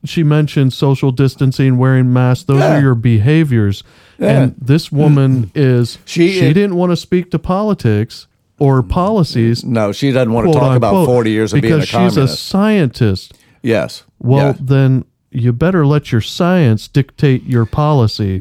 she 0.08 0.22
mentioned 0.22 0.72
social 0.72 1.10
distancing 1.12 1.76
wearing 1.78 2.12
masks 2.12 2.44
those 2.44 2.60
Yeah. 2.60 2.76
are 2.76 2.80
your 2.80 2.94
behaviors. 2.94 3.82
And 4.18 4.54
this 4.60 4.90
woman 4.90 5.50
is 5.54 5.98
She 6.06 6.32
she, 6.32 6.38
is- 6.46 6.54
didn't 6.54 6.76
want 6.76 6.92
to 6.92 6.96
speak 6.96 7.30
to 7.32 7.38
politics 7.38 8.26
or 8.58 8.82
policies 8.82 9.62
No, 9.64 9.92
she 9.92 10.10
doesn't 10.12 10.32
want 10.32 10.46
to 10.52 10.58
talk 10.58 10.76
about 10.76 11.04
forty 11.06 11.30
years 11.32 11.52
of 11.52 11.60
being 11.60 11.74
a 11.74 11.76
because 11.78 11.88
she's 11.88 12.16
a 12.16 12.26
scientist. 12.28 13.34
Yes. 13.62 14.04
well 14.18 14.46
Yeah. 14.48 14.54
then 14.60 15.04
you 15.30 15.52
better 15.52 15.84
let 15.86 16.12
your 16.12 16.22
science 16.22 16.88
dictate 16.88 17.44
your 17.44 17.66
policy. 17.66 18.40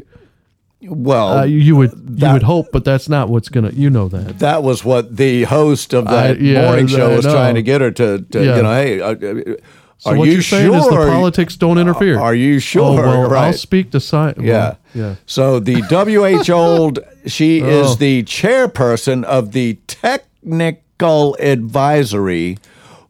Well, 0.88 1.38
uh, 1.38 1.44
you 1.44 1.74
would 1.76 1.92
you 2.16 2.32
would 2.32 2.42
hope 2.44 2.68
but 2.72 2.84
that's 2.84 3.08
not 3.08 3.28
what's 3.28 3.48
gonna 3.48 3.72
you 3.74 3.90
know 3.90 4.08
that. 4.08 4.38
That 4.38 4.62
was 4.62 4.84
what 4.84 5.16
the 5.16 5.42
host 5.44 5.92
of 5.94 6.04
that 6.06 6.36
I- 6.36 6.40
yeah, 6.40 6.62
morning 6.66 6.86
show 6.86 7.16
was 7.16 7.24
trying 7.24 7.56
to 7.56 7.62
get 7.62 7.80
her 7.80 7.90
to, 7.90 8.20
to 8.30 8.44
Yeah. 8.44 8.56
you 8.56 8.62
know, 8.62 8.72
hey, 8.72 9.00
uh, 9.00 9.14
uh, 9.14 9.54
so 9.98 10.10
are 10.10 10.16
what 10.16 10.26
you 10.26 10.34
you're 10.34 10.42
saying 10.42 10.66
sure? 10.72 10.78
is 10.78 10.84
the 10.88 10.96
politics 11.10 11.56
don't 11.56 11.78
interfere 11.78 12.18
Are 12.20 12.34
you 12.34 12.58
sure? 12.58 13.00
oh 13.00 13.28
well 13.28 13.34
i'll 13.34 13.52
speak 13.52 13.90
to 13.92 14.00
science 14.00 14.38
Yeah. 14.40 14.74
yeah 14.94 15.14
So 15.26 15.58
the 15.60 15.80
WHO, 15.80 17.28
she 17.28 17.62
Oh. 17.64 17.68
is 17.68 17.96
the 17.96 18.22
chairperson 18.24 19.24
of 19.24 19.52
the 19.52 19.78
Technical 19.86 21.36
Advisory 21.40 22.58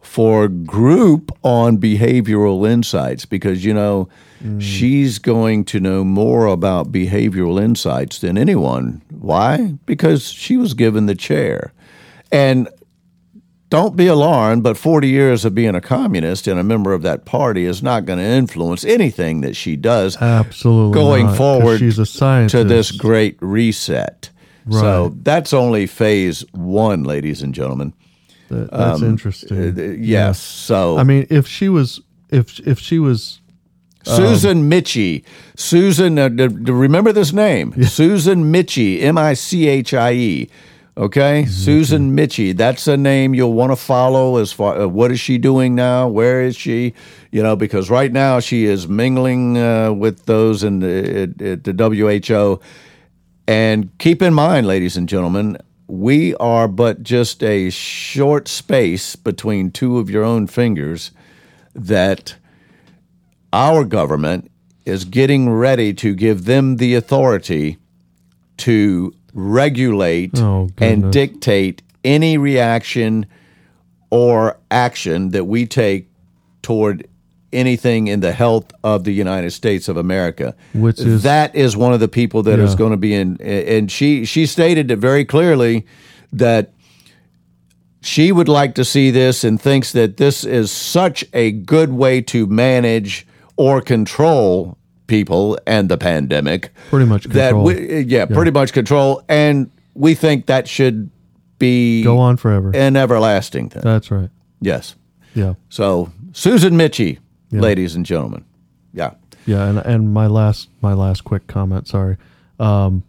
for 0.01 0.49
Group 0.49 1.31
on 1.43 1.79
Behavioral 1.79 2.69
Insights 2.69 3.25
because, 3.27 3.65
you 3.65 3.75
know, 3.75 4.09
Hmm. 4.43 4.59
she's 4.61 5.19
going 5.19 5.65
to 5.65 5.81
know 5.81 6.05
more 6.05 6.47
about 6.47 6.93
behavioral 6.93 7.59
insights 7.63 8.19
than 8.19 8.37
anyone. 8.37 9.01
Why? 9.19 9.75
Because 9.87 10.25
she 10.31 10.57
was 10.59 10.75
given 10.75 11.07
the 11.07 11.15
chair. 11.15 11.73
And 12.31 12.69
don't 13.69 13.97
be 13.97 14.07
alarmed, 14.07 14.63
but 14.63 14.77
40 14.77 15.09
years 15.09 15.45
of 15.45 15.55
being 15.55 15.75
a 15.75 15.81
communist 15.81 16.47
and 16.47 16.59
a 16.59 16.63
member 16.63 16.93
of 16.93 17.03
that 17.03 17.25
party 17.25 17.65
is 17.65 17.83
not 17.83 18.05
going 18.05 18.19
to 18.19 18.25
influence 18.25 18.85
anything 18.85 19.41
that 19.41 19.57
she 19.57 19.75
does 19.77 20.17
Absolutely 20.21 20.95
going 20.95 21.27
not, 21.27 21.37
forward 21.37 21.79
she's 21.79 21.99
a 21.99 22.07
scientist. 22.07 22.53
to 22.53 22.65
this 22.65 22.93
great 22.93 23.37
reset. 23.41 24.31
So 24.71 25.15
that's 25.23 25.53
only 25.53 25.87
phase 25.87 26.45
one, 26.53 27.05
ladies 27.05 27.43
and 27.43 27.55
gentlemen. 27.55 27.93
That- 28.49 28.71
that's 28.71 29.03
interesting. 29.03 29.79
Uh, 29.79 29.83
yes. 29.99 30.41
So 30.41 30.99
I 30.99 31.03
mean, 31.05 31.27
if 31.31 31.47
she 31.49 31.69
was, 31.69 32.01
if 32.31 32.59
if 32.67 32.79
she 32.79 32.99
was, 32.99 33.41
Susan 34.05 34.69
Michie. 34.69 35.25
Susan, 35.57 36.17
uh, 36.19 36.29
d- 36.29 36.47
d- 36.49 36.71
remember 36.73 37.13
this 37.13 37.33
name? 37.33 37.75
Susan 37.85 38.51
Michie, 38.53 39.01
M 39.03 39.19
I 39.19 39.35
C 39.35 39.67
H 39.69 39.93
I 39.95 40.13
E. 40.13 40.49
Okay, 40.99 41.45
Susan 41.45 42.15
Michie. 42.15 42.53
That's 42.53 42.87
a 42.87 42.97
name 42.97 43.35
you'll 43.35 43.53
want 43.53 43.71
to 43.71 43.77
follow. 43.77 44.39
As 44.39 44.51
far 44.51 44.81
uh, 44.81 44.87
what 44.87 45.13
is 45.13 45.21
she 45.21 45.37
doing 45.37 45.75
now? 45.75 46.09
Where 46.09 46.41
is 46.41 46.57
she? 46.57 46.95
You 47.31 47.43
know, 47.43 47.55
because 47.55 47.91
right 47.91 48.11
now 48.11 48.41
she 48.41 48.65
is 48.65 48.89
mingling 48.89 49.59
uh, 49.59 49.93
with 49.93 50.25
those 50.25 50.65
in 50.65 50.79
the, 50.79 51.35
at 51.39 51.65
the 51.65 51.73
WHO. 51.73 52.61
And 53.47 53.97
keep 53.99 54.23
in 54.23 54.33
mind, 54.33 54.67
ladies 54.67 54.97
and 54.97 55.07
gentlemen, 55.07 55.59
we 55.87 56.35
are 56.37 56.67
but 56.67 57.03
just 57.03 57.43
a 57.43 57.69
short 57.69 58.49
space 58.49 59.17
between 59.17 59.71
two 59.73 59.99
of 59.99 60.09
your 60.09 60.25
own 60.25 60.47
fingers 60.47 61.11
that 61.75 62.37
our 63.53 63.85
government 63.85 64.51
is 64.87 65.05
getting 65.05 65.51
ready 65.51 65.93
to 65.93 66.15
give 66.15 66.47
them 66.47 66.77
the 66.77 66.95
authority 66.95 67.77
to 68.57 69.13
regulate 69.37 70.39
Oh, 70.39 70.71
and 70.79 71.13
dictate 71.13 71.83
any 72.03 72.39
reaction 72.39 73.27
or 74.11 74.57
action 74.71 75.29
that 75.31 75.45
we 75.45 75.67
take 75.67 76.09
toward 76.63 77.07
anything 77.53 78.07
in 78.09 78.21
the 78.21 78.33
health 78.33 78.73
of 78.83 79.05
the 79.05 79.13
United 79.13 79.51
States 79.53 79.89
of 79.89 79.97
America. 79.97 80.55
Which 80.73 80.99
is- 81.01 81.23
that 81.23 81.55
is 81.55 81.77
one 81.77 81.93
of 81.93 82.01
the 82.01 82.09
people 82.09 82.43
that 82.45 82.59
is 82.59 82.73
Yeah. 82.73 82.79
going 82.79 82.91
to 82.93 82.97
be 82.97 83.15
in 83.15 83.37
and 83.41 83.91
she 83.91 84.25
she 84.25 84.47
stated 84.47 84.91
it 84.91 84.97
very 84.99 85.25
clearly 85.25 85.85
that 86.33 86.73
she 88.01 88.33
would 88.33 88.49
like 88.49 88.75
to 88.77 88.85
see 88.85 89.11
this 89.11 89.45
and 89.45 89.61
thinks 89.61 89.93
that 89.93 90.17
this 90.17 90.45
is 90.45 90.71
such 90.71 91.25
a 91.35 91.51
good 91.53 91.93
way 91.93 92.21
to 92.23 92.47
manage 92.47 93.27
or 93.57 93.81
control 93.81 94.77
people 95.07 95.59
and 95.67 95.89
the 95.89 95.97
pandemic. 95.99 96.71
Pretty 96.91 97.07
much 97.07 97.25
That 97.25 97.57
we, 97.57 98.01
yeah, 98.01 98.27
pretty 98.27 98.51
much 98.51 98.73
control, 98.73 99.23
and 99.29 99.71
we 99.95 100.15
think 100.15 100.47
that 100.47 100.69
should 100.69 101.11
be 101.59 102.03
go 102.03 102.19
on 102.19 102.37
forever. 102.37 102.71
an 102.75 102.97
everlasting 102.97 103.69
thing. 103.71 103.83
That's 103.83 104.11
right. 104.11 104.31
yes. 104.61 104.95
Yeah, 105.35 105.55
So 105.69 106.11
Susan 106.33 106.77
Michie, 106.79 107.19
ladies 107.51 107.95
and 107.95 108.07
gentlemen, 108.07 108.45
yeah, 108.95 109.13
yeah. 109.45 109.67
And 109.69 109.79
and 109.81 110.15
my 110.15 110.27
last 110.27 110.71
my 110.81 110.95
last 110.95 111.25
quick 111.25 111.47
comment, 111.47 111.87
sorry, 111.89 112.17
um, 112.59 113.03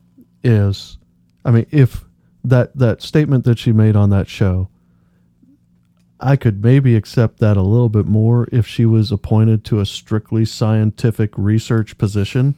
is, 0.43 0.97
I 1.45 1.51
mean, 1.51 1.65
if 1.71 2.03
that 2.43 2.75
that 2.77 3.01
statement 3.01 3.45
that 3.45 3.57
she 3.59 3.71
made 3.71 3.95
on 3.95 4.09
that 4.09 4.27
show. 4.27 4.67
I 6.20 6.36
could 6.36 6.63
maybe 6.63 6.95
accept 6.95 7.39
that 7.39 7.57
a 7.57 7.61
little 7.61 7.89
bit 7.89 8.05
more 8.07 8.47
if 8.51 8.65
she 8.65 8.86
was 8.86 9.11
appointed 9.11 9.63
to 9.65 9.80
a 9.80 9.86
strictly 9.86 10.45
scientific 10.45 11.32
research 11.38 11.97
position 11.97 12.55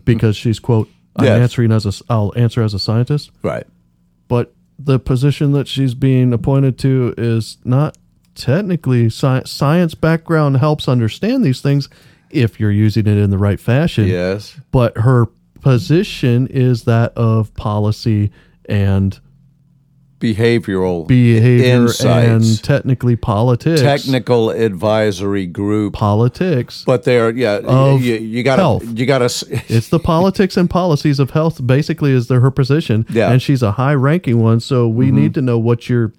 because 0.04 0.36
she's 0.36 0.58
quote 0.58 0.88
I'm 1.16 1.24
Yes. 1.24 1.40
answering 1.42 1.72
as 1.72 1.86
a 1.86 2.04
I'll 2.12 2.32
answer 2.36 2.62
as 2.62 2.74
a 2.74 2.78
scientist 2.78 3.30
right. 3.42 3.66
but 4.28 4.52
the 4.78 4.98
position 4.98 5.52
that 5.52 5.68
she's 5.68 5.94
being 5.94 6.32
appointed 6.32 6.76
to 6.80 7.14
is 7.16 7.58
not 7.64 7.96
technically 8.34 9.08
science. 9.08 9.50
Science 9.50 9.94
background 9.94 10.56
helps 10.56 10.88
understand 10.88 11.44
these 11.44 11.60
things 11.60 11.88
if 12.30 12.58
you're 12.58 12.72
using 12.72 13.06
it 13.06 13.16
in 13.16 13.30
the 13.30 13.38
right 13.38 13.60
fashion. 13.60 14.08
Yes. 14.08 14.58
But 14.72 14.98
her 14.98 15.26
position 15.60 16.48
is 16.48 16.82
that 16.84 17.12
of 17.16 17.54
policy 17.54 18.32
and 18.68 19.18
Behavioral 20.34 21.06
behavior 21.06 21.64
insights, 21.82 22.46
and 22.48 22.62
technically 22.64 23.16
politics. 23.16 23.80
technical 23.80 24.50
advisory 24.50 25.46
group. 25.46 25.92
politics. 25.92 26.82
But 26.86 27.04
they're 27.04 27.30
yeah, 27.30 27.60
Of 27.64 28.02
you, 28.02 28.14
you 28.16 28.42
got 28.42 28.56
to 28.56 28.62
health. 28.62 28.84
you 28.86 29.04
got 29.06 29.18
to 29.18 29.62
It's 29.68 29.88
the 29.90 29.98
politics 30.00 30.56
and 30.56 30.70
policies 30.70 31.18
of 31.18 31.30
health, 31.30 31.66
basically, 31.66 32.12
is 32.12 32.28
the, 32.28 32.40
her 32.40 32.50
position. 32.50 33.04
Yeah. 33.10 33.24
Mm-hmm. 33.24 33.32
And 33.32 33.42
she's 33.42 33.62
a 33.62 33.72
high 33.72 33.94
ranking 33.94 34.40
one. 34.40 34.60
So 34.60 34.88
we 34.88 35.10
need 35.10 35.34
to 35.34 35.42
know 35.42 35.58
what 35.58 35.88
you're 35.88 36.12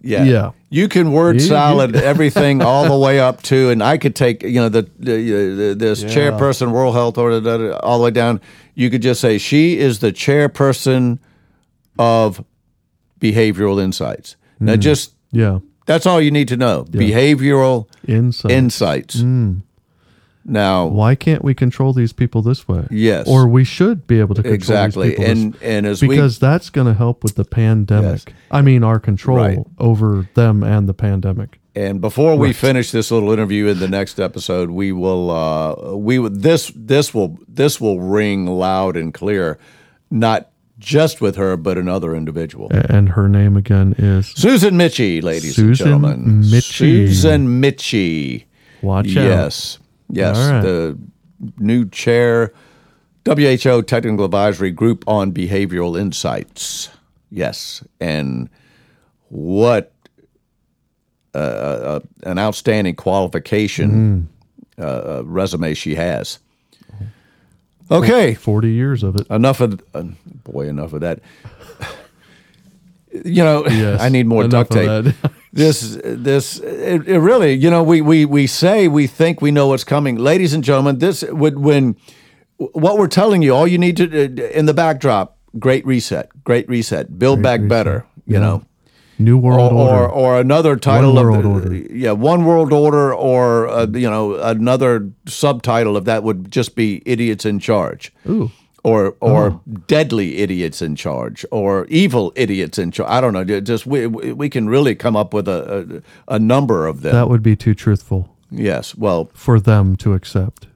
Yeah. 0.00 0.24
Yeah. 0.24 0.50
You 0.70 0.88
can 0.88 1.12
word 1.12 1.42
salad 1.42 1.96
everything 2.12 2.62
all 2.62 2.84
the 2.88 2.96
way 2.98 3.18
up 3.20 3.42
to, 3.42 3.70
and 3.70 3.82
I 3.82 3.98
could 3.98 4.14
take 4.14 4.42
you 4.44 4.60
know 4.60 4.68
the, 4.68 4.82
the, 4.98 5.16
the 5.60 5.74
this 5.76 6.02
Yeah. 6.02 6.08
chairperson 6.10 6.70
World 6.70 6.94
Health 6.94 7.18
Order 7.18 7.74
all 7.84 7.98
the 7.98 8.04
way 8.04 8.10
down. 8.12 8.40
You 8.74 8.88
could 8.88 9.02
just 9.02 9.20
say 9.20 9.36
she 9.36 9.78
is 9.78 9.98
the 9.98 10.12
chairperson 10.12 11.18
of 11.98 12.42
Behavioral 13.20 13.82
Insights. 13.82 14.36
Now, 14.58 14.74
Hmm. 14.74 14.80
just 14.80 15.12
Yeah. 15.32 15.58
that's 15.86 16.06
all 16.06 16.20
you 16.20 16.30
need 16.30 16.48
to 16.48 16.56
know. 16.56 16.84
Behavioral 16.90 17.86
Insight. 18.06 18.50
Insights. 18.50 19.22
Now, 20.42 20.86
Why 20.86 21.14
can't 21.14 21.44
we 21.44 21.52
control 21.54 21.92
these 21.92 22.12
people 22.14 22.40
this 22.40 22.66
way? 22.66 22.86
Yes. 22.90 23.28
Or 23.28 23.46
we 23.46 23.62
should 23.62 24.06
be 24.06 24.20
able 24.20 24.34
to 24.34 24.42
control 24.42 24.54
Exactly. 24.54 25.08
these 25.10 25.18
people 25.18 25.30
And- 25.30 25.52
this, 25.52 25.62
and 25.62 25.86
as 25.86 26.00
we- 26.02 26.08
because 26.08 26.38
that's 26.38 26.70
going 26.70 26.86
to 26.86 26.94
help 26.94 27.22
with 27.22 27.34
the 27.34 27.44
pandemic. 27.44 28.22
Yes. 28.26 28.34
I 28.50 28.62
mean, 28.62 28.82
our 28.82 28.98
control 28.98 29.36
Right. 29.36 29.58
over 29.78 30.26
them 30.34 30.62
and 30.62 30.88
the 30.88 30.94
pandemic. 30.94 31.58
And 31.76 32.00
before 32.00 32.36
we 32.36 32.52
finish 32.52 32.90
this 32.90 33.10
little 33.12 33.30
interview 33.30 33.66
in 33.66 33.78
the 33.78 33.86
next 33.86 34.18
episode, 34.18 34.70
we 34.70 34.90
will 34.92 35.30
uh, 35.30 35.94
we 35.96 36.18
will- 36.18 36.30
this 36.30 36.72
this 36.74 37.14
will 37.14 37.38
this 37.46 37.80
will 37.80 38.00
ring 38.00 38.46
loud 38.46 38.96
and 38.96 39.14
clear, 39.14 39.56
not 40.10 40.48
just 40.80 41.20
with 41.20 41.36
her, 41.36 41.56
but 41.56 41.78
another 41.78 42.16
individual. 42.16 42.68
And 42.72 43.10
her 43.10 43.28
name 43.28 43.56
again 43.56 43.94
is 43.98 44.26
Susan 44.28 44.76
Michie, 44.76 45.20
ladies 45.20 45.54
Susan 45.54 45.68
and 45.92 46.02
gentlemen. 46.02 46.40
Michie. 46.40 47.06
Susan 47.06 47.60
Michie. 47.60 48.46
Watch 48.82 49.08
Out. 49.16 49.24
Yes. 49.24 49.78
Yes. 50.08 50.36
Right. 50.36 50.60
The 50.62 50.98
new 51.58 51.88
chair, 51.88 52.52
WHO 53.26 53.82
Technical 53.82 54.24
Advisory 54.24 54.70
Group 54.72 55.04
on 55.06 55.30
Behavioral 55.32 56.00
Insights. 56.00 56.88
Yes. 57.30 57.84
And 58.00 58.48
what 59.28 59.92
uh, 61.34 61.38
uh, 61.38 62.00
an 62.24 62.38
outstanding 62.38 62.96
qualification 62.96 64.28
Mm. 64.78 64.82
uh, 64.84 65.18
uh, 65.18 65.22
resume 65.24 65.74
she 65.74 65.94
has. 65.94 66.38
Okay. 67.90 68.34
40 68.34 68.70
years 68.70 69.02
of 69.02 69.16
it. 69.16 69.26
Enough 69.30 69.60
of 69.60 69.82
uh, 69.94 70.02
boy, 70.44 70.68
enough 70.68 70.92
of 70.92 71.00
that. 71.00 71.20
You 73.12 73.42
know, 73.42 73.66
Yes, 73.66 74.00
I 74.06 74.08
need 74.08 74.26
more 74.28 74.46
duct 74.46 74.70
tape. 74.70 75.14
this, 75.52 75.98
this, 76.04 76.60
it, 76.60 77.08
it 77.08 77.18
really, 77.18 77.54
you 77.54 77.68
know, 77.68 77.82
we, 77.82 78.00
we 78.00 78.24
we 78.24 78.46
say 78.46 78.86
we 78.86 79.08
think 79.08 79.42
we 79.42 79.50
know 79.50 79.66
what's 79.66 79.82
coming, 79.82 80.16
ladies 80.16 80.54
and 80.54 80.62
gentlemen. 80.62 80.98
This 80.98 81.24
would 81.24 81.58
when 81.58 81.96
what 82.58 82.98
we're 82.98 83.08
telling 83.08 83.42
you, 83.42 83.52
all 83.52 83.66
you 83.66 83.78
need 83.78 83.96
to 83.96 84.04
uh, 84.04 84.48
in 84.50 84.66
the 84.66 84.74
backdrop, 84.74 85.36
great 85.58 85.84
reset, 85.84 86.28
great 86.44 86.68
reset, 86.68 87.18
build 87.18 87.42
back 87.42 87.58
reset. 87.62 87.68
better. 87.68 88.06
You 88.26 88.34
Yeah. 88.34 88.40
know, 88.40 88.64
New 89.20 89.38
World 89.38 89.72
or, 89.72 89.76
Order. 89.90 90.04
or 90.06 90.08
or 90.08 90.40
another 90.40 90.76
title 90.76 91.14
One 91.14 91.24
of 91.26 91.30
World 91.30 91.44
the- 91.44 91.48
Order. 91.48 91.74
yeah, 91.94 92.12
one 92.12 92.44
world 92.44 92.72
order, 92.72 93.14
or 93.14 93.68
uh, 93.68 93.86
you 93.86 94.10
know 94.10 94.34
another 94.36 95.10
subtitle 95.26 95.96
of 95.96 96.04
that 96.06 96.22
would 96.22 96.50
just 96.50 96.74
be 96.74 97.02
idiots 97.06 97.44
in 97.44 97.58
charge. 97.60 98.12
Ooh. 98.28 98.50
Or 98.82 99.14
or 99.20 99.50
Oh. 99.50 99.60
deadly 99.86 100.38
idiots 100.38 100.80
in 100.82 100.96
charge, 100.96 101.44
or 101.50 101.86
evil 101.90 102.32
idiots 102.34 102.78
in 102.78 102.90
charge. 102.90 103.10
I 103.10 103.20
don't 103.20 103.34
know. 103.34 103.44
Just 103.60 103.86
we 103.86 104.06
we 104.06 104.48
can 104.48 104.68
really 104.70 104.94
come 104.94 105.16
up 105.16 105.34
with 105.34 105.48
a 105.48 106.02
a, 106.28 106.34
a 106.36 106.38
number 106.38 106.86
of 106.86 107.02
them. 107.02 107.12
that 107.12 107.28
would 107.28 107.42
be 107.42 107.54
too 107.56 107.74
truthful 107.74 108.34
yes. 108.50 108.94
Well, 108.96 109.30
for 109.34 109.60
them 109.60 109.96
to 109.96 110.14
accept. 110.14 110.66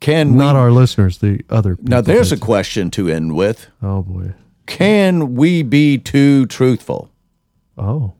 can 0.00 0.36
Not 0.36 0.54
we? 0.54 0.60
our 0.60 0.70
listeners, 0.72 1.18
the 1.18 1.40
other 1.50 1.76
people. 1.76 1.90
now, 1.90 2.00
there's 2.00 2.32
a 2.32 2.36
question 2.38 2.90
to 2.92 3.08
end 3.08 3.34
with. 3.36 3.66
Oh, 3.82 4.02
boy. 4.02 4.32
Can 4.66 5.34
we 5.36 5.62
be 5.62 5.98
too 5.98 6.46
truthful? 6.46 7.10
Oh. 7.82 8.14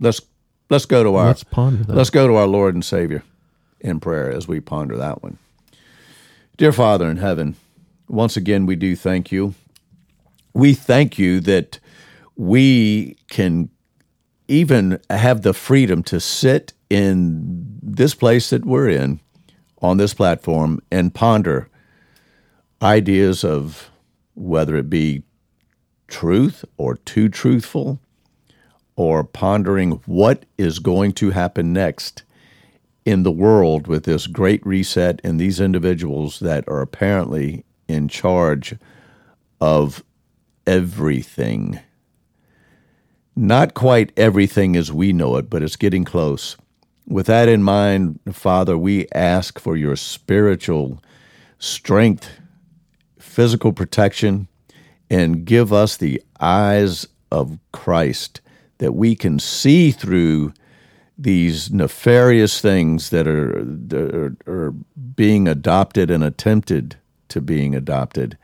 Let's 0.00 0.22
let's 0.70 0.86
go 0.86 1.04
to 1.04 1.16
our 1.16 1.26
Let's 1.26 1.44
ponder 1.44 1.84
that. 1.84 1.94
Let's 1.94 2.10
go 2.10 2.26
to 2.26 2.34
our 2.34 2.46
Lord 2.46 2.74
and 2.74 2.84
Savior 2.84 3.22
in 3.80 4.00
prayer 4.00 4.30
as 4.30 4.48
we 4.48 4.60
ponder 4.60 4.96
that 4.96 5.22
one. 5.22 5.38
Dear 6.56 6.72
Father 6.72 7.10
in 7.10 7.18
heaven, 7.18 7.56
once 8.08 8.36
again 8.36 8.64
we 8.64 8.74
do 8.74 8.96
thank 8.96 9.30
you. 9.30 9.54
We 10.54 10.72
thank 10.72 11.18
you 11.18 11.40
that 11.40 11.78
we 12.36 13.16
can 13.28 13.68
even 14.48 14.98
have 15.10 15.42
the 15.42 15.52
freedom 15.52 16.02
to 16.04 16.18
sit 16.18 16.72
in 16.88 17.78
this 17.82 18.14
place 18.14 18.50
that 18.50 18.64
we're 18.64 18.88
in 18.88 19.20
on 19.82 19.98
this 19.98 20.14
platform 20.14 20.80
and 20.90 21.12
ponder 21.14 21.68
ideas 22.80 23.44
of 23.44 23.90
whether 24.34 24.76
it 24.76 24.88
be 24.88 25.22
truth 26.08 26.64
or 26.76 26.96
too 26.96 27.28
truthful 27.28 28.00
or 28.96 29.24
pondering 29.24 29.92
what 30.06 30.44
is 30.56 30.78
going 30.78 31.12
to 31.12 31.30
happen 31.30 31.72
next 31.72 32.22
in 33.04 33.22
the 33.22 33.32
world 33.32 33.86
with 33.86 34.04
this 34.04 34.26
great 34.26 34.64
reset 34.64 35.20
and 35.22 35.38
these 35.38 35.60
individuals 35.60 36.40
that 36.40 36.66
are 36.68 36.80
apparently 36.80 37.64
in 37.88 38.08
charge 38.08 38.74
of 39.60 40.02
everything. 40.66 41.80
Not 43.36 43.74
quite 43.74 44.12
everything 44.16 44.76
as 44.76 44.92
we 44.92 45.12
know 45.12 45.36
it, 45.36 45.50
but 45.50 45.62
it's 45.62 45.76
getting 45.76 46.04
close. 46.04 46.56
With 47.06 47.26
that 47.26 47.48
in 47.48 47.62
mind, 47.62 48.20
Father, 48.32 48.78
we 48.78 49.06
ask 49.12 49.58
for 49.58 49.76
your 49.76 49.96
spiritual 49.96 51.02
strength, 51.58 52.30
physical 53.18 53.72
protection, 53.72 54.48
and 55.10 55.44
give 55.44 55.72
us 55.72 55.96
the 55.96 56.22
eyes 56.40 57.06
of 57.30 57.58
Christ 57.72 58.40
that 58.78 58.92
we 58.92 59.14
can 59.14 59.38
see 59.38 59.90
through 59.90 60.52
these 61.16 61.70
nefarious 61.70 62.60
things 62.60 63.10
that 63.10 63.28
are, 63.28 63.60
are, 63.92 64.36
are 64.46 64.74
being 65.14 65.46
adopted 65.46 66.10
and 66.10 66.24
attempted 66.24 66.96
to 67.28 67.40
being 67.40 67.74
adopted. 67.74 68.36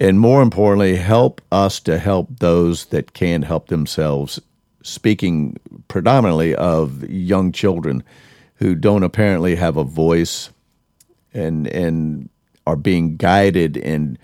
And 0.00 0.20
more 0.20 0.42
importantly, 0.42 0.96
help 0.96 1.40
us 1.50 1.80
to 1.80 1.98
help 1.98 2.38
those 2.38 2.86
that 2.86 3.14
can't 3.14 3.44
help 3.44 3.66
themselves, 3.66 4.40
speaking 4.82 5.58
predominantly 5.88 6.54
of 6.54 7.08
young 7.10 7.50
children 7.50 8.04
who 8.56 8.74
don't 8.74 9.02
apparently 9.02 9.56
have 9.56 9.76
a 9.76 9.84
voice 9.84 10.50
and 11.34 11.66
and 11.68 12.28
are 12.66 12.76
being 12.76 13.16
guided 13.16 13.76
and 13.76 14.18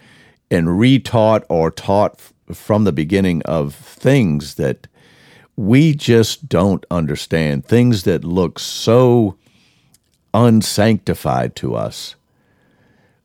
and 0.50 0.68
retaught 0.68 1.44
or 1.48 1.70
taught 1.70 2.20
from 2.52 2.84
the 2.84 2.92
beginning 2.92 3.42
of 3.42 3.74
things 3.74 4.54
that 4.54 4.86
we 5.56 5.94
just 5.94 6.48
don't 6.48 6.84
understand 6.90 7.64
things 7.64 8.04
that 8.04 8.24
look 8.24 8.58
so 8.58 9.36
unsanctified 10.32 11.54
to 11.54 11.74
us 11.74 12.16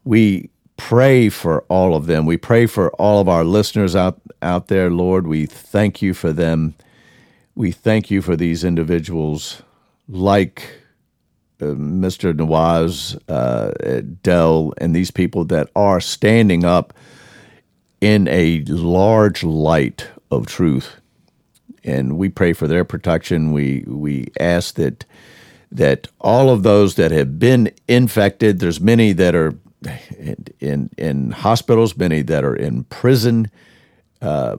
we 0.04 0.50
pray 0.78 1.28
for 1.28 1.62
all 1.64 1.96
of 1.96 2.06
them 2.06 2.26
we 2.26 2.38
pray 2.38 2.66
for 2.66 2.90
all 2.92 3.20
of 3.20 3.28
our 3.28 3.44
listeners 3.44 3.96
out 3.96 4.22
out 4.42 4.68
there 4.68 4.90
lord 4.90 5.28
we 5.28 5.46
thank 5.46 6.02
you 6.02 6.14
for 6.14 6.32
them 6.32 6.76
we 7.56 7.72
thank 7.72 8.10
you 8.10 8.22
for 8.22 8.36
these 8.36 8.64
individuals 8.64 9.64
like 10.08 10.80
uh, 11.62 11.66
Mr. 11.66 12.34
Nawaz, 12.34 13.20
uh, 13.28 14.02
Del, 14.24 14.74
and 14.78 14.96
these 14.96 15.12
people 15.12 15.44
that 15.46 15.70
are 15.76 16.00
standing 16.00 16.64
up 16.64 16.94
in 18.00 18.30
a 18.30 18.62
large 18.66 19.44
light 19.44 20.08
of 20.32 20.46
truth. 20.48 20.96
And 21.84 22.18
we 22.18 22.30
pray 22.30 22.54
for 22.54 22.68
their 22.68 22.84
protection. 22.84 23.52
We 23.52 23.84
we 23.88 24.32
ask 24.40 24.76
that 24.76 25.06
that 25.72 26.08
all 26.20 26.50
of 26.50 26.64
those 26.64 26.96
that 26.96 27.12
have 27.12 27.40
been 27.40 27.72
infected, 27.88 28.60
there's 28.60 28.82
many 28.82 29.14
that 29.14 29.36
are 29.36 29.54
in 30.18 30.46
in, 30.60 30.90
in 30.98 31.32
hospitals, 31.32 31.96
many 31.98 32.22
that 32.24 32.44
are 32.44 32.56
in 32.56 32.84
prison, 32.86 33.50
uh, 34.22 34.58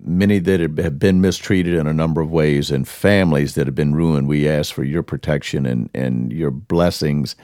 many 0.00 0.38
that 0.38 0.60
have 0.60 0.98
been 0.98 1.20
mistreated 1.20 1.74
in 1.74 1.86
a 1.86 1.94
number 1.94 2.20
of 2.20 2.30
ways, 2.30 2.70
and 2.70 2.86
families 2.86 3.54
that 3.54 3.66
have 3.66 3.74
been 3.74 3.94
ruined. 3.94 4.28
We 4.28 4.48
ask 4.48 4.72
for 4.72 4.84
your 4.84 5.02
protection 5.02 5.66
and, 5.66 5.90
and 5.94 6.32
your 6.32 6.50
blessings 6.50 7.36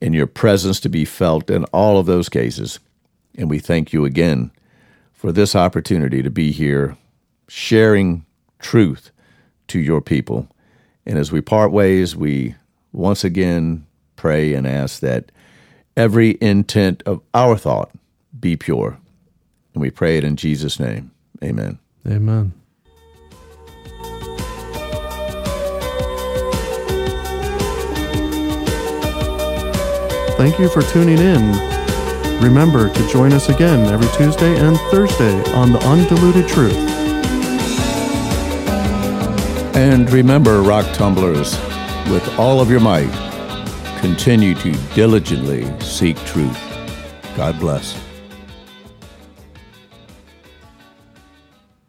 and 0.00 0.14
your 0.14 0.26
presence 0.26 0.80
to 0.80 0.88
be 0.88 1.04
felt 1.04 1.50
in 1.50 1.64
all 1.66 1.98
of 1.98 2.06
those 2.06 2.28
cases. 2.28 2.78
And 3.36 3.50
we 3.50 3.58
thank 3.58 3.92
you 3.92 4.04
again 4.04 4.50
for 5.12 5.32
this 5.32 5.56
opportunity 5.56 6.22
to 6.22 6.30
be 6.30 6.52
here 6.52 6.96
sharing 7.48 8.24
truth 8.58 9.10
to 9.68 9.78
your 9.78 10.00
people. 10.00 10.48
And 11.04 11.18
as 11.18 11.30
we 11.32 11.40
part 11.40 11.72
ways, 11.72 12.16
we 12.16 12.54
once 12.92 13.24
again 13.24 13.86
pray 14.16 14.54
and 14.54 14.66
ask 14.66 15.00
that 15.00 15.30
every 15.96 16.38
intent 16.40 17.02
of 17.06 17.20
our 17.34 17.56
thought 17.56 17.90
be 18.38 18.56
pure. 18.56 18.98
And 19.74 19.80
we 19.82 19.90
pray 19.90 20.18
it 20.18 20.24
in 20.24 20.36
Jesus' 20.36 20.80
name. 20.80 21.10
Amen. 21.42 21.78
Amen. 22.06 22.52
Thank 30.36 30.58
you 30.58 30.68
for 30.68 30.82
tuning 30.82 31.18
in. 31.18 31.52
Remember 32.42 32.92
to 32.92 33.08
join 33.08 33.32
us 33.32 33.48
again 33.48 33.86
every 33.86 34.08
Tuesday 34.18 34.54
and 34.58 34.76
Thursday 34.90 35.42
on 35.54 35.72
The 35.72 35.78
Undiluted 35.86 36.46
Truth. 36.46 37.05
And 39.76 40.10
remember, 40.10 40.62
rock 40.62 40.86
tumblers, 40.94 41.52
with 42.10 42.26
all 42.38 42.60
of 42.62 42.70
your 42.70 42.80
might, 42.80 43.12
continue 44.00 44.54
to 44.54 44.72
diligently 44.94 45.68
seek 45.80 46.16
truth. 46.24 46.58
God 47.36 47.60
bless. 47.60 48.05